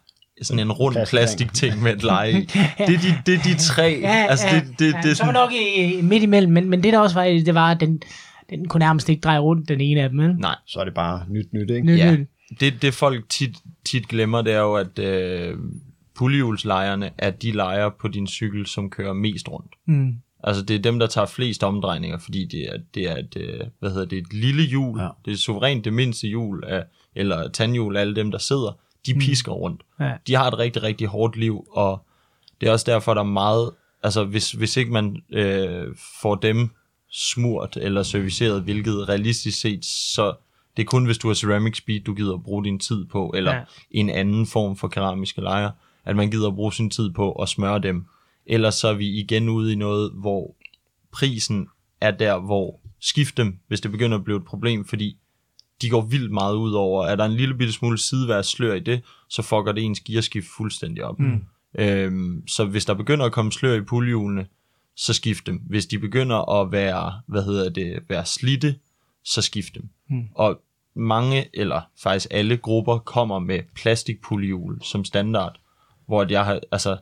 [0.42, 1.10] sådan en rund Plastik.
[1.16, 2.34] plastikting med et leje i.
[2.86, 4.00] Det er de, det er de tre.
[4.04, 6.70] altså, det, det, det, ja, det er så var sådan, nok i, midt imellem, men,
[6.70, 8.02] men det der også var, det det var, at den,
[8.50, 10.18] den kunne nærmest ikke dreje rundt, den ene af dem.
[10.18, 10.36] vel?
[10.36, 11.86] nej, Så er det bare nyt nyt, ikke?
[11.86, 12.16] Nyt, Ja.
[12.16, 12.28] nyt.
[12.60, 15.58] Det, det folk tit, tit glemmer, det er jo, at øh,
[16.14, 19.72] puljehjulslejerne er de lejer på din cykel, som kører mest rundt.
[19.86, 20.14] Mm.
[20.44, 23.60] Altså det er dem, der tager flest omdrejninger, fordi det er, det er et, øh,
[23.80, 25.00] hvad hedder det, et lille hjul.
[25.00, 25.08] Ja.
[25.24, 26.84] Det er suverænt det mindste hjul, af,
[27.14, 28.78] eller tandhjul alle dem, der sidder.
[29.06, 29.82] De pisker rundt.
[30.00, 30.12] Ja.
[30.26, 32.06] De har et rigtig, rigtig hårdt liv, og
[32.60, 33.70] det er også derfor, der er meget...
[34.02, 35.86] Altså hvis, hvis ikke man øh,
[36.22, 36.70] får dem
[37.12, 40.34] smurt eller serviceret, hvilket realistisk set, så
[40.76, 43.32] det er kun, hvis du har ceramic speed, du gider at bruge din tid på,
[43.36, 43.62] eller Ja.
[43.90, 45.70] en anden form for keramiske lejer,
[46.04, 48.06] at man gider at bruge sin tid på at smøre dem.
[48.46, 50.54] Ellers så er vi igen ude i noget, hvor
[51.12, 51.68] prisen
[52.00, 55.16] er der, hvor skift dem, hvis det begynder at blive et problem, fordi
[55.82, 59.02] de går vildt meget ud over, er der en lille bitte smule sideværs i det,
[59.28, 61.18] så fucker det ens gearskift fuldstændig op.
[61.20, 61.44] Mm.
[61.78, 64.46] Øhm, så hvis der begynder at komme slør i puljehjulene,
[64.96, 65.62] så skift dem.
[65.68, 68.74] Hvis de begynder at være, hvad hedder det, være slidte,
[69.24, 69.88] så skift dem.
[70.10, 70.28] Mm.
[70.34, 70.60] Og
[70.94, 75.60] mange, eller faktisk alle grupper, kommer med plastikpuljehjul som standard,
[76.06, 76.96] hvor jeg har, altså,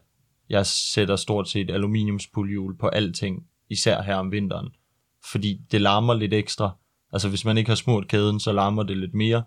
[0.49, 4.69] jeg sætter stort set aluminiumspuljehjul på alting, især her om vinteren,
[5.31, 6.71] fordi det larmer lidt ekstra.
[7.13, 9.43] Altså hvis man ikke har smurt kæden, så larmer det lidt mere.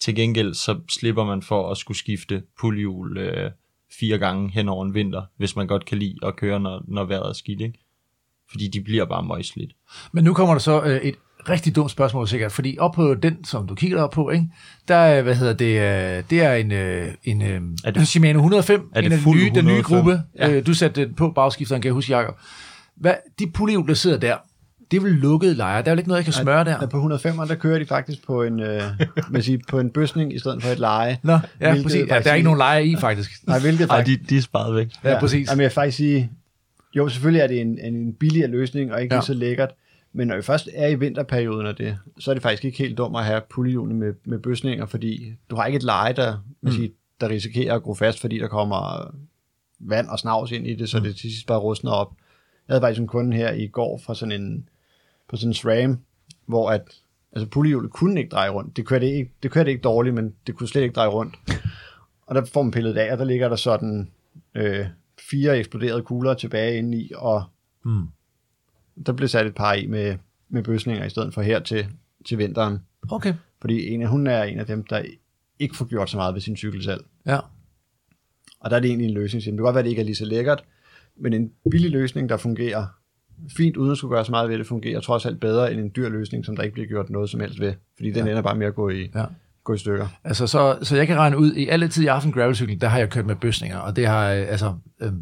[0.00, 3.50] Til gengæld så slipper man for at skulle skifte puljehjul øh,
[4.00, 7.04] fire gange hen over en vinter, hvis man godt kan lide at køre, når, når
[7.04, 7.78] vejret er skidt, ikke?
[8.50, 9.72] Fordi de bliver bare møgslidt.
[10.12, 11.14] Men nu kommer der så øh, et
[11.50, 14.46] rigtig dumt spørgsmål sikkert, fordi op på den, som du kigger op på, ikke,
[14.88, 15.64] der er, hvad hedder det,
[16.18, 19.18] øh, det er en, øh, en øh, Er det- Shimano 105, er det en af
[19.18, 19.82] de fuld nye, den nye 105?
[19.98, 20.22] gruppe.
[20.38, 20.50] Ja.
[20.50, 22.34] Øh, du satte den på bagskifteren, kan jeg huske, Jacob.
[22.96, 24.36] Hvad, de pullehjul, der sidder der,
[24.90, 25.82] det er vel lukkede lejre.
[25.82, 26.70] Der er vel ikke noget, jeg kan smøre der?
[26.80, 28.82] Ja, på 105'eren, der kører de faktisk på en, øh,
[29.32, 31.18] vil sige, på en bøsning i stedet for et leje.
[31.22, 32.00] Nå, ja, Hvilket præcis.
[32.08, 33.30] Ja, der er ikke nogen lejre i, faktisk.
[33.46, 34.20] Nej, hvilket Ej, faktisk...
[34.20, 34.88] de, de er sparet væk.
[35.04, 35.48] Ja, præcis.
[35.48, 36.30] Jamen, jeg vil faktisk sige,
[36.96, 39.16] jo, selvfølgelig er det en, en, en billigere løsning, og ikke Ja.
[39.16, 39.20] ja.
[39.20, 39.70] lige så lækkert.
[40.18, 42.98] Men når vi først er i vinterperioden af det, så er det faktisk ikke helt
[42.98, 46.70] dumt at have puljehjulene med, med bøsninger, fordi du har ikke et leje, der, mm.
[46.70, 49.10] sige, der risikerer at gro fast, fordi der kommer
[49.78, 52.12] vand og snavs ind i det, så det til sidst bare rustner op.
[52.68, 54.68] Jeg havde faktisk en kunde her i går fra sådan en,
[55.28, 55.98] på sådan en SRAM,
[56.46, 56.82] hvor at,
[57.32, 58.76] altså puljehjulet kunne ikke dreje rundt.
[58.76, 61.34] Det kørte ikke, det kørte ikke dårligt, men det kunne slet ikke dreje rundt.
[62.26, 64.10] Og der får man pillet af, og der ligger der sådan
[64.54, 64.86] øh,
[65.30, 67.44] fire eksploderede kugler tilbage inde i, og
[67.84, 68.08] Mm.
[69.06, 70.16] Der blev sat et par i med,
[70.48, 71.86] med bøsninger i stedet for her til,
[72.26, 72.78] til vinteren.
[73.10, 73.34] Okay.
[73.60, 75.02] Fordi en af, hun er en af dem, der
[75.58, 77.04] ikke får gjort så meget ved sin cykel selv.
[77.26, 77.38] Ja.
[78.60, 79.44] Og der er det egentlig en løsning.
[79.44, 80.64] Det kan godt være, at det ikke er lige så lækkert,
[81.16, 82.86] men en billig løsning, der fungerer
[83.56, 85.92] fint, uden at skulle gøre så meget ved det, fungerer trods alt bedre end en
[85.96, 87.72] dyr løsning, som der ikke bliver gjort noget som helst ved.
[87.96, 89.24] Fordi den ender bare med at gå i, Ja.
[89.64, 90.08] gå i stykker.
[90.24, 92.98] Altså, så, så jeg kan regne ud, i alle tid i aften gravelcykel, der har
[92.98, 95.12] jeg kørt med bøsninger, og det har, øh, altså, øh,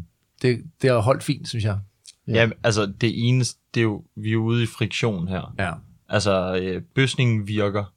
[0.41, 1.77] det, det har holdt fint, synes jeg.
[2.27, 2.49] Ja.
[2.63, 5.55] Altså det eneste, det er jo, vi er ude i friktion her.
[5.59, 5.71] Ja.
[6.09, 7.93] Altså, øh, bøsningen virker,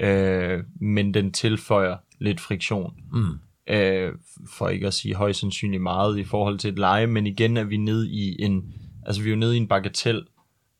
[0.00, 2.94] øh, men den tilføjer lidt friktion.
[3.12, 3.38] Mm.
[3.74, 4.12] Øh,
[4.58, 7.64] for ikke at sige højst sandsynligt meget i forhold til et leje, men igen er
[7.64, 8.74] vi nede i en,
[9.06, 10.26] altså vi er jo nede i en bagatel,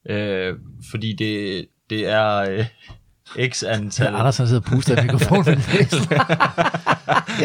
[0.08, 0.56] øh,
[0.90, 2.64] fordi det, det er øh,
[3.48, 4.06] x antal.
[4.12, 5.44] Ja, Anders han sidder og puster i mikrofonen.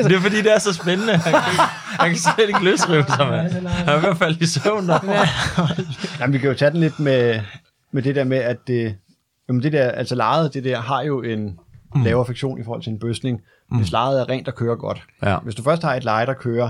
[0.03, 1.17] det er fordi, det er så spændende.
[1.17, 1.41] Han kan,
[1.99, 3.67] han kan slet ikke løsrive sig, mand.
[3.67, 4.87] Han er i hvert fald i søvn.
[4.87, 4.99] Der.
[6.19, 7.41] Jamen, vi kan jo tage den lidt med,
[7.91, 8.95] med det der med, at det,
[9.47, 11.59] jamen det der, altså lejet, det der har jo en
[12.03, 15.03] lavere friktion i forhold til en bøsning, hvis lejet er rent og kører godt.
[15.23, 15.37] Ja.
[15.37, 16.69] Hvis du først har et leje, der kører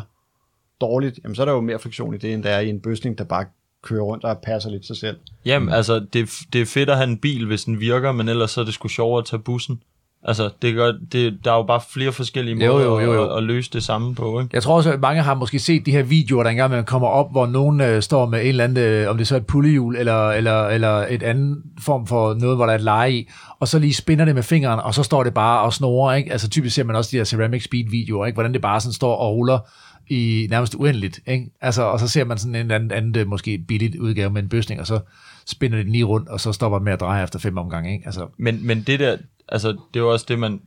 [0.82, 2.82] dårligt, jamen så er der jo mere friktion i det, end der er i en
[2.82, 3.46] bøsning, der bare
[3.86, 5.18] kører rundt og passer lidt sig selv.
[5.46, 8.52] Jamen, altså, det, det er fedt at have en bil, hvis den virker, men ellers
[8.52, 9.80] så er det sgu sjovere at tage bussen.
[10.28, 13.32] Altså, det gør, det, der er jo bare flere forskellige Jo, måder jo, jo, jo.
[13.32, 14.50] At, at løse det samme på, ikke?
[14.54, 17.08] Jeg tror også, at mange har måske set de her videoer, der engang man kommer
[17.08, 19.46] op, hvor nogen øh, står med en eller anden, øh, om det så er et
[19.46, 23.30] pullehjul, eller, eller, eller et andet form for noget, hvor der er et leje i,
[23.60, 26.32] og så lige spinner det med fingeren, og så står det bare og snorer, ikke?
[26.32, 28.36] Altså typisk ser man også de her Ceramic Speed videoer, ikke?
[28.36, 29.60] Hvordan det bare sådan står og ruller
[30.08, 31.52] i nærmest uendeligt, ikke?
[31.62, 34.50] Altså, og så ser man sådan en anden, anden øh, måske billigt udgave med en
[34.50, 35.00] bøsning, og så
[35.46, 37.94] spinner det den lige rundt, og så stopper den med at dreje efter fem omgange,
[37.94, 38.06] ikke?
[38.06, 39.18] Altså, Men, men det der,
[39.50, 40.62] altså, det er jo også det, man...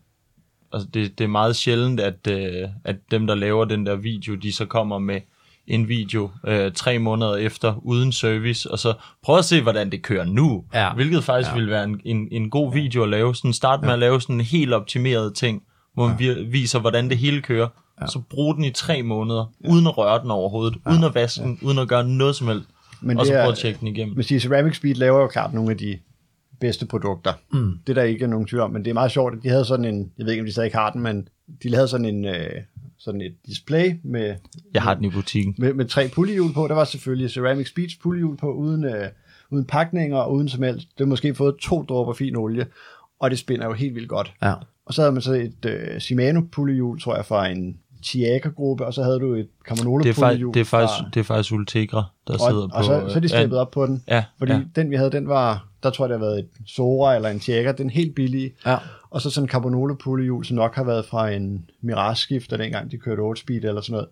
[0.72, 4.34] Altså, det, det er meget sjældent, at, øh, at dem, der laver den der video,
[4.34, 5.20] de så kommer med
[5.66, 10.02] en video øh, tre måneder efter, uden service, og så prøv at se, hvordan det
[10.02, 10.64] kører nu.
[10.74, 10.92] Ja.
[10.94, 11.52] Hvilket faktisk Ja.
[11.52, 11.58] ja.
[11.58, 13.34] ville være en, en, en god video at lave.
[13.34, 15.62] Sådan start med at lave sådan en helt optimeret ting,
[15.94, 16.34] hvor man ja.
[16.46, 17.68] viser, hvordan det hele kører.
[18.00, 18.06] Ja.
[18.06, 19.70] Så brug den i tre måneder, ja.
[19.70, 20.90] uden at røre den overhovedet, ja.
[20.92, 22.68] uden at vaske den, uden at gøre noget som helst.
[23.00, 24.14] Men og så det er- prøv at tjekke den igennem.
[24.14, 25.98] Men sige, Ceramic Speed laver jo klart nogle af de
[26.60, 27.32] bedste produkter.
[27.52, 27.72] Mm.
[27.86, 29.64] Det er der ikke nogen tvivl om, men det er meget sjovt, at de havde
[29.64, 31.28] sådan en, jeg ved ikke, om de stadig har den, men
[31.62, 32.50] de havde sådan en, øh,
[32.98, 34.34] sådan et display med,
[34.74, 35.54] Jeg har den i butikken.
[35.58, 36.68] med, med tre pullehjul på.
[36.68, 39.08] Der var selvfølgelig Ceramic Speeds pullehjul på, uden, øh,
[39.50, 40.88] uden pakninger og uden som helst.
[40.88, 42.66] Det har måske fået to dråber fin olie,
[43.20, 44.32] og det spænder jo helt vildt godt.
[44.42, 44.54] ja.
[44.86, 48.94] Og så havde man så et øh, Shimano pullehjul, tror jeg, fra en Chiaka-gruppe, og
[48.94, 52.04] så havde du et Camanolo Det er, det, er faktisk, fra, det er faktisk Ultegra,
[52.26, 52.76] der sidder og, på...
[52.76, 54.02] og så, så er de steppet op på den.
[54.08, 54.58] Ja, Fordi ja.
[54.58, 54.64] ja.
[54.76, 57.40] den, vi havde, den var, der tror jeg, det har været et Sora eller en
[57.40, 58.52] Chiaka, den helt billige.
[58.66, 58.76] Ja.
[59.10, 62.98] Og så sådan en Carbonolo pullehjul, som nok har været fra en Mirage-skifter, dengang de
[62.98, 64.08] kørte 8-speed eller sådan noget.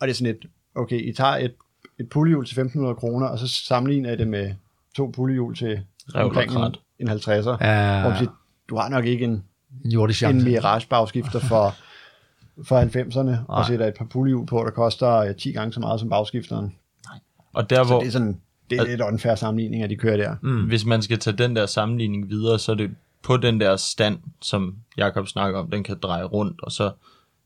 [0.00, 1.52] Og det er sådan et, okay, I tager et,
[2.00, 4.50] et pullehjul til 1.500 kroner, og så sammenligner I det med
[4.96, 5.80] to pullehjul til
[6.14, 7.66] og omkring en, en 50'er.
[7.66, 8.00] Ja.
[8.00, 8.30] Hvor man siger,
[8.68, 9.44] du har nok ikke en,
[9.84, 10.46] En jordisk en chance.
[10.46, 11.74] Mirage-bagskifter for,
[12.64, 16.00] for 90'erne, og sætter et par pullehjul på, der koster øh, 10 gange så meget
[16.00, 16.74] som bagskifteren.
[17.52, 18.40] Og der, Så hvor, det er sådan,
[18.70, 20.34] det er lidt unfair sammenligning, at de kører der.
[20.42, 20.64] mm.
[20.66, 22.90] hvis man skal tage den der sammenligning videre, så er det
[23.22, 26.92] på den der stand, som Jakob snakker om, den kan dreje rundt, og så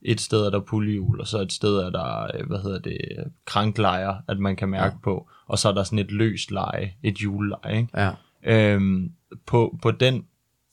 [0.03, 2.99] et sted er der pullehjul, og så et sted er der, øh, hvad hedder det,
[3.45, 5.05] kranklejer, at man kan mærke ja.
[5.05, 7.89] på, og så er der sådan et løst leje, et hjulleje, ikke?
[8.01, 8.11] Ja.
[8.43, 9.13] Øhm,
[9.47, 10.25] på, på den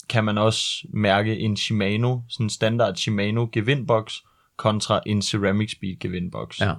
[0.10, 4.24] kan man også mærke en Shimano, sådan en standard Shimano gevindboks,
[4.62, 6.60] kontra en Ceramic Speed gevindboks.
[6.60, 6.74] Ja.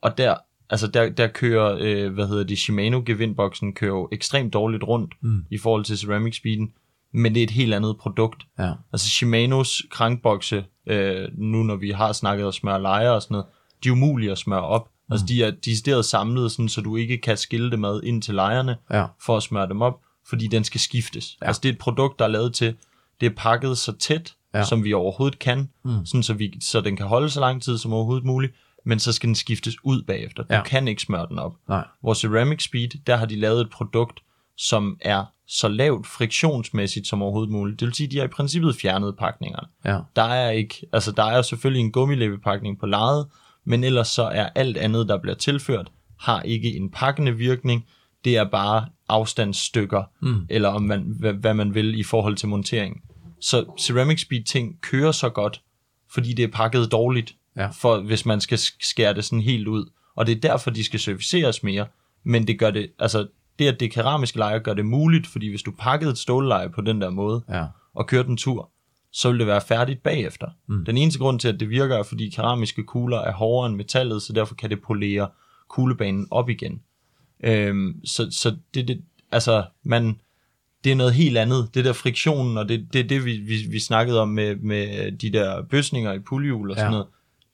[0.00, 0.34] Og der,
[0.70, 5.14] altså der, der kører, øh, hvad hedder det, Shimano gevindboksen kører jo ekstremt dårligt rundt
[5.20, 5.44] mm.
[5.50, 6.72] i forhold til Ceramic Speeden,
[7.12, 8.42] men det er et helt andet produkt.
[8.58, 8.72] Ja.
[8.92, 13.46] Altså Shimanos krankbokse, øh, nu når vi har snakket om smøre lejer og sådan noget,
[13.84, 14.88] de er umulige at smøre op.
[15.08, 15.12] Mm.
[15.12, 18.34] Altså de er decideret samlet, sådan, så du ikke kan skille det med ind til
[18.34, 19.06] lejerne Ja.
[19.26, 21.36] for at smøre dem op, fordi den skal skiftes.
[21.42, 21.46] Ja.
[21.46, 22.74] Altså det er et produkt, der er lavet til,
[23.20, 24.64] det er pakket så tæt, Ja.
[24.64, 26.06] som vi overhovedet kan, mm.
[26.06, 29.12] sådan, så, vi, så den kan holde så lang tid som overhovedet muligt, men så
[29.12, 30.42] skal den skiftes ud bagefter.
[30.42, 30.62] Du Ja.
[30.62, 31.54] kan ikke smøre den op.
[31.68, 31.86] Nej.
[32.00, 34.20] Hvor Ceramic Speed, der har de lavet et produkt,
[34.56, 37.80] som er så lavt friktionsmæssigt som overhovedet muligt.
[37.80, 39.66] Det vil sige, at de har i princippet fjernet pakningerne.
[39.84, 39.98] Ja.
[40.16, 43.26] Der er ikke, altså der er selvfølgelig en gummilevepakning på lejet,
[43.64, 45.90] men ellers så er alt andet, der bliver tilført,
[46.20, 47.86] har ikke en pakkende virkning.
[48.24, 50.46] Det er bare afstandsstykker, mm.
[50.50, 53.02] eller om man, hvad, hvad man vil i forhold til montering.
[53.44, 55.62] Så Ceramic Speed ting kører så godt,
[56.10, 57.66] fordi det er pakket dårligt, Ja.
[57.66, 59.90] for hvis man skal sk- skære det sådan helt ud.
[60.16, 61.86] Og det er derfor, de skal serviceres mere.
[62.24, 63.26] Men det gør det, altså
[63.58, 66.80] det at det keramiske leje gør det muligt, fordi hvis du pakkede et stålleje på
[66.80, 67.64] den der måde, Ja.
[67.94, 68.70] og kørte en tur,
[69.12, 70.48] så vil det være færdigt bagefter.
[70.68, 70.84] Mm.
[70.84, 74.22] Den eneste grund til, at det virker, er, fordi keramiske kugler er hårdere end metallet,
[74.22, 75.28] så derfor kan det polere
[75.68, 76.82] kuglebanen op igen.
[77.44, 80.20] Øhm, så, så det, det, altså, man,
[80.84, 81.68] det er noget helt andet.
[81.74, 85.12] Det der friktionen, og det, det er det, vi, vi, vi snakkede om med, med
[85.12, 86.90] de der bøsninger i puljehjul og sådan Ja.
[86.90, 87.06] noget.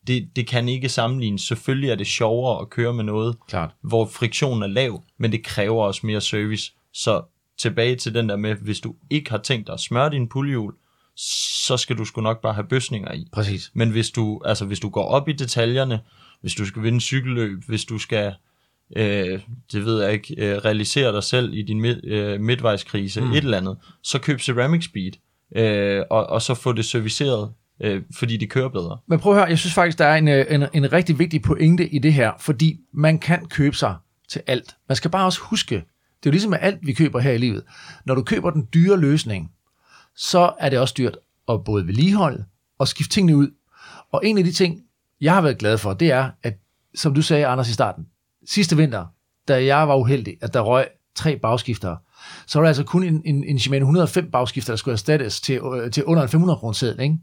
[0.06, 1.42] Det, det kan ikke sammenlignes.
[1.42, 3.70] Selvfølgelig er det sjovere at køre med noget, Klart.
[3.82, 6.72] hvor friktionen er lav, men det kræver også mere service.
[6.92, 7.22] Så
[7.58, 10.74] tilbage til den der med, hvis du ikke har tænkt dig at smøre din puljehjul,
[11.16, 13.26] så skal du sgu nok bare have bøsninger i.
[13.32, 13.70] Præcis.
[13.74, 16.00] Men hvis du, altså hvis du går op i detaljerne,
[16.40, 18.34] hvis du skal vinde cykelløb, hvis du skal,
[18.96, 19.40] øh,
[19.72, 23.32] det ved jeg ikke, øh, realisere dig selv i din mid, øh, midtvejskrise, mm.
[23.32, 25.12] et eller andet, så køb Ceramic Speed,
[25.56, 28.98] øh, og, og så få det serviceret, øh, fordi det kører bedre.
[29.06, 31.42] Men prøv at høre, jeg synes faktisk, der er en, øh, en, en rigtig vigtig
[31.42, 33.94] pointe i det her, fordi man kan købe sig
[34.28, 34.76] til alt.
[34.88, 37.38] Man skal bare også huske, det er jo ligesom med alt, vi køber her i
[37.38, 37.62] livet.
[38.04, 39.50] Når du køber den dyre løsning,
[40.16, 41.16] så er det også dyrt
[41.48, 42.44] at både vedligeholde
[42.78, 43.48] og skifte tingene ud.
[44.12, 44.80] Og en af de ting,
[45.20, 46.58] jeg har været glad for, det er, at
[46.94, 48.06] som du sagde, Anders, i starten,
[48.46, 49.06] sidste vinter,
[49.48, 51.98] da jeg var uheldig, at der røg tre bagskiftere,
[52.46, 55.60] så var der altså kun en, en, en Shimano 105 bagskifter, der skulle erstattes til,
[55.74, 57.18] øh, til under en 500 kroner seddel, ikke?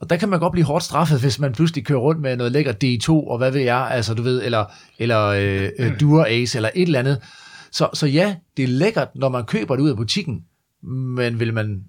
[0.00, 2.52] Og der kan man godt blive hårdt straffet, hvis man pludselig kører rundt med noget
[2.52, 4.64] lækker D2, og hvad ved jeg, altså du ved, eller,
[4.98, 7.22] eller øh, øh, Dura Ace, eller et eller andet.
[7.72, 10.44] Så, så ja, det er lækkert, når man køber det ud af butikken,
[11.16, 11.84] men vil man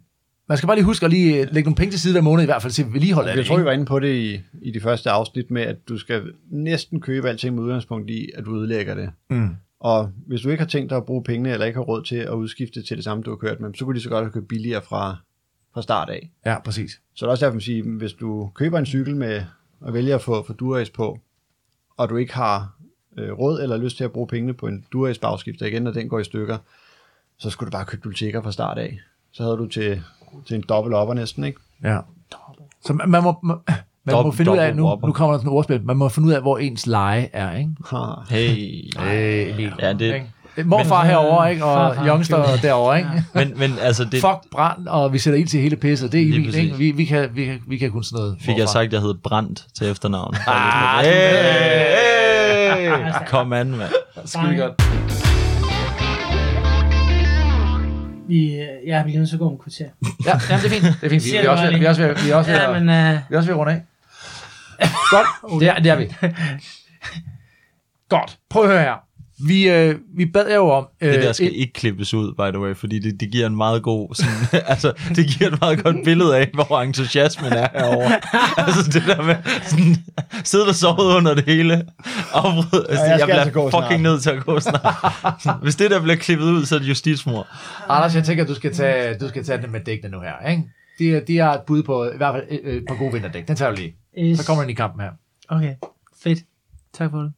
[0.49, 2.43] man skal bare lige huske at lige øh, lægge nogle penge til side hver måned
[2.43, 3.45] i hvert fald til vedligehold af Jeg det.
[3.45, 6.23] tror, vi var inde på det i, i de første afsnit med, at du skal
[6.51, 9.11] næsten købe alting med udgangspunkt i, at du udlægger det.
[9.29, 9.49] Mm.
[9.79, 12.15] Og hvis du ikke har tænkt dig at bruge pengene, eller ikke har råd til
[12.15, 14.31] at udskifte til det samme, du har kørt med, så kunne de så godt have
[14.31, 15.15] købt billigere fra,
[15.73, 16.31] fra start af.
[16.45, 16.91] Ja, præcis.
[16.91, 19.41] Så det er også derfor, man siger, hvis du køber en cykel med
[19.81, 21.19] og vælger at få, få Durace på,
[21.97, 22.75] og du ikke har
[23.17, 26.09] øh, råd eller lyst til at bruge pengene på en Durace bagskifter igen, når den
[26.09, 26.57] går i stykker,
[27.39, 28.99] så skulle du bare købe Dulteca fra start af.
[29.31, 30.01] Så havde du til,
[30.47, 31.59] til en dobbelt opper næsten, ikke?
[31.83, 31.97] Ja.
[32.85, 33.55] Så man, man må, man,
[34.05, 36.09] man må Dob- finde ud af, nu, nu kommer der sådan et ordspil, man må
[36.09, 37.71] finde ud af, hvor ens leje er, ikke?
[37.89, 37.97] Ha.
[38.29, 38.83] Hey.
[39.53, 39.73] Emil.
[39.79, 40.21] Ja, det?
[40.65, 41.65] Morfar Men- herovre, ikke?
[41.65, 42.07] Og Farfar.
[42.07, 43.09] youngster derovre, ikke?
[43.33, 46.11] men, men altså, det Fuck brand, og vi sætter ind til hele pisset.
[46.11, 46.75] Det er Lige Emil, ikke?
[46.77, 48.37] Vi, vi, kan, vi, kan, vi kan kun sådan noget.
[48.39, 48.65] fik jeg morfar.
[48.71, 50.35] sagt, at jeg hed Brandt til efternavn.
[50.47, 51.11] Ah, hey,
[52.95, 53.11] hey.
[53.27, 53.89] Kom an, mand.
[54.25, 55.00] Skide godt.
[58.31, 59.85] Vi, øh, ja, vi er nødt til at gå om kvarter.
[60.25, 60.83] Ja, ja, det er fint.
[60.83, 61.25] Det er fint.
[61.25, 62.81] Vi, vi, er også, ved- vi, er også, ved- vi er også, ved Ja, men
[62.89, 63.81] uh, vi er også ved at runde af.
[65.15, 66.05] Godt, det er, det er vi.
[68.09, 68.95] Godt, prøv at høre her.
[69.47, 70.87] Vi, øh, vi bad jer jo om...
[71.01, 73.47] Øh, Det der skal et- ikke klippes ud, by the way, fordi det, det giver
[73.47, 77.67] en meget god, sådan, altså, det giver et meget godt billede af, hvor entusiasmen er
[77.73, 78.19] herovre.
[78.67, 79.95] altså det der med, sådan,
[80.43, 81.85] sidde og sovet under det hele.
[82.33, 84.01] Afbryd, altså, jeg jeg, bliver altså fucking snart.
[84.01, 85.59] nødt til at gå snart.
[85.63, 87.47] Hvis det der bliver klippet ud, så er det justitsmor.
[87.89, 90.49] Anders, jeg tænker, at du skal tage, du skal tage den med dækkene nu her,
[90.49, 90.63] ikke?
[90.99, 93.47] De, de har et bud på, i hvert fald øh, øh, på gode vinterdæk.
[93.47, 93.95] Den tager du lige.
[94.19, 94.39] Yes.
[94.39, 95.11] Så kommer den i kampen her.
[95.49, 95.73] Okay,
[96.23, 96.39] fedt.
[96.93, 97.31] Tak for det.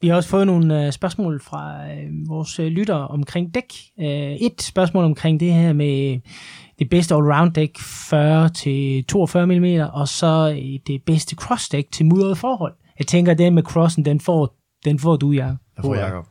[0.00, 3.72] Vi har også fået nogle øh, spørgsmål fra øh, vores øh, lyttere omkring dæk.
[4.00, 6.20] Øh, et spørgsmål omkring det her med
[6.78, 10.50] det bedste all-round dæk 40 til 42 mm, og så
[10.86, 12.74] det bedste cross dæk til mudrede forhold.
[12.98, 15.52] Jeg tænker, at den med crossen, den får, den får du, ja.
[15.76, 16.26] Der får Jacob.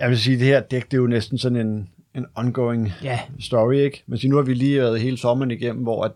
[0.00, 2.92] Jeg vil sige, at det her dæk, det er jo næsten sådan en, en ongoing
[3.02, 4.02] Ja, story, ikke?
[4.06, 6.12] Men sige, nu har vi lige været hele sommeren igennem, hvor at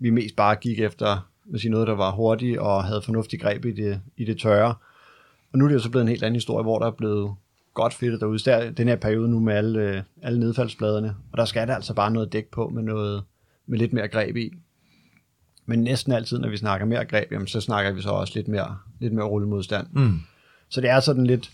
[0.00, 3.72] vi mest bare gik efter sige, noget, der var hurtigt og havde fornuftig greb i
[3.72, 4.74] det, i det tørre.
[5.52, 7.34] Og nu er det jo så blevet en helt anden historie, hvor der er blevet
[7.74, 8.38] godt fedtet derude.
[8.38, 11.74] Der er den her periode nu med alle, øh, alle nedfaldsbladene, og der skal der
[11.74, 13.22] altså bare noget dæk på med, noget,
[13.66, 14.52] med lidt mere greb i.
[15.66, 18.48] Men næsten altid, når vi snakker mere greb, jamen, så snakker vi så også lidt
[18.48, 19.86] mere, lidt mere rullemodstand.
[19.92, 20.20] Mm.
[20.68, 21.50] Så det er sådan lidt,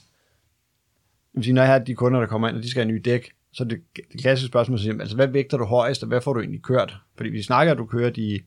[1.35, 2.89] jeg vil sige, når jeg har de kunder, der kommer ind, og de skal have
[2.89, 3.81] en ny dæk, så det,
[4.13, 6.97] det klassiske spørgsmål, er, altså hvad vægter du højest, og hvad får du egentlig kørt?
[7.17, 8.41] Fordi vi snakker, at du kører de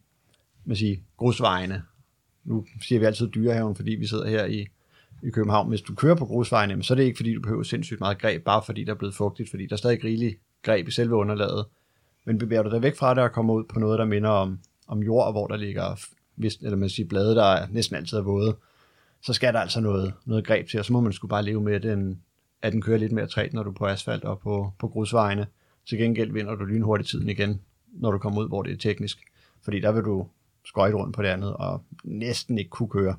[0.69, 1.83] man siger, grusvejene.
[2.43, 4.67] Nu siger vi altid dyrehaven, fordi vi sidder her i,
[5.23, 5.69] i København.
[5.69, 8.43] Hvis du kører på grusvejene, så er det ikke, fordi du behøver sindssygt meget greb,
[8.43, 11.65] bare fordi der er blevet fugtigt, fordi der er stadig rigeligt greb i selve underlaget.
[12.25, 14.59] Men bevæger du dig væk fra det og kommer ud på noget, der minder om,
[14.87, 15.95] om jord, hvor der ligger
[16.61, 18.55] eller man siger, blade, der er næsten altid er våde,
[19.21, 21.61] så skal der altså noget, noget greb til, og så må man skulle bare leve
[21.61, 22.21] med, at den,
[22.61, 25.47] at den kører lidt mere træt, når du er på asfalt og på, på grusvejene.
[25.89, 27.61] Til gengæld vinder du lynhurtigt tiden igen,
[27.91, 29.17] når du kommer ud, hvor det er teknisk.
[29.61, 30.27] Fordi der vil du
[30.65, 33.15] skøjte rundt på det andet, og næsten ikke kunne køre.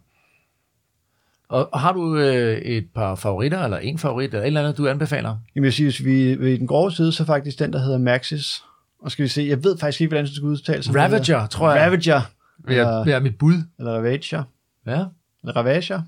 [1.51, 4.79] Og, og har du øh, et par favoritter, eller en favorit, eller et eller andet,
[4.79, 5.37] du anbefaler?
[5.55, 7.79] Jamen jeg siger, hvis vi er i den grove side, så er faktisk den, der
[7.79, 8.63] hedder Maxis.
[9.03, 10.95] Og skal vi se, jeg ved faktisk ikke, hvordan det skal udtales.
[10.95, 11.87] Ravager, tror jeg.
[11.87, 12.21] Ravager.
[12.65, 13.55] Vil jeg, Eller, vil jeg mit bud?
[13.79, 14.43] eller Ravager.
[14.87, 15.05] Ja.
[15.43, 16.03] Eller Ravager.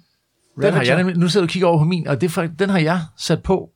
[0.62, 2.30] Den har jeg nemlig, nu sidder du og kigger over på min, og det, er
[2.30, 3.70] for- den har jeg sat på,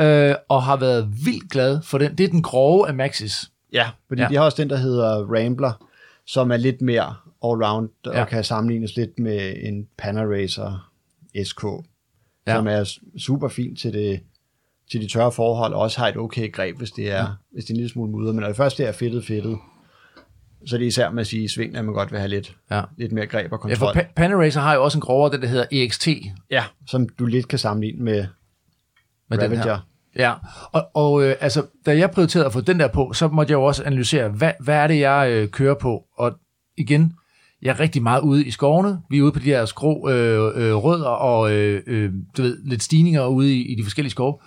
[0.00, 2.14] øh, og har været vildt glad for den.
[2.18, 3.50] Det er den grove af Maxis.
[3.72, 4.28] Ja, fordi ja.
[4.28, 5.72] de har også den, der hedder Rambler,
[6.26, 7.14] som er lidt mere
[7.44, 8.24] all-round, og Ja.
[8.24, 10.90] kan sammenlignes lidt med en Panaracer
[11.44, 11.64] SK,
[12.46, 12.54] Ja.
[12.56, 14.20] som er super fint til det
[14.90, 17.26] til de tørre forhold, og også har et okay greb, hvis det er, ja.
[17.52, 18.32] hvis det er en lille smule mudder.
[18.32, 19.58] Men når det først er fedtet, fedtet,
[20.66, 22.82] så er det især med at sige, sving, at man godt vil have lidt, Ja.
[22.96, 24.02] lidt mere greb og Ja, for kontrol.
[24.02, 26.08] Pa- Panaracer har jo også en grovere, den der hedder EXT.
[26.50, 28.26] Ja, som du lidt kan sammenligne med,
[29.28, 29.60] Med den her.
[29.62, 29.80] Ravager.
[30.16, 30.34] Ja,
[30.72, 33.56] og, og øh, altså, da jeg prioriterede at få den der på, så måtte jeg
[33.56, 36.04] jo også analysere, hvad, hvad er det, jeg øh, kører på?
[36.16, 36.32] Og
[36.76, 37.14] igen,
[37.62, 39.00] jeg er rigtig meget ude i skovene.
[39.10, 42.58] Vi er ude på de her skrå øh, øh, rødder og øh, øh, du ved,
[42.64, 44.38] lidt stigninger ude i, i de forskellige skove.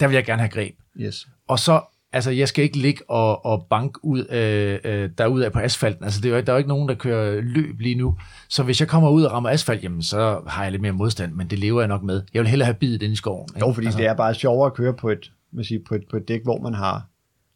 [0.00, 0.74] Der vil jeg gerne have greb.
[1.00, 1.28] Yes.
[1.48, 1.80] Og så,
[2.12, 6.04] altså, jeg skal ikke ligge og, og banke ud af, øh, derude af på asfalten.
[6.04, 8.16] Altså, det er jo, der er jo ikke nogen, der kører løb lige nu.
[8.48, 11.32] Så hvis jeg kommer ud og rammer asfalt, jamen, så har jeg lidt mere modstand,
[11.32, 12.22] men det lever jeg nok med.
[12.34, 13.48] Jeg vil hellere have bidet ind i skoven.
[13.56, 13.66] ikke?
[13.66, 16.02] Jo, fordi altså, det er bare sjovere at køre på et, man siger, på et,
[16.10, 17.06] på et dæk, hvor man har,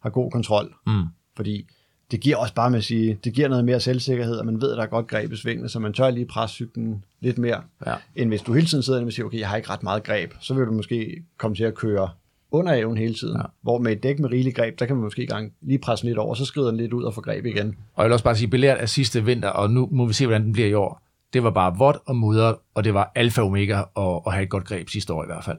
[0.02, 0.74] har god kontrol.
[0.86, 1.02] Mm.
[1.36, 1.66] Fordi
[2.10, 4.70] det giver også bare med at sige, det giver noget mere selvsikkerhed, og man ved,
[4.70, 7.62] at der er godt greb i svingene, så man tør lige presse cyklen lidt mere,
[7.86, 7.94] Ja.
[8.16, 10.32] end hvis du hele tiden sidder og siger, okay, jeg har ikke ret meget greb,
[10.40, 12.08] så vil du måske komme til at køre
[12.50, 13.36] under evnen hele tiden.
[13.36, 13.42] Ja.
[13.62, 16.08] Hvor med et dæk med rigelig greb, der kan man måske gang lige presse den
[16.08, 17.76] lidt over, så skrider den lidt ud og får greb igen.
[17.94, 20.26] Og jeg vil også bare sige, belært af sidste vinter, og nu må vi se,
[20.26, 21.02] hvordan den bliver i år.
[21.32, 24.42] Det var bare vådt og mudret, og det var alfa og omega at, at have
[24.42, 25.56] et godt greb sidste år i hvert fald.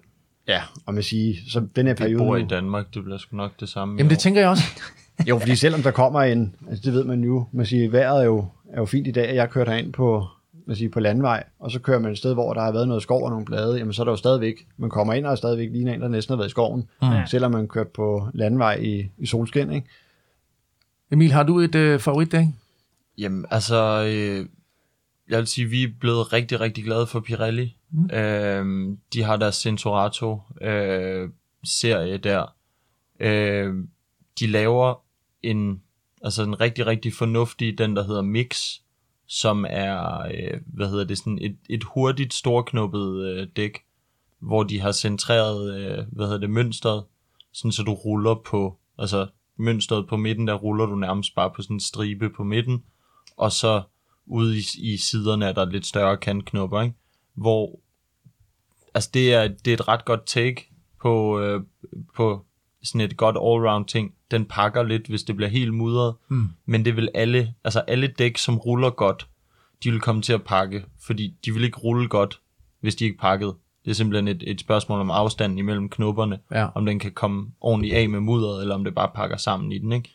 [0.48, 2.18] Ja, og man siger, så den her Vi periode...
[2.18, 3.96] bor i Danmark, det bliver sgu nok det samme.
[3.98, 4.20] Jamen det år.
[4.20, 4.64] tænker jeg også.
[5.26, 8.26] Jo, fordi selvom der kommer en, altså det ved man jo, man siger, vejret er
[8.26, 10.28] jo, er jo fint i dag, og jeg kørte herind på,
[10.68, 13.04] man siger, på landvej, og så kører man et sted, hvor der har været noget
[13.04, 15.36] skov og nogle blade, jamen så er der jo stadigvæk, man kommer ind og er
[15.36, 17.08] stadigvæk ligner en, der næsten har været i skoven, mm.
[17.28, 19.88] selvom man kørt på landvej i, i solskin, ikke?
[21.12, 22.54] Emil, har du et øh, favoritdag?
[23.18, 24.46] Jamen, altså, øh,
[25.30, 27.76] jeg vil sige, vi er blevet rigtig, rigtig glade for Pirelli.
[27.92, 28.10] Mm.
[28.16, 31.30] Øh, de har deres Centurato øh,
[31.64, 32.56] serie der.
[33.20, 33.74] Øh,
[34.40, 35.07] de laver
[35.52, 35.82] en,
[36.22, 38.80] altså en rigtig, rigtig fornuftig, den der hedder Mix,
[39.28, 43.80] som er, øh, hvad hedder det, sådan et, et hurtigt storknuppet øh, dæk,
[44.40, 47.04] hvor de har centreret, øh, hvad hedder det, mønstret,
[47.54, 51.62] sådan så du ruller på, altså mønstret på midten, der ruller du nærmest bare på
[51.62, 52.84] sådan en stribe på midten,
[53.38, 53.82] og så
[54.26, 56.96] ude i, i siderne er der lidt større kantknopper, ikke?
[57.34, 57.80] hvor
[58.94, 60.68] altså det er, det er et ret godt take
[61.02, 61.62] på, øh,
[62.16, 62.46] på
[62.84, 64.14] sådan et godt all-round ting.
[64.32, 66.50] Den pakker lidt, hvis det bliver helt mudret, mm.
[66.66, 69.28] men det vil alle, altså alle dæk, som ruller godt,
[69.84, 72.40] de vil komme til at pakke, fordi de vil ikke rulle godt,
[72.80, 73.56] hvis de ikke pakkede.
[73.86, 76.68] Det er simpelthen et, et spørgsmål om afstanden imellem knopperne, Ja.
[76.76, 79.78] om den kan komme ordentligt af med mudderet, eller om det bare pakker sammen i
[79.78, 80.14] den, ikke?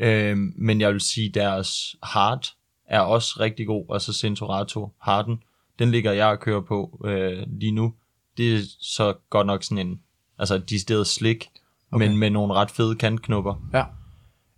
[0.00, 2.46] Øhm, men jeg vil sige, deres hard
[2.86, 5.42] er også rigtig god, altså Centurato harden,
[5.78, 7.94] den ligger jeg og kører på øh, lige nu.
[8.36, 10.00] Det er så godt nok sådan en,
[10.38, 11.48] altså decideret slik,
[11.92, 12.08] okay.
[12.08, 13.54] men med nogle ret fede kantknopper.
[13.74, 13.84] Ja.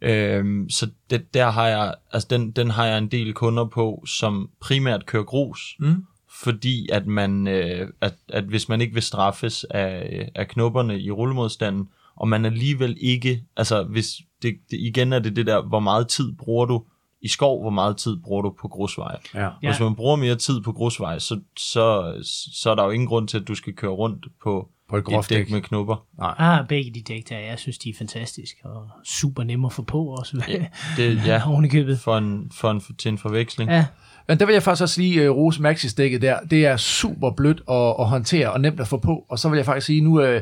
[0.02, 4.04] Øhm, så det, der har jeg, altså den, den har jeg en del kunder på,
[4.06, 6.04] som primært kører grus, Mm.
[6.42, 11.10] fordi at man, øh, at, at hvis man ikke vil straffes af, af knopperne i
[11.10, 14.06] rullemodstanden, og man alligevel ikke, altså hvis
[14.42, 16.84] det, det, igen er det det der, hvor meget tid bruger du
[17.22, 19.16] i skov, hvor meget tid bruger du på grusveje.
[19.34, 19.50] Ja.
[19.68, 22.14] Hvis man bruger mere tid på grusveje, så, så,
[22.52, 25.04] så er der jo ingen grund til, at du skal køre rundt på, På et
[25.04, 25.52] groft et dæk dæk.
[25.52, 26.04] med knopper.
[26.18, 29.82] Ah, begge de dæk der, jeg synes, de er fantastiske, og super nemme at få
[29.82, 30.44] på også.
[30.48, 30.64] Ja,
[30.96, 32.00] det, ja, Oven i købet.
[32.00, 33.70] for en, for en, til en forveksling.
[33.70, 33.86] Ja,
[34.28, 37.30] Men der vil jeg faktisk også sige, uh, Rose Maxis dækket der, det er super
[37.30, 39.24] blødt at, at håndtere og nemt at få på.
[39.28, 40.40] Og så vil jeg faktisk sige, nu uh,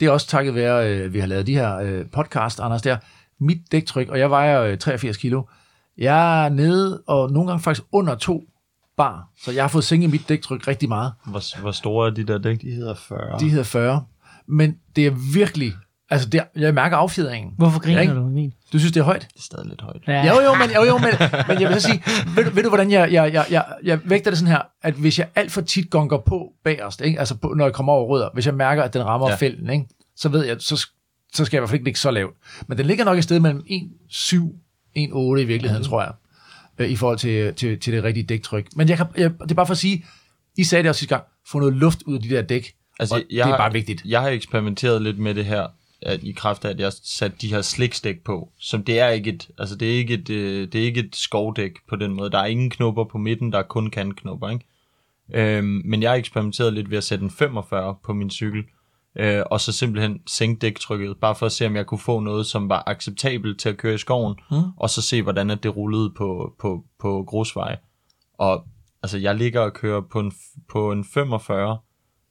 [0.00, 2.96] det er også takket være, uh, vi har lavet de her uh, podcast, Anders, der.
[3.40, 5.42] Mit dæktryk, og jeg vejer uh, 83 kilo.
[5.98, 8.44] Jeg er nede og nogle gange faktisk under to
[8.96, 9.28] bar.
[9.44, 11.12] Så jeg har fået sænket mit dæktryk rigtig meget.
[11.26, 12.60] Hvor, hvor store er de der dæk?
[12.62, 13.38] De hedder 40.
[13.40, 14.04] De hedder 40.
[14.46, 15.72] Men det er virkelig,
[16.10, 17.52] altså det, er- jeg mærker affjedringen.
[17.58, 18.14] hvorfor griner ikke?
[18.14, 18.52] du, Emil?
[18.72, 19.20] Du synes, det er højt?
[19.34, 20.02] Det er stadig lidt højt.
[20.08, 20.26] Ja.
[20.34, 21.08] Jo, jo, men, jo, jo, men,
[21.48, 22.02] men jeg vil så sige,
[22.36, 24.94] ved, du- ved du, hvordan jeg, jeg, jeg, jeg, jeg vægter det sådan her, at
[24.94, 27.18] hvis jeg alt for tit gonker på bagerst, ikke?
[27.18, 29.32] altså på, når jeg kommer over rødder, hvis jeg mærker, at den rammer ja.
[29.32, 29.36] Ja.
[29.36, 29.86] fælden, ikke?
[30.16, 30.86] så ved jeg, så,
[31.34, 32.34] så skal jeg i hvert fald ikke ligge så lavt.
[32.68, 34.36] Men den ligger nok et sted mellem 1,7
[34.96, 35.88] 1,8 i virkeligheden, mm.
[35.88, 36.12] tror jeg,
[36.78, 38.66] øh, i forhold til, til, til det rigtige dæktryk.
[38.76, 40.04] Men jeg kan, jeg, det er bare for at sige,
[40.56, 43.14] I sagde det også sidste gang, få noget luft ud af de der dæk, altså,
[43.14, 44.02] og det er har, bare vigtigt.
[44.04, 45.66] Jeg har eksperimenteret lidt med det her,
[46.02, 49.30] at i kraft af, at jeg satte de her sliksdæk på, som det er ikke
[49.30, 52.30] et, altså det er ikke et, øh, det er ikke et skovdæk på den måde.
[52.30, 54.64] Der er ingen knopper på midten, der er kun kantknopper, ikke?
[55.34, 58.64] Øhm, men jeg har eksperimenteret lidt ved at sætte en 45 på min cykel,
[59.16, 62.46] øh, og så simpelthen sænke dæktrykket, bare for at se, om jeg kunne få noget,
[62.46, 64.56] som var acceptabelt til at køre i skoven, mm.
[64.76, 67.78] og så se, hvordan at det rullede på, på, på grusveje.
[68.34, 68.64] Og
[69.02, 70.32] altså, jeg ligger og kører på en,
[70.70, 71.78] på en 45,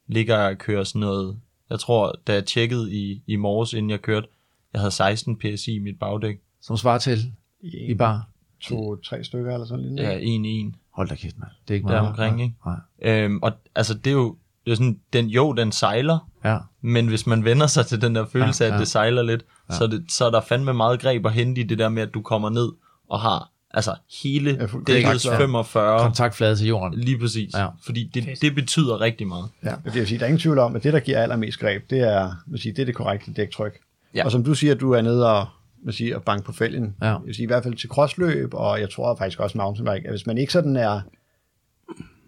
[0.07, 1.39] ligger jeg og kører sådan noget,
[1.69, 4.27] jeg tror, da jeg tjekkede i, i morges, inden jeg kørte,
[4.73, 6.39] jeg havde 16 psi i mit bagdæk.
[6.61, 8.30] Som svarer til i bar.
[8.61, 10.10] To, tre stykker eller sådan noget.
[10.10, 11.51] Ja, 1-1 Hold da kæft, mand.
[11.68, 12.07] Det er ikke der meget.
[12.07, 12.55] omkring, ikke?
[12.65, 12.80] Nej.
[13.01, 16.57] Øhm, og altså, det er jo, det er sådan, den, jo, den sejler, Ja.
[16.81, 18.76] men hvis man vender sig til den der følelse Ja, af, ja.
[18.76, 21.61] at det sejler lidt, så, er det, så er der fandme meget greb at hente
[21.61, 22.69] i det der med, at du kommer ned
[23.10, 24.73] og har altså hele Ja, dækkets
[25.06, 25.38] kontaktflade.
[25.38, 26.99] 45, Kontaktflade til jorden.
[26.99, 27.53] lige præcis.
[27.53, 27.68] Ja.
[27.85, 29.45] Fordi det, det betyder rigtig meget.
[29.64, 31.90] Ja, det vil sige, der er ingen tvivl om, at det, der giver allermest greb,
[31.90, 33.73] det er, vil sige, det, er det korrekte dæktryk.
[34.15, 34.26] Ja.
[34.26, 35.45] Og som du siger, du er nede og,
[35.85, 36.95] vil sige, og banke på fælgen.
[37.02, 37.06] Ja.
[37.07, 40.11] Jeg vil sige, i hvert fald til crossløb, og jeg tror faktisk også mountainbike, at
[40.14, 41.02] hvis man ikke sådan er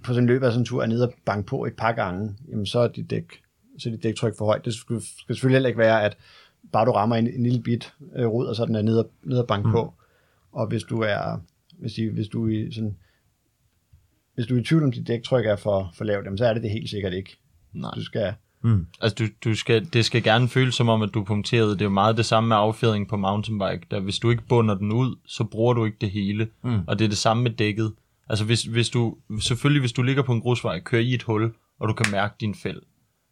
[0.06, 1.92] på sådan en løb af sådan en tur er nede og banke på et par
[1.92, 3.42] gange, jamen så er dit dæk,
[3.78, 4.66] så er dit dæktryk for højt.
[4.66, 6.18] Det skal, skal selvfølgelig heller ikke være, at
[6.72, 9.12] bare du rammer en, en lille bit øh, rod, og så den er nede og,
[9.24, 9.74] nede og banke mm.
[9.74, 9.94] på.
[10.52, 11.40] Og hvis du er,
[11.78, 12.98] hvis, sige, hvis du er i sådan,
[14.36, 16.54] hvis du er i tvivl om dit dæktryk er for, for lavt, jamen, så er
[16.54, 17.38] det det helt sikkert ikke.
[17.74, 17.92] Nej.
[17.96, 18.34] Du skal,
[19.02, 21.80] Altså, du, du skal, det skal gerne føles som om, at du er punkteret.
[21.80, 23.88] Det er jo meget det samme med affjedring på mountainbike.
[23.92, 26.48] Der, hvis du ikke bunder den ud, så bruger du ikke det hele.
[26.64, 26.80] Mm.
[26.88, 27.94] Og det er det samme med dækket.
[28.30, 31.54] Altså, hvis, hvis du, selvfølgelig, hvis du ligger på en grusvej, kører i et hul,
[31.80, 32.82] og du kan mærke din fæld,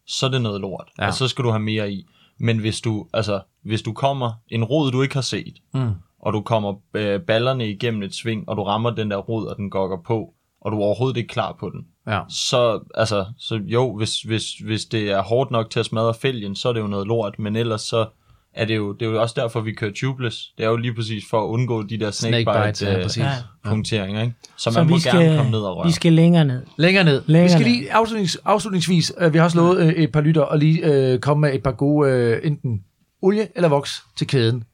[0.06, 0.88] så er det noget lort.
[0.98, 1.06] Ja.
[1.06, 2.06] Og så skal du have mere i.
[2.38, 5.90] Men hvis du, altså, hvis du kommer en rod, du ikke har set, Mm.
[6.18, 9.56] og du kommer øh, ballerne igennem et sving, og du rammer den der rod, og
[9.56, 12.20] den gokker på, og du er overhovedet ikke klar på den, Ja.
[12.28, 16.56] så, altså, så jo, hvis, hvis, hvis det er hårdt nok til at smadre fælgen,
[16.56, 18.06] så er det jo noget lort, men ellers så
[18.56, 20.52] er det jo, det er jo også derfor, vi kører tubeless.
[20.58, 23.30] Det er jo lige præcis for at undgå de der Snake snakebite, bites, ja, øh.
[23.64, 23.70] Ja.
[23.70, 24.34] punkteringer, ikke?
[24.56, 25.86] Så Så man må vi gerne skal, komme ned og røre.
[25.86, 26.62] vi skal længere ned.
[26.76, 27.22] Længere ned.
[27.26, 30.44] Længere vi skal lige afslutnings, afslutningsvis, øh, vi har også lovet øh, et par lytter
[30.44, 32.80] at lige øh, komme med et par gode, øh, enten
[33.22, 34.64] olie eller voks til kæden.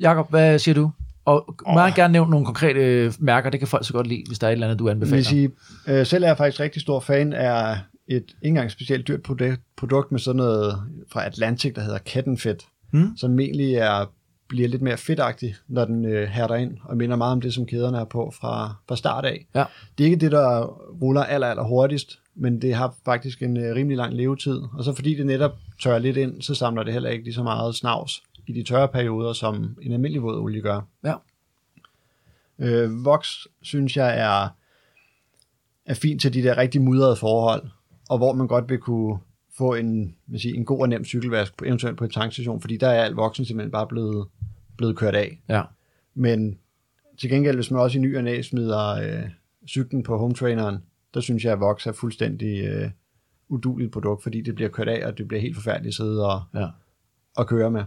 [0.00, 0.90] Jakob, hvad siger du?
[1.24, 4.38] Og meget gerne nævne nogle konkrete øh, mærker, det kan folk så godt lide, hvis
[4.38, 5.16] der er et eller andet, du Jeg anbefaler.
[5.16, 5.50] vil sige,
[5.88, 7.78] øh, selv er jeg faktisk rigtig stor fan af
[8.08, 10.82] et ikke engang specielt dyrt produkt, produkt med sådan noget
[11.12, 13.16] fra Atlantic, der hedder Kettenfedt, Hmm?
[13.16, 14.12] som egentlig er,
[14.48, 17.66] bliver lidt mere fedtagtig, når den øh, hærder ind, og minder meget om det, som
[17.66, 19.46] kæderne er på fra, fra start af.
[19.54, 19.64] Ja.
[19.98, 20.64] Det er ikke det, der
[21.02, 24.62] ruller aller, aller hurtigst, men det har faktisk en øh, rimelig lang levetid.
[24.72, 25.52] Og så fordi det netop
[25.82, 28.88] tørrer lidt ind, så samler det heller ikke lige så meget snavs i de tørre
[28.88, 30.80] perioder, som en almindelig våd olie gør.
[31.04, 31.14] Ja.
[32.58, 34.48] Øh, Vox synes jeg er,
[35.86, 37.68] er fint til de der rigtig mudrede forhold,
[38.08, 39.18] og hvor man godt vil kunne
[39.60, 42.88] få en, vil sige, en god og nem cykelvask, eventuelt på en tankstation, fordi der
[42.88, 44.26] er al voksen simpelthen bare blevet,
[44.76, 45.40] blevet kørt af.
[45.48, 45.62] Ja.
[46.14, 46.58] Men
[47.18, 49.28] til gengæld, hvis man også i ny og næ smider øh,
[49.68, 50.76] cyklen på home traineren,
[51.14, 52.90] der synes jeg, at Vox er fuldstændig øh,
[53.48, 56.42] uduligt produkt, fordi det bliver kørt af, og det bliver helt forfærdeligt at sidde og,
[56.54, 56.68] Ja.
[57.36, 57.84] og køre med.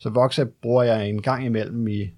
[0.00, 2.10] Så Vox bruger jeg en gang imellem, i,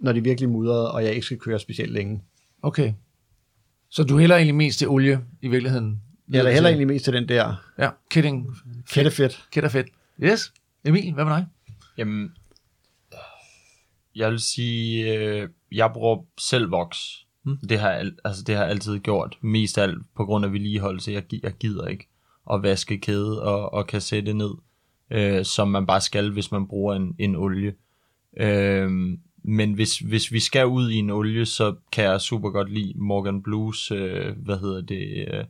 [0.00, 2.22] når det er virkelig mudret, og jeg ikke skal køre specielt længe.
[2.62, 2.92] Okay.
[3.88, 6.02] Så du hælder egentlig mest til olie i virkeligheden?
[6.30, 8.46] Jeg er heller egentlig mest til den der Ja, kidding.
[9.52, 9.88] Kætter fedt.
[10.22, 10.52] Yes.
[10.84, 11.46] Emil, hvad med dig?
[11.98, 12.32] Jamen,
[14.16, 16.96] jeg vil sige, øh, jeg bruger selv Vox.
[17.44, 17.56] Mm.
[17.68, 19.38] Det, har al- altså, det har jeg altid gjort.
[19.42, 21.12] Mest alt på grund af vedligeholdelse.
[21.12, 22.08] Jeg, jeg gider ikke
[22.52, 24.50] at vaske kæde og, og kassette ned,
[25.10, 27.74] øh, som man bare skal, hvis man bruger en, en olie.
[28.40, 28.90] Øh,
[29.44, 32.92] men hvis, hvis vi skal ud i en olie, så kan jeg super godt lide
[32.96, 35.44] Morgan Blues, øh, hvad hedder det, øh,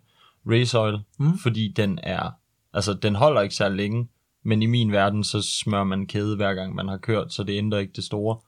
[0.46, 1.38] Race Oil, Mm.
[1.38, 2.30] fordi den er,
[2.72, 4.08] altså den holder ikke så længe,
[4.42, 7.58] men i min verden, så smører man kæde hver gang man har kørt, så det
[7.58, 8.38] ændrer ikke det store.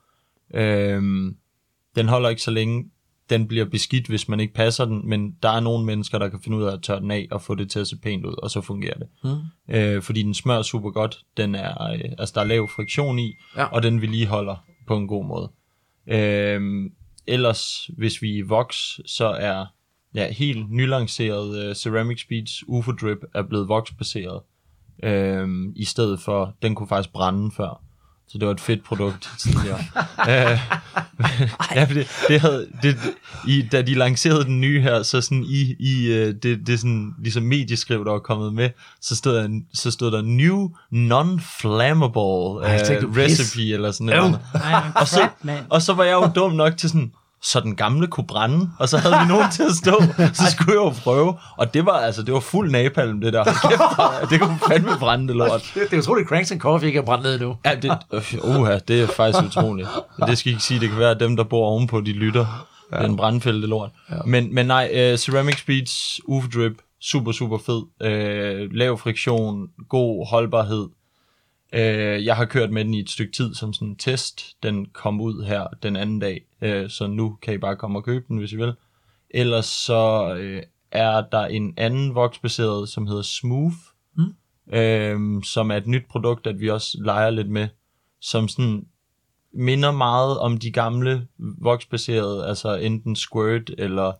[0.53, 1.37] Øhm,
[1.95, 2.85] den holder ikke så længe,
[3.29, 6.39] den bliver beskidt, hvis man ikke passer den, men der er nogle mennesker, der kan
[6.43, 8.33] finde ud af at tørre den af og få det til at se pænt ud,
[8.43, 9.07] og så fungerer det.
[9.23, 9.75] Mm.
[9.75, 13.35] Øh, fordi den smører super godt, den er, øh, altså der er lav friktion i,
[13.55, 13.63] Ja.
[13.65, 14.55] og den vedligeholder
[14.87, 15.51] på en god måde.
[16.07, 16.91] Øhm,
[17.27, 19.65] ellers, hvis vi er Vox, så er
[20.15, 24.41] ja, helt nylanceret uh, Ceramic Speeds UFO Drip er blevet Vox-baseret.
[25.03, 27.83] Øhm, I stedet for, den kunne faktisk brænde før.
[28.27, 29.79] Så det var et fedt produkt tidligere.
[30.29, 30.59] øh,
[31.75, 32.97] ja, det, det havde, det,
[33.47, 37.13] i, da de lancerede den nye her, så sådan i, i øh, det, det sådan,
[37.19, 38.69] ligesom medieskriv, der var kommet med,
[39.01, 43.39] så stod der, så stod der New Non-Flammable Ej, uh, pis.
[43.39, 44.39] Recipe, eller sådan noget.
[44.95, 45.29] Og så,
[45.69, 47.11] og så var jeg jo dum nok til sådan,
[47.41, 50.01] så den gamle kunne brænde, og så havde vi nogen til at stå,
[50.33, 53.43] så skulle jeg jo prøve, og det var altså, det var fuld napalm, det der.
[53.43, 55.71] Kæft, det kunne fandme brænde det lort.
[55.73, 57.55] Det, er utroligt, Cranks and Coffee ikke er brændt ned nu.
[57.65, 59.87] Ja, det, øh, uha, det er faktisk utroligt.
[60.19, 62.67] Men det skal ikke sige, det kan være, at dem, der bor ovenpå, de lytter.
[62.91, 62.97] Ja.
[62.97, 63.89] Det er en brandfælde lort.
[64.11, 64.15] Ja.
[64.25, 67.81] Men, men nej, uh, Ceramic Speeds, UF Drip, super, super fed.
[68.05, 70.87] Uh, lav friktion, god holdbarhed.
[71.73, 74.63] Uh, jeg har kørt med den i et stykke tid som sådan en test.
[74.63, 78.03] Den kom ud her den anden dag, uh, så nu kan I bare komme og
[78.03, 78.73] købe den, hvis I vil.
[79.29, 83.75] Ellers så uh, er der en anden voksbaseret, som hedder Smooth,
[84.73, 87.67] øhm, som er et nyt produkt, at vi også leger lidt med,
[88.21, 88.85] som sådan
[89.53, 94.11] minder meget om de gamle voksbaserede, altså enten Squirt eller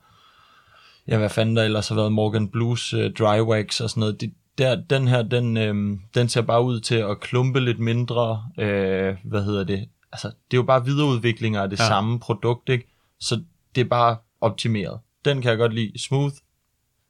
[1.07, 4.21] ja, hvad fanden der ellers har været Morgan Blues uh, Dry Wax og sådan noget.
[4.21, 8.43] Det, der, den her, den, øhm, den ser bare ud til at klumpe lidt mindre,
[8.59, 11.87] øh, hvad hedder det, altså det er jo bare videreudviklinger af det Ja.
[11.87, 12.87] samme produkt, ikke?
[13.19, 13.41] Så
[13.75, 14.99] det er bare optimeret.
[15.25, 15.99] Den kan jeg godt lide.
[15.99, 16.33] Smooth,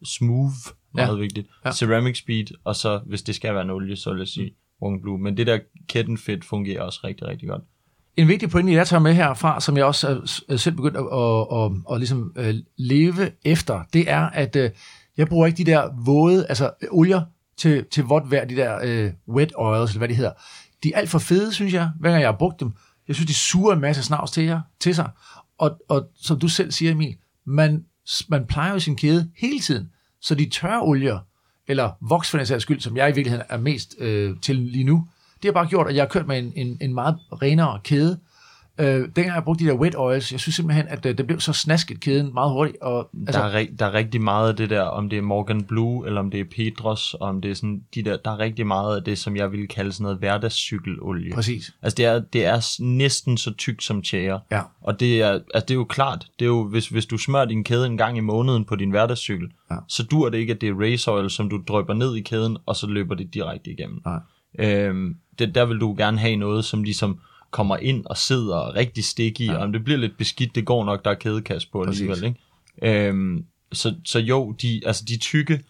[0.05, 0.53] smooth,
[0.93, 1.21] meget Ja.
[1.21, 1.47] vigtigt.
[1.65, 1.71] Ja.
[1.71, 4.51] Ceramic Speed, og så hvis det skal være en olie, så lad os sige
[4.81, 5.17] Morgan Blue.
[5.19, 7.61] Men det der kætten fedt fungerer også rigtig, rigtig godt.
[8.17, 10.07] En vigtig pointe, jeg tager med herfra, som jeg også
[10.49, 14.69] er selv begyndt at, at, at, at, ligesom, øh, leve efter, det er, at øh,
[15.17, 17.21] jeg bruger ikke de der våde, altså øh, olier
[17.59, 20.31] til, til vådt vejr, de der øh, wet oils, eller hvad de hedder.
[20.83, 22.71] De er alt for fede, synes jeg, hver gang jeg har brugt dem.
[23.07, 25.09] Jeg synes, de suger en masse snavs til, jer, til sig.
[25.57, 27.15] Og, og som du selv siger, Emil,
[27.45, 27.85] man,
[28.27, 29.89] man plejer jo sin kæde hele tiden.
[30.21, 31.19] Så de tørre olier,
[31.67, 34.83] eller voks for den sags skyld, som jeg i virkeligheden er mest øh, til lige
[34.83, 35.07] nu,
[35.41, 38.19] det har bare gjort, at jeg har kørt med en, en, en meget renere kæde,
[38.79, 41.39] Øh, dengang jeg brugte de der wet oils, jeg synes simpelthen, at øh, det blev
[41.39, 42.77] så snasket kæden meget hurtigt.
[42.81, 45.63] Og, Altså, der, er, der er rigtig meget af det der, om det er Morgan
[45.63, 48.67] Blue, eller om det er Pedros, om det er sådan, de der, der er rigtig
[48.67, 51.33] meget af det, som jeg ville kalde sådan noget hverdagscykelolie.
[51.33, 51.71] præcis.
[51.81, 54.39] Altså det er, det er næsten så tykt som tjære.
[54.51, 54.61] Ja.
[54.81, 57.45] Og det er, altså det er jo klart, det er jo, hvis, hvis du smører
[57.45, 59.75] din kæde en gang i måneden på din hverdagscykel, Ja.
[59.87, 62.57] så dur det ikke, at det er race oil, som du drøber ned i kæden,
[62.65, 64.01] og så løber det direkte igennem.
[64.05, 64.19] Nej.
[64.59, 67.19] Øhm, det, der vil du gerne have noget, som ligesom
[67.51, 69.55] kommer ind og sidder rigtig stik i, ja.
[69.55, 72.01] og om det bliver lidt beskidt, det går nok, der er kædekast på Præcis.
[72.01, 72.23] alligevel.
[72.81, 73.07] Ikke?
[73.07, 75.63] Øhm, så, så jo, de, altså de tykke,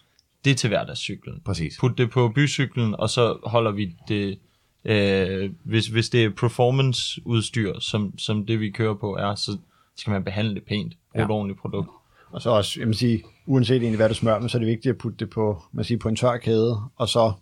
[0.44, 1.40] det er til hverdagscyklen.
[1.44, 1.76] Præcis.
[1.80, 4.38] Put det på bycyklen, og så holder vi det,
[4.84, 9.56] øh, hvis, hvis det er performance udstyr, som, som det vi kører på er, så
[9.96, 10.92] skal man behandle det pænt.
[11.12, 11.24] Brug Ja.
[11.24, 11.88] et ordentligt produkt.
[12.30, 14.68] Og så også, jeg vil sige, uanset egentlig hvad du smører med, så er det
[14.68, 17.32] vigtigt at putte det på, man siger, på en tør kæde, og så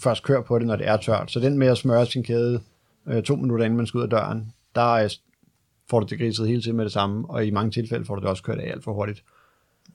[0.00, 1.32] først kør på det, når det er tørt.
[1.32, 2.60] Så den med at smøre sin kæde
[3.06, 5.14] øh, to minutter inden man skal ud af døren, der er,
[5.90, 8.20] får du det griset hele tiden med det samme, og i mange tilfælde får du
[8.20, 9.24] det også kørt af alt for hurtigt.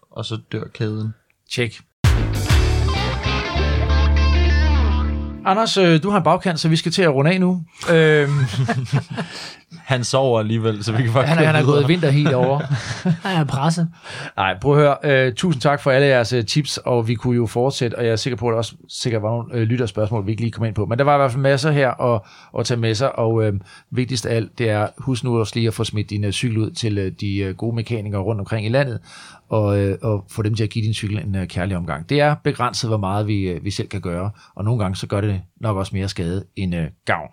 [0.10, 1.14] Og så dør kæden.
[1.50, 1.82] Tjek.
[5.48, 7.62] Anders, øh, du har en bagkant, så vi skal til at runde af nu.
[7.92, 8.30] Øhm,
[9.86, 12.60] Han sover alligevel, så vi kan faktisk han, han er gået vinter helt over.
[13.24, 13.90] Jeg er presset.
[14.38, 15.26] Nej, prøv at høre.
[15.28, 18.12] Øh, tusind tak for alle jeres øh, tips, og vi kunne jo fortsætte, og jeg
[18.12, 20.66] er sikker på, at der også sikkert var nogle øh, lytterspørgsmål, vi ikke lige kom
[20.66, 20.86] ind på.
[20.86, 22.22] Men der var i hvert fald masser her at,
[22.60, 23.54] at tage med sig, og øh,
[23.92, 26.58] vigtigst af alt, det er, husk nu også lige at få smidt din øh, cykel
[26.58, 29.00] ud til øh, de øh, gode mekanikere rundt omkring i landet,
[29.50, 32.10] og, øh, og få dem til at give din cykel en øh, kærlig omgang.
[32.10, 35.08] Det er begrænset, hvor meget vi, øh, vi selv kan gøre, og nogle gange så
[35.08, 37.30] gør det nok også mere skade end øh, gavn.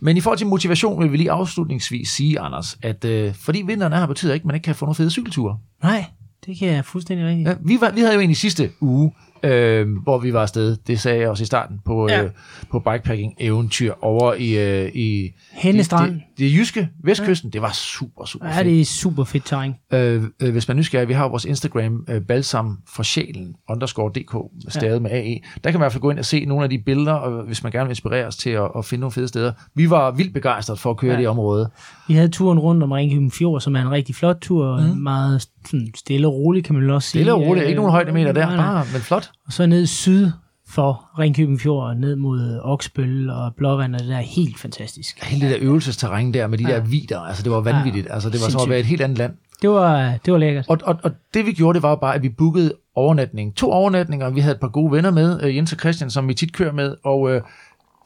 [0.00, 3.92] Men i forhold til motivation vil vi lige afslutningsvis sige, Anders, at øh, fordi vinteren
[3.92, 5.58] er her, betyder ikke, at man ikke kan få nogle fede cykelture.
[5.82, 6.04] Nej,
[6.46, 7.48] det kan jeg fuldstændig rigtigt.
[7.48, 10.76] Ja, vi, var, vi havde jo en i sidste uge, øh, hvor vi var afsted.
[10.86, 12.16] Det sagde jeg også i starten på, ja.
[12.18, 12.24] Ja.
[12.24, 12.30] øh,
[12.70, 16.10] på bikepacking-eventyr over i, øh, i Henne Strand.
[16.12, 17.50] det, det, det jyske, vestkysten.
[17.52, 18.66] Det var super, super Ja, fedt.
[18.66, 19.74] det er super fedt terræn.
[19.92, 24.10] Øh, øh, hvis man er nysgerrig, vi har vores Instagram, øh, balsam for sjælen, underscore
[24.14, 24.34] dk,
[24.68, 24.98] stadig ja.
[24.98, 25.40] med AE.
[25.64, 27.42] Der kan man i hvert fald gå ind og se nogle af de billeder, og
[27.46, 29.52] hvis man gerne vil inspireres til at, at finde nogle fede steder.
[29.74, 31.16] Vi var vildt begejstrede for at køre ja.
[31.16, 31.20] Ja.
[31.20, 31.70] det område.
[32.08, 34.96] Vi havde turen rundt om Ringkøbing Fjord, som er en rigtig flot tur, og Mhm.
[34.96, 37.20] meget sådan, stille og rolig, kan man vel også sige.
[37.20, 39.29] Stille og roligt, ikke nogen højdemeter der, bare, men flot.
[39.46, 40.30] Og så ned syd
[40.68, 45.24] for Ringkøbing Fjord, ned mod Oksbøl og Blåvand, og det der er helt fantastisk.
[45.24, 46.70] Hele det der øvelsesterræn der med de ja.
[46.70, 46.76] Ja.
[46.76, 48.06] der vider, altså det var vanvittigt.
[48.10, 48.70] Altså det var som at Sindssygt.
[48.70, 49.32] være et helt andet land.
[49.62, 50.66] Det var, det var lækkert.
[50.68, 53.56] Og, og, og det vi gjorde, det var jo bare, at vi bookede overnatning.
[53.56, 56.34] To overnatninger, vi havde et par gode venner med, øh, Jens og Christian, som vi
[56.34, 57.42] tit kører med, og øh,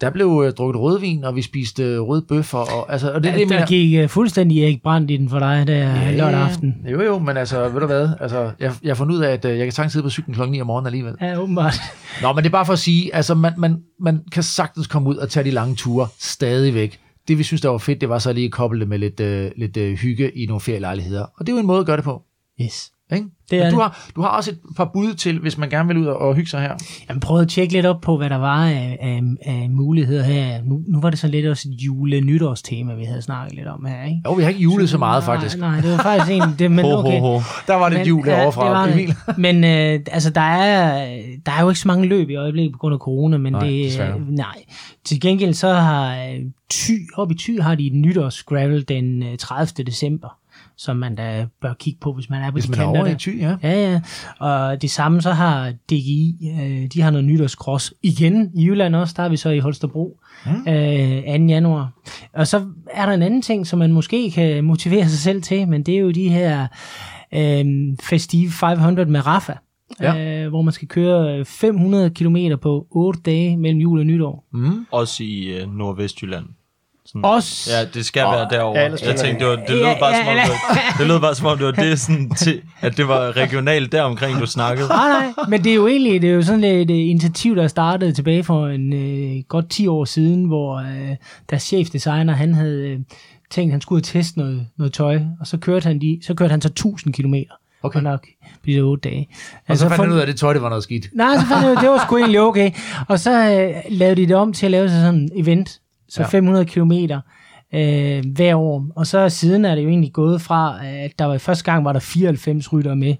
[0.04, 3.30] der blev øh, drukket rødvin, og vi spiste øh, røde bøffer, og, altså, og det
[3.30, 3.66] er det, der mener.
[3.66, 6.74] gik uh, fuldstændig Erik Brandt i den for dig der ja, lørdag aften.
[6.92, 9.44] Jo, jo, men altså, ved du hvad, altså, jeg, jeg har fundet ud af, at
[9.44, 11.14] øh, jeg kan sagtens sidde på cyklen klokken 9 om morgenen alligevel.
[11.20, 11.74] Ja, åbenbart.
[12.22, 15.08] Nå, men det er bare for at sige, altså, man, man, man kan sagtens komme
[15.08, 16.98] ud og tage de lange ture stadigvæk.
[17.28, 19.20] Det vi synes, der var fedt, det var så lige at koble det med lidt,
[19.20, 21.22] øh, lidt øh, hygge i nogle ferielejligheder.
[21.22, 22.22] Og det er jo en måde at gøre det på.
[22.60, 22.90] Yes.
[23.12, 23.26] Ikke?
[23.50, 23.82] Det er Men du, det.
[23.82, 26.50] har, du har også et par bud til, hvis man gerne vil ud og, hygge
[26.50, 26.74] sig her.
[27.08, 30.62] Jeg prøvede at tjekke lidt op på, hvad der var af, af, af muligheder her.
[30.62, 34.04] Nu, nu var det så lidt også et jule-nytårstema, vi havde snakket lidt om her,
[34.04, 34.20] ikke?
[34.26, 35.58] Jo, vi har ikke julet så meget, nej, faktisk.
[35.58, 36.42] Nej, det var faktisk en...
[36.58, 37.20] Det, men Ho, okay.
[37.20, 37.40] ho, ho.
[37.66, 38.92] Der var lidt Men, jul ja, det det.
[38.92, 39.14] Emil.
[39.46, 41.06] Men øh, altså, der er,
[41.46, 43.66] der er jo ikke så mange løb i øjeblikket på grund af corona, men Nej,
[43.66, 44.18] det desværre.
[44.18, 44.64] øh, nej.
[45.04, 46.40] Til gengæld så har øh,
[46.70, 49.84] Thy, oppe i Thy har de et nytårs gravel den øh, 30.
[49.84, 50.28] december,
[50.76, 52.98] som man da bør kigge på, hvis man er på Hvis de man er kanter
[53.00, 53.14] over der.
[53.14, 53.56] i ty, ja.
[53.62, 54.00] Ja, ja.
[54.46, 59.14] Og det samme så har DGI, øh, de har noget nytårscross igen i Jylland også,
[59.16, 60.52] der er vi så i Holstebro mm.
[60.72, 61.44] øh, 2.
[61.46, 61.92] januar.
[62.34, 65.68] Og så er der en anden ting, som man måske kan motivere sig selv til,
[65.68, 66.66] men det er jo de her
[67.34, 67.64] øh,
[68.02, 69.52] Festive 500 med Rafa,
[70.00, 70.42] Ja.
[70.44, 74.44] øh, hvor man skal køre 500 km på 8 dage mellem jul og nytår.
[74.52, 74.86] Mm.
[74.90, 76.44] Også i øh, Nordvestjylland.
[77.14, 77.24] Sådan.
[77.24, 78.80] Også Ja, det skal være derovre.
[78.80, 81.06] Ja, jeg tænkte, det, var, det lød Ja, bare ja, som om, det var, det
[81.06, 84.46] lød bare som om, det var det sådan til, at det var regionalt deromkring, du
[84.46, 84.88] snakkede.
[84.88, 87.68] Nej, nej, men det er jo egentlig det er jo sådan et, et initiativ, der
[87.68, 91.16] startede tilbage for en øh, godt 10 år siden, hvor øh,
[91.50, 92.98] deres chefdesigner, han havde øh,
[93.50, 96.20] tænkt, at han skulle ud og teste noget, noget tøj, og så kørte han, de,
[96.22, 97.34] så kørte han så 1000 km.
[97.82, 97.96] Okay.
[97.96, 99.28] Og nok på de 8 dage.
[99.68, 101.08] Og så fandt han ud af, at det tøj, det var noget skidt.
[101.12, 102.70] Nej, så fandt jeg ud af, det var sgu egentlig okay.
[103.08, 105.80] Og så øh, lavede de det om til at lave sådan en event,
[106.14, 106.26] så Ja.
[106.26, 106.28] ja.
[106.28, 107.20] 500 kilometer
[107.74, 108.86] øh, hver år.
[108.96, 111.92] Og så siden er det jo egentlig gået fra, at der var første gang var
[111.92, 113.14] der 94 ryttere med,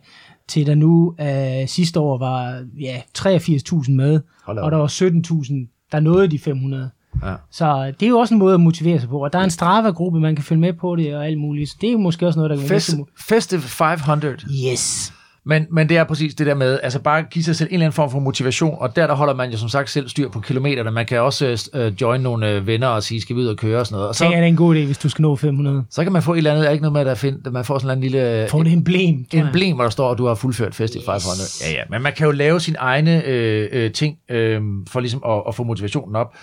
[0.49, 5.89] til der nu øh, sidste år var ja, 83.000 med, Hold og der var 17.000,
[5.93, 6.91] der nåede de 500.
[7.25, 7.35] Ja.
[7.51, 9.25] Så det er jo også en måde at motivere sig på.
[9.25, 11.71] Og der er en Strava-gruppe, man kan følge med på det og alt muligt.
[11.71, 14.37] Så det er jo måske også noget, der kan være Fest, til- Festive 500.
[14.73, 15.13] Yes.
[15.47, 17.87] Men, men det er præcis det der med, altså bare give sig selv en eller
[17.87, 20.41] anden form for motivation, og der, der holder man jo som sagt selv styr på
[20.41, 20.91] kilometerne.
[20.91, 23.81] Man kan også øh, join nogle øh, venner og sige, skal vi ud og køre
[23.81, 24.09] og sådan noget.
[24.09, 25.85] Og Så det er en god idé, hvis du skal nå 500.
[25.91, 27.65] så kan man få et eller andet, er ikke noget med, at der find, man
[27.65, 28.43] får sådan en lille...
[28.43, 29.27] øh, Få det emblem.
[29.33, 29.41] jeg.
[29.41, 31.25] emblem, hvor der står, at du har fuldført Festival yes.
[31.25, 31.73] 500.
[31.73, 35.23] Ja, ja, men man kan jo lave sine egne øh, øh, ting øh, for ligesom
[35.27, 36.35] at, at få motivationen op.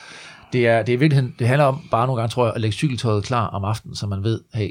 [0.53, 2.61] Det er, det er i virkeligheden, det handler om bare nogle gange, tror jeg, at
[2.61, 4.69] lægge cykeltøjet klar om aftenen, så man ved, hey,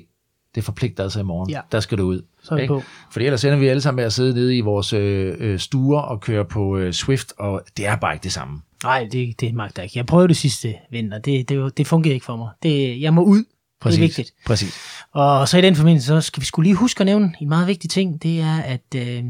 [0.54, 1.50] det forpligter altså i morgen.
[1.50, 1.60] Ja.
[1.72, 2.22] Der skal du ud.
[2.42, 2.74] Så er vi Ikke?
[2.74, 2.82] på.
[3.10, 6.00] Fordi ellers ender vi alle sammen med at sidde nede i vores øh, øh, stuer
[6.00, 8.60] og køre på øh, Swift, og det er bare ikke det samme.
[8.84, 9.98] Nej, det, det magter jeg ikke.
[9.98, 11.18] Jeg prøvede det sidste vinter.
[11.18, 12.48] Det, det, det fungerede ikke for mig.
[12.62, 13.44] Det, jeg må ud.
[13.84, 14.32] Det er vigtigt.
[14.46, 14.74] Præcis.
[15.12, 17.66] Og så i den forbindelse, så skal vi skulle lige huske at nævne en meget
[17.66, 18.22] vigtig ting.
[18.22, 19.24] Det er, at øh,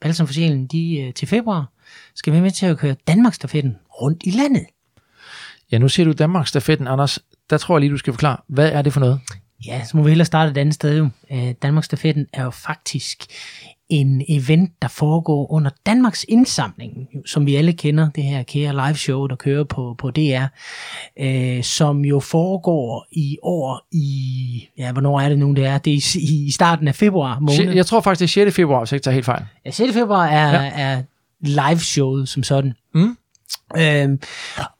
[0.00, 1.72] Balsam for Sjælen, de øh, til februar
[2.14, 4.66] skal være med til at køre Danmarksstafetten rundt i landet.
[5.72, 7.18] Ja, nu siger du Danmarks stafetten, Anders.
[7.50, 9.20] Der tror jeg lige, du skal forklare, hvad er det for noget?
[9.66, 11.08] Ja, så må vi hellere starte et andet sted jo.
[11.32, 13.24] Øh, Danmarksstafetten er jo faktisk
[13.88, 18.94] en event, der foregår under Danmarks indsamling, som vi alle kender, det her kære live
[18.94, 20.44] show, der kører på, på DR,
[21.20, 25.78] øh, som jo foregår i år i, ja, hvornår er det nu, det er?
[25.78, 27.72] Det er i, i starten af februar måned.
[27.74, 28.56] Jeg tror faktisk, det er 6.
[28.56, 29.44] februar, hvis jeg ikke tager helt fejl.
[29.64, 29.92] Ja, 6.
[29.92, 30.70] februar er, ja.
[30.76, 31.02] er
[31.40, 32.72] live showet som sådan.
[32.94, 33.16] Mm.
[33.76, 34.20] Øhm,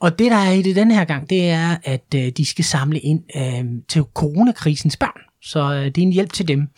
[0.00, 2.64] og det, der er i det den her gang, det er, at øh, de skal
[2.64, 5.20] samle ind øh, til coronakrisens børn.
[5.42, 6.68] Så øh, det er en hjælp til dem.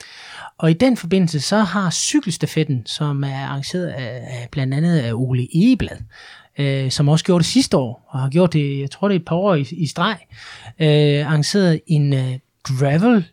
[0.58, 5.12] Og i den forbindelse, så har cykelstafetten, som er arrangeret af, af blandt andet af
[5.12, 5.96] Ole Egeblad,
[6.58, 9.20] øh, som også gjorde det sidste år, og har gjort det, jeg tror det er
[9.20, 10.18] et par år i, i streg,
[10.80, 13.24] øh, arrangeret en øh, gravel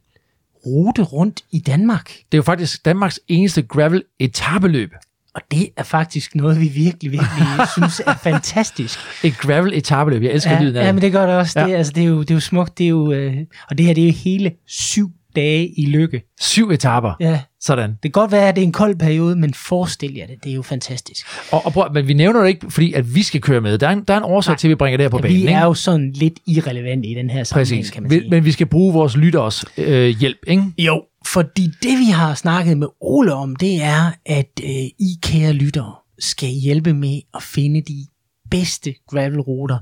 [0.66, 2.08] rute rundt i Danmark.
[2.08, 4.94] Det er jo faktisk Danmarks eneste gravel etabeløb.
[5.36, 7.48] Og det er faktisk noget, vi virkelig, virkelig
[7.78, 9.00] synes er fantastisk.
[9.24, 10.24] Et gravel etabeløb.
[10.24, 11.60] Jeg elsker Ja, lyden af ja, men det gør det også.
[11.60, 11.68] Ja.
[11.68, 12.78] Det, altså, det, er jo, det er jo smukt.
[12.78, 13.34] Det er jo, øh,
[13.70, 16.22] og det her, det er jo hele syv dage i lykke.
[16.42, 17.14] Syv etaper.
[17.20, 17.90] Ja, Sådan.
[17.90, 20.36] det kan godt være, at det er en kold periode, men forestil jer det.
[20.44, 21.26] Det er jo fantastisk.
[21.52, 23.78] Og, og prøv, men vi nævner det ikke, fordi at vi skal køre med.
[23.78, 24.58] Der er en, der er en årsag Nej.
[24.58, 25.36] til, at vi bringer det her på Ja, banen.
[25.36, 25.54] vi ikke?
[25.54, 27.92] er jo sådan lidt irrelevante i den her sammenhæng, Præcis.
[27.92, 28.30] kan man sige.
[28.30, 30.64] Men vi skal bruge vores lytteres øh, hjælp, ikke?
[30.78, 34.70] Jo, fordi det vi har snakket med Ole om, det er, at øh,
[35.00, 38.06] I kære lyttere skal hjælpe med at finde de
[38.52, 39.78] bedste gravelruter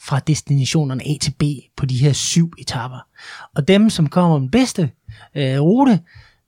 [0.00, 1.42] fra destinationerne A til B
[1.76, 3.06] på de her syv etapper.
[3.56, 4.90] Og dem, som kommer den bedste
[5.34, 6.00] øh, rute,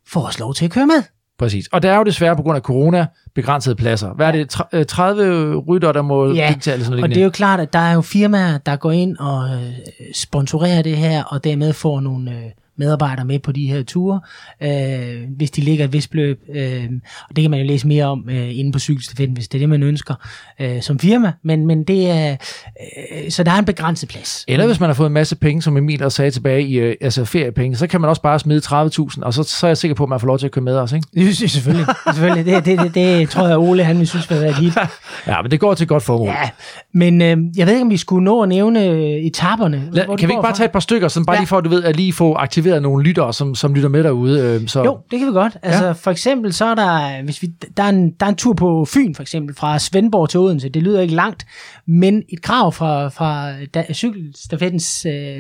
[0.07, 1.03] får også lov til at køre med.
[1.39, 1.67] Præcis.
[1.67, 4.15] Og der er jo desværre på grund af corona begrænsede pladser.
[4.15, 4.51] Hvad er det?
[4.51, 7.61] Tre- øh, 30 rytter, der må Ja, eller sådan noget Og det er jo klart,
[7.61, 9.73] at der er jo firmaer, der går ind og øh,
[10.15, 14.21] sponsorerer det her, og dermed får nogle øh, medarbejdere med på de her ture,
[14.63, 16.41] øh, hvis de ligger et vist beløb.
[16.55, 16.85] Øh,
[17.31, 19.61] og det kan man jo læse mere om øh, inde på cykelstafetten, hvis det er
[19.63, 20.15] det, man ønsker
[20.61, 21.33] øh, som firma.
[21.43, 24.45] Men, men det er, øh, så der er en begrænset plads.
[24.49, 26.95] Eller hvis man har fået en masse penge, som Emil også sagde tilbage i øh,
[27.01, 29.95] altså feriepenge, så kan man også bare smide 30.000, og så, så er jeg sikker
[29.95, 31.33] på, at man får lov til at køre med os, ikke?
[31.35, 31.87] Synes selvfølgelig.
[32.15, 32.47] selvfølgelig.
[32.47, 34.73] Det, det, det, det, tror jeg, Ole han vil synes vil være hit.
[35.27, 36.29] Ja, men det går til godt formål.
[36.29, 36.51] Ja,
[36.95, 39.77] men øh, jeg ved ikke, om vi skulle nå at nævne øh, etaperne.
[39.79, 40.53] Kan vi ikke bare fra.
[40.53, 41.41] tage et par stykker, sådan bare Ja.
[41.41, 44.05] lige for, at du ved, at lige få aktiveret nogle lyttere, som, som lytter med
[44.05, 44.41] derude?
[44.41, 44.85] Øh, så.
[44.85, 45.57] Jo, det kan vi godt.
[45.63, 45.93] Altså ja.
[45.93, 48.85] for eksempel så er der, hvis vi, der, er en, der er en tur på
[48.85, 50.69] Fyn for eksempel, fra Svendborg til Odense.
[50.69, 51.47] Det lyder ikke langt,
[51.87, 55.39] men et krav fra, fra da, cykelstafettens øh,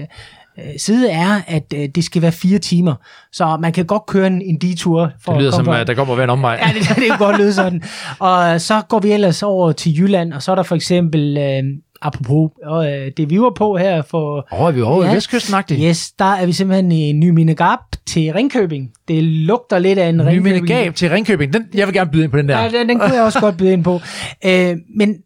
[0.59, 2.95] øh, side er, at øh, det skal være fire timer.
[3.33, 5.13] Så man kan godt køre en, en detur.
[5.21, 6.59] For Det lyder at komme som, at der kommer at være en omvej.
[6.63, 7.83] Ja, det, det kan godt lyde sådan.
[8.19, 11.63] Og så går vi ellers over til Jylland, og så er der for eksempel, øh,
[12.03, 15.13] apropos, øh, det vi var på her for Åh, oh, er vi over ja.
[15.13, 15.83] I vestkysten-agtigt?
[15.83, 18.91] Yes, der er vi simpelthen i Nyminegab til Ringkøbing.
[19.09, 20.69] Det lugter lidt af en Ny Ringkøbing.
[20.69, 21.53] Gab til Ringkøbing.
[21.53, 22.63] Den, jeg vil gerne byde ind på den der.
[22.63, 24.01] Ja, den, den kunne jeg også godt byde ind på.
[24.47, 25.17] Øh, men,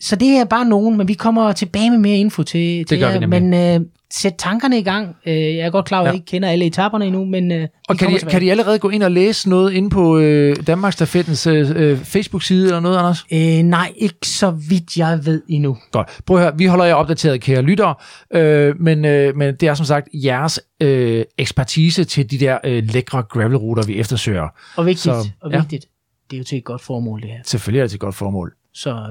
[0.00, 3.06] så det er bare nogen, men vi kommer tilbage med mere info til, til gør
[3.06, 3.20] vi jer.
[3.20, 3.42] nemlig.
[3.42, 5.16] Men øh, sæt tankerne i gang.
[5.26, 6.06] Øh, jeg er godt klar at Ja.
[6.08, 8.30] jeg ikke kender alle etaperne endnu, men øh, Og kan de, tilbage.
[8.30, 11.98] kan de allerede gå ind og læse noget inde på øh, Danmarks Stafettens øh, øh,
[11.98, 13.24] Facebook-side eller noget, Anders?
[13.32, 15.76] Øh, nej, ikke så vidt jeg ved endnu.
[15.92, 16.08] Godt.
[16.26, 17.94] Prøv at høre, vi holder jer opdateret, kære lyttere,
[18.34, 22.84] øh, men, øh, men det er som sagt jeres øh, ekspertise til de der øh,
[22.92, 24.48] lækre gravelruter, vi eftersøger.
[24.76, 25.58] Og vigtigt, Så, og ja.
[25.60, 25.86] vigtigt,
[26.30, 27.38] det er jo til et godt formål, det her.
[27.44, 28.52] Selvfølgelig er det til et godt formål.
[28.74, 29.04] Så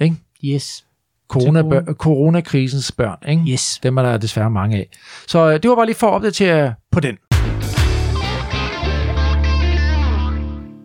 [0.00, 0.16] Ikke?
[0.44, 0.84] yes,
[1.28, 3.42] Corona, bør, coronakrisens børn, ikke?
[3.48, 3.78] yes.
[3.82, 4.88] Dem er der desværre mange af.
[5.26, 7.16] Så øh, det var bare lige for at opdatere jer på den.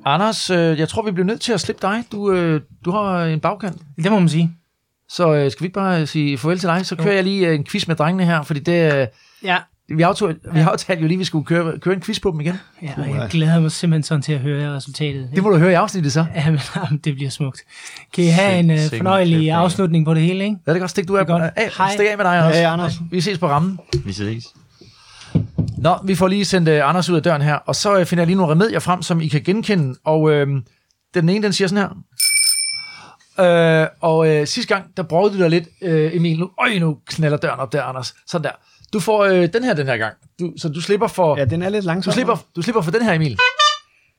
[0.06, 2.04] Anders, øh, jeg tror, vi bliver nødt til at slippe dig.
[2.12, 3.78] Du, øh, du har en bagkant.
[4.04, 4.52] Det må man sige.
[5.10, 6.86] Så øh, skal vi ikke bare sige farvel til dig?
[6.86, 9.08] Så kører jeg lige øh, en quiz med drengene her, fordi det, øh,
[9.44, 9.58] Ja,
[9.96, 12.32] vi, aftog, vi har aftalt jo lige, at vi skulle køre, køre en quiz på
[12.32, 12.60] dem igen.
[12.82, 15.30] ja og jeg glæder mig simpelthen sådan til at høre resultatet.
[15.36, 16.26] Det må du høre i afsnittet så.
[16.36, 17.62] Jamen, jamen, det bliver smukt.
[18.14, 20.58] Kan I have en uh, fornøjelig sikke- afslutning på det hele, ikke?
[20.68, 21.44] Ja, det kan godt stikke, du er er godt.
[21.56, 21.94] af, Hej.
[21.94, 22.56] stik af med dig, Anders.
[22.56, 22.94] Hej, Anders.
[23.12, 23.80] Vi ses på rammen.
[24.06, 24.44] Vi ses.
[25.78, 28.22] Nå, vi får lige sendt uh, Anders ud af døren her, og så uh, finder
[28.22, 29.96] jeg lige nogle remedier frem, som I kan genkende.
[30.06, 30.32] Og uh,
[31.14, 31.96] Den ene, den siger sådan her.
[33.40, 36.40] Øh, og øh, sidste gang, der brugte du dig lidt, øh, Emil.
[36.40, 38.14] Nu, øj, nu knaller døren op der, Anders.
[38.28, 38.52] Sådan der.
[38.94, 40.16] Du får øh, den her den her gang.
[40.40, 41.38] Du, så du slipper for...
[41.38, 42.14] Ja, den er lidt du, langsom.
[42.14, 43.38] slipper, du slipper for den her, Emil.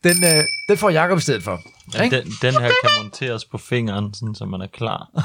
[0.04, 1.60] Den, øh, den får Jakob i stedet for.
[1.94, 2.16] Ja, Ikke?
[2.16, 5.08] den, den her kan monteres på fingeren, sådan, så man er klar.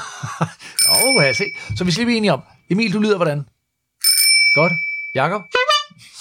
[0.90, 1.44] Åh, oh, se.
[1.78, 2.42] Så vi slipper enige om.
[2.70, 3.46] Emil, du lyder hvordan?
[4.54, 4.74] Godt.
[5.16, 5.42] Jakob?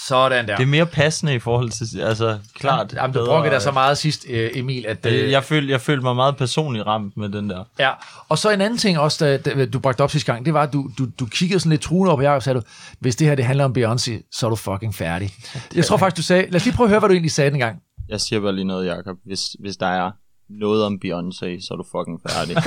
[0.06, 0.56] Sådan der.
[0.56, 3.98] Det er mere passende i forhold til, altså klart Jamen, du brokkede dig så meget
[3.98, 5.06] sidst, øh, Emil, at...
[5.06, 7.64] Øh, Jeg følte, jeg følte mig meget personligt ramt med den der.
[7.78, 7.90] Ja,
[8.28, 10.62] og så en anden ting også, da, da du bragte op sidste gang, det var,
[10.62, 12.64] at du, du, du kiggede sådan lidt truende op på Jacob og sagde, du,
[13.01, 15.35] hvis det her det handler om Beyoncé, så er du fucking færdig.
[15.76, 17.51] Jeg tror faktisk, du sagde, lad os lige prøve at høre, hvad du egentlig sagde
[17.51, 17.78] den gang.
[18.09, 19.16] Jeg siger bare lige noget, Jacob.
[19.26, 20.10] Hvis, hvis der er
[20.51, 22.56] noget om Beyoncé, så er du fucking færdig.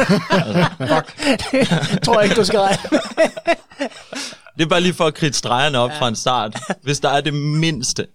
[1.93, 2.59] Jeg tror ikke, du skal.
[4.57, 5.99] Det er bare lige for at kridte stregerne op ja.
[5.99, 6.57] fra en start.
[6.84, 8.07] Hvis der er det mindste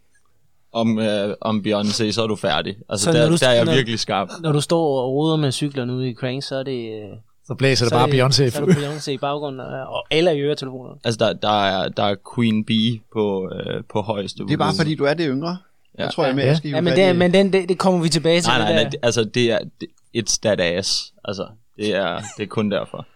[0.73, 2.77] om, øh, om Beyoncé, så er du færdig.
[2.89, 4.29] Altså, Så der, du- der er jeg når- virkelig skarp.
[4.41, 6.93] Når du står og roder med cyklerne ude i Crank, så er det...
[7.03, 7.09] øh,
[7.47, 8.49] Så blæser det så er bare Beyoncé.
[8.51, 11.01] Så er det Beyoncé i baggrunden, og alle i øretelefonerne.
[11.05, 14.67] Altså, der, der, er, der er Queen Bee på, øh, på højeste Det er bare
[14.67, 14.77] volumen.
[14.79, 15.57] fordi, du er det yngre.
[15.99, 16.03] Ja.
[16.05, 16.49] Jeg tror, jeg er med, Ja.
[16.49, 18.49] jeg skal Ja, men, det, i- men den, det, det kommer vi tilbage til.
[18.49, 18.83] Nej, det nej, der.
[18.83, 21.13] nej, det, altså, det er, det, it's that ass.
[21.25, 21.47] Altså,
[21.77, 23.07] det er, det er kun derfor.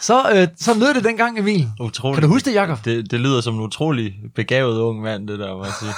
[0.00, 1.68] Så, øh, så lød det dengang, Emil.
[1.80, 2.14] Utrolig.
[2.14, 2.84] Kan du huske det, Jacob?
[2.84, 5.92] Det, det lyder som en utrolig begavet ung mand, det der, må jeg sige.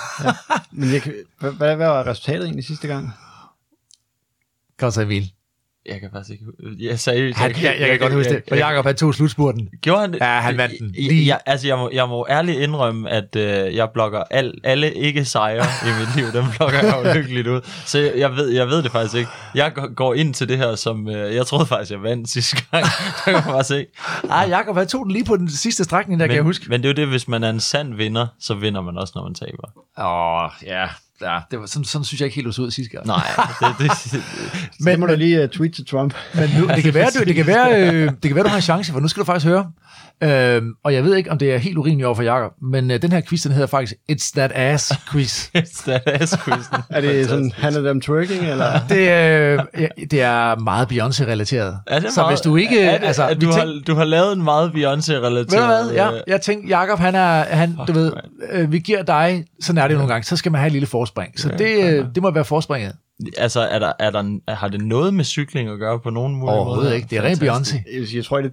[0.72, 3.12] Men jeg kan, hvad, hvad, hvad var resultatet egentlig sidste gang?
[4.78, 5.32] Kom så, Emil.
[5.90, 6.44] Jeg kan faktisk ikke...
[6.88, 7.34] Jeg sagde...
[7.34, 8.42] Han, jeg, jeg, kan godt huske det.
[8.48, 9.68] For Jacob, han tog slutspurten.
[9.82, 10.18] Gjorde han det?
[10.20, 10.94] Ja, han vandt den.
[10.98, 11.26] Jeg, Lige.
[11.26, 15.64] jeg, altså, jeg må, jeg må ærligt indrømme, at øh, jeg blokker al, alle ikke-sejre
[15.86, 16.32] i mit liv.
[16.32, 17.60] Dem blokker jeg jo lykkeligt ud.
[17.86, 19.30] Så jeg, jeg, ved, jeg ved det faktisk ikke.
[19.54, 21.08] Jeg går- ind til det her som...
[21.08, 22.84] Øh, jeg troede faktisk, jeg vandt sidste gang.
[23.16, 23.86] det kan man bare se.
[24.30, 26.64] Ah, Jacob, han tog den lige på den sidste strækning, der kan jeg Men, huske.
[26.68, 29.12] men det er jo det, hvis man er en sand vinder, så vinder man også,
[29.16, 29.68] når man taber.
[29.98, 30.86] Åh, oh, ja.
[31.22, 33.06] Ja det var, sådan, sådan synes jeg ikke helt, du så ud sidste gang.
[33.06, 33.26] Nej,
[33.60, 34.22] det, det, det,
[34.80, 36.14] Men, det må du lige uh, tweet til Trump.
[36.34, 38.56] Men nu, det kan være, du, det kan være, øh, det kan være, du har
[38.56, 39.70] en chance, for nu skal du faktisk høre.
[40.22, 43.02] Øhm, og jeg ved ikke, om det er helt urimeligt over for Jacob, men øh,
[43.02, 45.48] den her quiz, den hedder faktisk It's That Ass Quiz.
[45.58, 46.76] it's that ass quizzen.
[46.90, 48.80] Er det sådan, handler det om twerking, eller?
[48.88, 51.76] Det, øh, ja, det er meget Beyoncé-relateret.
[51.86, 52.80] Er det Så meget, hvis du ikke...
[52.80, 55.52] Er det, altså, vi du, tænk- har, du har lavet en meget Beyoncé-relateret...
[55.52, 55.90] Ved du hvad?
[55.92, 58.12] Ja, øh, jeg tænkte, Jacob, han er, han, du ved,
[58.52, 60.72] øh, vi giver dig, sådan er det jo nogle gange, så skal man have et
[60.72, 61.40] lille forspring.
[61.40, 62.92] Så det, øh, det må være forspringet.
[63.36, 66.52] Altså, er der, er der, har det noget med cykling at gøre på nogen måde?
[66.52, 67.06] Overhovedet ikke.
[67.10, 67.98] Det er rent Beyoncé.
[67.98, 68.52] Jeg, jeg tror, det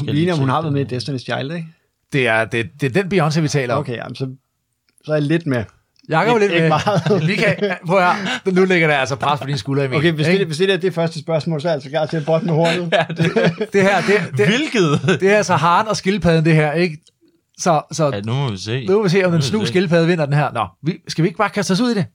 [0.00, 0.96] ligner, lige om hun har været med i.
[0.96, 1.66] Destiny's Child, ikke?
[2.12, 3.80] Det er, det, det er den Beyoncé, vi taler om.
[3.80, 4.30] Okay, jamen, så,
[5.04, 5.64] så er jeg lidt med.
[6.08, 6.68] Jakob er lidt Ikke med.
[6.68, 7.26] meget.
[7.28, 7.56] Vi kan,
[7.86, 8.14] prøv høre,
[8.52, 9.98] nu ligger der altså pres på dine skuldre, Emil.
[9.98, 12.16] Okay, hvis det, hvis det er det første spørgsmål, så er jeg altså klar til
[12.16, 12.92] at botte med hornet.
[12.92, 15.20] Ja, det, det her, det, det, hvilket?
[15.20, 16.98] det er altså haren og skildpadden, det her, ikke?
[17.58, 18.86] Så, så Ja, nu må vi se.
[18.86, 20.52] nu vil vi se, om den må snu skildpadde vinder den her.
[20.52, 22.06] Nå, vi, skal vi ikke bare kaste os ud i det?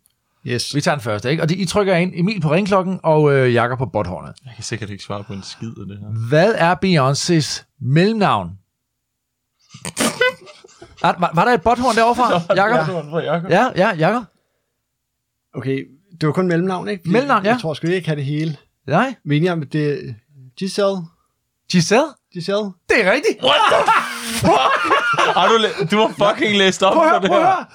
[0.47, 0.75] Yes.
[0.75, 1.43] Vi tager den første, ikke?
[1.43, 4.33] Og de, I trykker ind Emil på ringklokken og øh, Jakob på botthornet.
[4.45, 6.27] Jeg kan sikkert ikke svare på en skid af det her.
[6.29, 8.49] Hvad er Beyoncés mellemnavn?
[11.03, 13.49] Er, var, var der et botthorn derovre fra, Jakob?
[13.51, 14.23] Ja, ja, Jakob.
[15.53, 15.85] Okay,
[16.21, 17.09] det var kun mellemnavn, ikke?
[17.09, 17.51] Mellemnavn, ja.
[17.51, 18.57] Jeg tror sgu ikke have det hele.
[18.87, 19.15] Nej.
[19.25, 20.15] Men at det
[20.57, 20.97] Giselle.
[21.71, 22.07] Giselle?
[22.33, 22.63] Giselle.
[22.89, 23.37] Det er rigtigt.
[25.35, 27.45] Har du, læ- du har fucking læst op Prøv på det prøv her.
[27.45, 27.65] høre.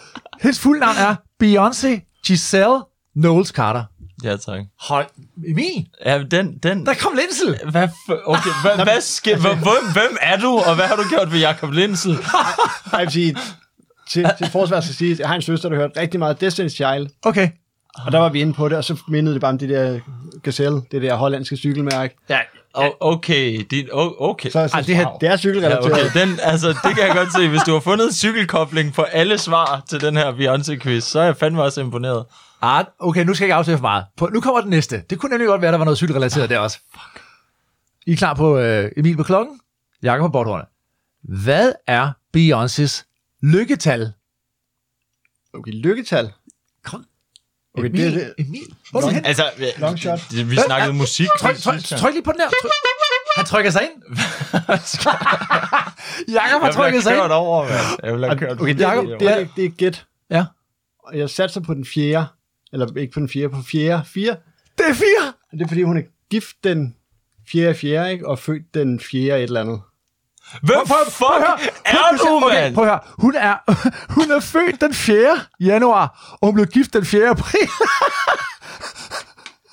[0.40, 1.14] Hendes fulde navn er
[1.44, 2.78] Beyoncé Giselle
[3.16, 3.84] Knowles Carter.
[4.24, 4.60] Ja, tak.
[4.80, 5.06] Hold,
[5.48, 7.70] Emil, Ja, den, den, der kom Lindsel.
[7.70, 9.58] hvad, for, okay, hvad, hvad sker, hvem,
[9.92, 12.10] hvem er du, og hvad har du gjort ved Jakob Lindsel?
[12.12, 12.20] Nej,
[12.92, 13.36] jeg vil sige,
[14.10, 17.08] til, til forsvar skal sige, jeg har en søster, der hørte rigtig meget Destiny's Child,
[17.22, 17.48] Okay.
[18.06, 20.00] og der var vi inde på det, og så mindede det bare om det der
[20.42, 22.16] Gazelle, det der hollandske cykelmærke.
[22.28, 22.38] Ja,
[22.78, 24.50] Oh, okay, din, oh, okay.
[24.50, 25.92] Så, så Ej, det her- det er Ja, cykelrelateret.
[25.92, 26.20] okay.
[26.20, 27.48] Den, altså, det kan jeg godt se.
[27.48, 31.24] Hvis du har fundet en cykelkobling på alle svar til den her Beyoncé-quiz, så er
[31.24, 32.24] jeg fandme også imponeret.
[32.62, 34.04] Ah, okay, nu skal jeg ikke afsløre for meget.
[34.16, 35.02] På, nu kommer den næste.
[35.10, 36.78] Det kunne nemlig godt være, der var noget cykelrelateret der også.
[38.06, 39.60] I er klar på øh, Emil på klokken?
[40.02, 40.64] Jakob på bordhårene.
[41.42, 43.04] Hvad er Beyoncés
[43.42, 44.12] lykketal?
[45.54, 46.32] Okay, lykketal.
[47.74, 48.44] Okay, Emil, det det.
[48.46, 49.24] Emil, hvor er du hen?
[49.24, 49.44] Altså,
[49.78, 50.20] Long shot.
[50.30, 51.28] vi, vi snakkede musik.
[51.38, 52.48] Tryk, tryk, tryk lige på den her.
[52.48, 52.70] Tryk.
[53.36, 54.02] Han trykker sig ind.
[56.38, 57.32] Jakob har trykket sig ind.
[57.32, 57.98] over, mand.
[58.02, 60.06] Jeg bliver kørt Okay, det, Jakob, det, det, er, det er gæt.
[60.30, 60.44] Ja.
[61.04, 62.26] Og jeg satser på den fjerde.
[62.72, 64.02] Eller ikke på den fjerde, på fjerde.
[64.06, 64.36] Fire.
[64.78, 65.32] Det er fire.
[65.52, 66.96] Det er fordi, hun er gift den
[67.52, 68.28] fjerde fjerde, ikke?
[68.28, 69.80] Og født den fjerde et eller andet.
[70.62, 71.58] Hvem prøv- fuck prøv at høre.
[71.84, 72.74] er du, okay, mand?
[72.74, 73.00] Prøv at høre.
[73.18, 73.54] Hun er,
[74.16, 75.40] hun er født den 4.
[75.60, 77.28] januar, og hun blev gift den 4.
[77.28, 77.68] april.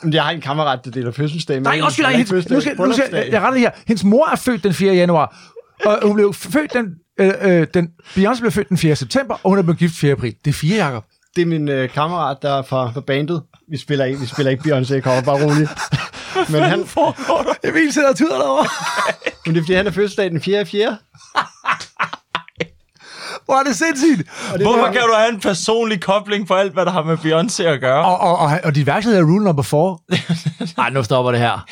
[0.03, 1.63] Men jeg har en kammerat, der deler fødselsdag med.
[1.63, 3.29] Nej, Han nej, hendes, nu skal, nu skal, bryllupsdag.
[3.31, 3.71] jeg retter lige her.
[3.87, 4.93] Hendes mor er født den 4.
[4.93, 5.37] januar,
[5.85, 6.85] og hun blev født den,
[7.19, 8.95] øh, øh, den Beyoncé blev født den 4.
[8.95, 10.11] september, og hun er blevet gift 4.
[10.11, 10.35] april.
[10.45, 11.03] Det er fire, Jacob.
[11.35, 13.43] Det er min øh, kammerat, der er fra, fra bandet.
[13.71, 15.69] vi spiller ikke, vi spiller ikke Beyoncé cover, bare roligt.
[16.49, 16.87] Men, han,
[17.63, 18.67] Emil sidder og tyder derovre.
[19.45, 20.65] men det er fordi, han er fødselsdag den 4.
[20.65, 20.97] 4.
[23.45, 24.29] Hvor er det sindssygt.
[24.51, 27.17] Og det Hvorfor kan du have en personlig kobling for alt, hvad der har med
[27.17, 28.05] Beyoncé at gøre?
[28.05, 29.97] Og, og, og, og dit værksted er rule number 4.
[30.83, 31.65] Ej, nu stopper det her.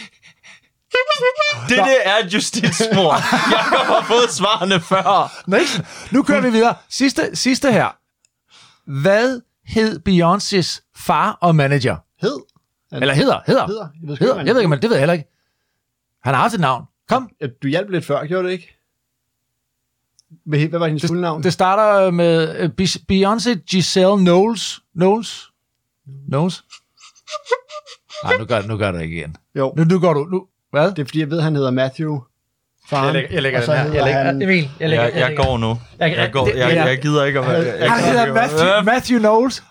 [1.70, 3.14] Det, det er justitsmor.
[3.52, 5.32] Jeg har fået svarene før.
[5.48, 5.82] Niks.
[6.12, 6.76] Nu kører vi videre.
[6.90, 7.88] Sidste, sidste her.
[9.02, 11.96] Hvad hed Beyoncés far og manager?
[12.22, 12.53] Hed.
[13.02, 13.68] Eller hedder, hedder.
[13.68, 13.88] Hedder.
[14.02, 14.34] Jeg ved, Hedder.
[14.40, 15.26] ikke, Jeg ved ikke, men det ved jeg heller ikke.
[16.24, 16.86] Han har haft et navn.
[17.10, 17.30] Kom.
[17.42, 18.80] Ja, Du hjalp lidt før, gjorde du ikke?
[20.46, 21.44] Hvad hvad var hendes fulde navn?
[21.44, 24.80] Det starter med øh, Be- Beyoncé Giselle Knowles.
[24.96, 25.50] Knowles?
[26.28, 26.64] Knowles?
[28.24, 29.36] Nej, nu gør, nu gør du det ikke igen.
[29.56, 30.24] Jo, Nu, nu går du...
[30.26, 30.92] Nu, hvad?
[30.92, 32.20] det er fordi, jeg ved, han hedder Matthew.
[32.90, 33.16] Faren.
[33.16, 33.94] Jeg lægger, jeg den her.
[33.94, 35.80] Jeg lægger, han- Emil, jeg lægger, Jeg, jeg går nu.
[36.00, 37.58] Jeg- Jeg, går, jeg, jeg gider ikke at være...
[37.58, 39.64] Jeg, Han gider hedder Matthew, Matthew Knowles.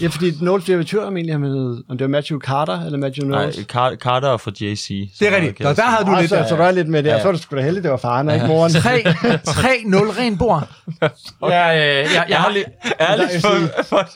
[0.00, 3.24] Ja, fordi Knowles bliver tvivl om egentlig, hed- om det var Matthew Carter eller Matthew
[3.26, 3.56] Knowles.
[3.56, 4.88] Nej, Car- Carter er fra JC.
[5.18, 5.60] Det er rigtigt.
[5.60, 6.30] Nå, der havde du lidt...
[6.30, 7.96] så, så rør lidt med det, og så er det sgu da heldigt, det var
[7.96, 8.70] faren, og ikke moren.
[8.70, 10.68] 3-0 ren bord.
[11.42, 12.64] Ja, øh, jeg, jeg har lige...
[13.00, 14.08] Ærligt, Jeg for, for,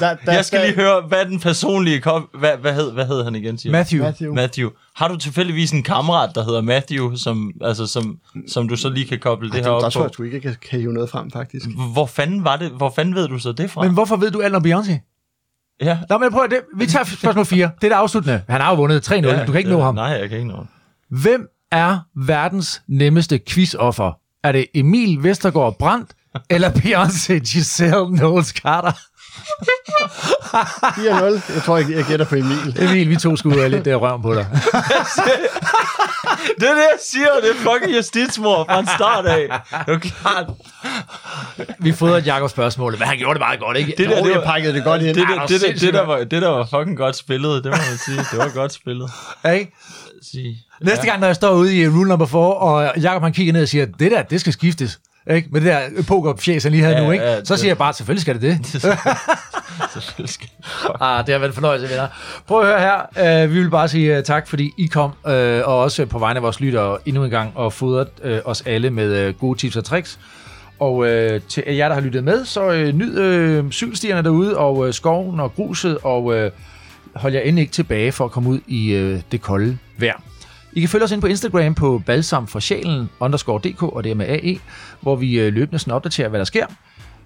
[0.00, 2.00] der, jeg skal der- lige høre, hvad den personlige...
[2.00, 3.72] Kop, hvad, hvad, hed, hvad hed han igen, siger?
[3.72, 4.02] Matthew.
[4.04, 4.34] Matthew.
[4.34, 4.70] Matthew.
[5.00, 8.18] Har du tilfældigvis en kammerat, der hedder Matthew, som, altså, som,
[8.48, 10.04] som du så lige kan koble det Ej, her der, op der tror på?
[10.04, 11.66] jeg sgu ikke, jeg kan, kan hive noget frem, faktisk.
[11.92, 12.70] Hvor fanden var det?
[12.70, 13.82] Hvor fanden ved du så det fra?
[13.82, 14.92] Men hvorfor ved du alt om Beyoncé?
[15.82, 15.98] ja.
[16.08, 16.60] Nå, men prøv at det.
[16.76, 17.70] Vi tager spørgsmål 4.
[17.80, 18.42] Det er det afsluttende.
[18.48, 19.14] Han har jo vundet 3-0.
[19.14, 19.94] ja, Du kan ikke ja, nå ham.
[19.94, 20.68] Nej, jeg kan ikke nå ham.
[21.08, 24.12] Hvem er verdens nemmeste quizoffer?
[24.44, 26.10] Er det Emil Vestergaard Brandt
[26.50, 28.92] eller Beyoncé Giselle Knowles Carter?
[29.30, 31.54] 4-0.
[31.54, 32.76] Jeg tror, jeg, jeg gætter på Emil.
[32.78, 34.46] Emil, vi to skulle have lidt der røven på dig.
[36.60, 37.28] Det er det, jeg siger.
[37.42, 39.48] Det er fucking justitsmor fra en start af.
[39.86, 40.46] Det er klart.
[41.78, 43.94] Vi fodrede Jakob spørgsmålet, men han gjorde det meget godt, ikke?
[43.98, 45.14] Det der, det var, pakkede det godt ind.
[45.14, 47.72] det, der, det, der, sindssygt, det, der var, det der var fucking godt spillet, det
[47.72, 48.18] må man sige.
[48.18, 49.10] Det var godt spillet.
[49.54, 49.72] Ikke?
[50.32, 50.56] Sige.
[50.82, 53.62] Næste gang, når jeg står ude i rule number 4, og Jakob han kigger ned
[53.62, 54.98] og siger, det der, det skal skiftes.
[55.30, 55.48] Ikke?
[55.52, 57.24] Med det der pokerfjæs, han lige havde Ja, nu, ikke?
[57.24, 58.66] ja, så det- siger jeg bare, selvfølgelig skal det det.
[59.92, 60.48] Selvfølgelig skal
[61.00, 62.06] Ah, det har været en fornøjelse, venner.
[62.46, 62.80] Prøv at høre
[63.16, 63.44] her.
[63.44, 66.36] Uh, vi vil bare sige uh, tak, fordi I kom, uh, og også på vegne
[66.38, 69.76] af vores lyttere endnu en gang, og fodret uh, os alle med uh, gode tips
[69.76, 70.18] og tricks.
[70.80, 71.06] Og uh,
[71.48, 75.40] til jer, der har lyttet med, så uh, nyd uh, cykelstierne derude, og uh, skoven
[75.40, 76.34] og gruset, og uh,
[77.14, 80.22] hold jer endelig ikke tilbage for at komme ud i uh, det kolde vejr.
[80.72, 84.10] I kan følge os ind på Instagram på balsam for sjælen underscore dk, og det
[84.10, 84.58] er med AE,
[85.00, 86.66] hvor vi uh, løbende sådan opdaterer, hvad der sker.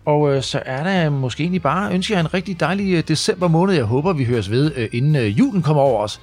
[0.04, 3.48] Og øh, så er der måske egentlig bare ønsker jeg en rigtig dejlig øh, december
[3.48, 3.74] måned.
[3.74, 6.20] Jeg håber, vi høres ved, øh, inden øh, julen kommer over os.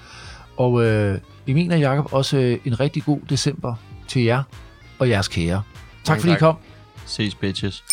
[0.57, 1.17] Og øh,
[1.47, 3.75] og Jacob også øh, en rigtig god december
[4.07, 4.43] til jer
[4.99, 5.61] og jeres kære.
[6.03, 6.39] Tak Mange fordi I tak.
[6.39, 6.55] kom.
[7.05, 7.83] Ses, bitches.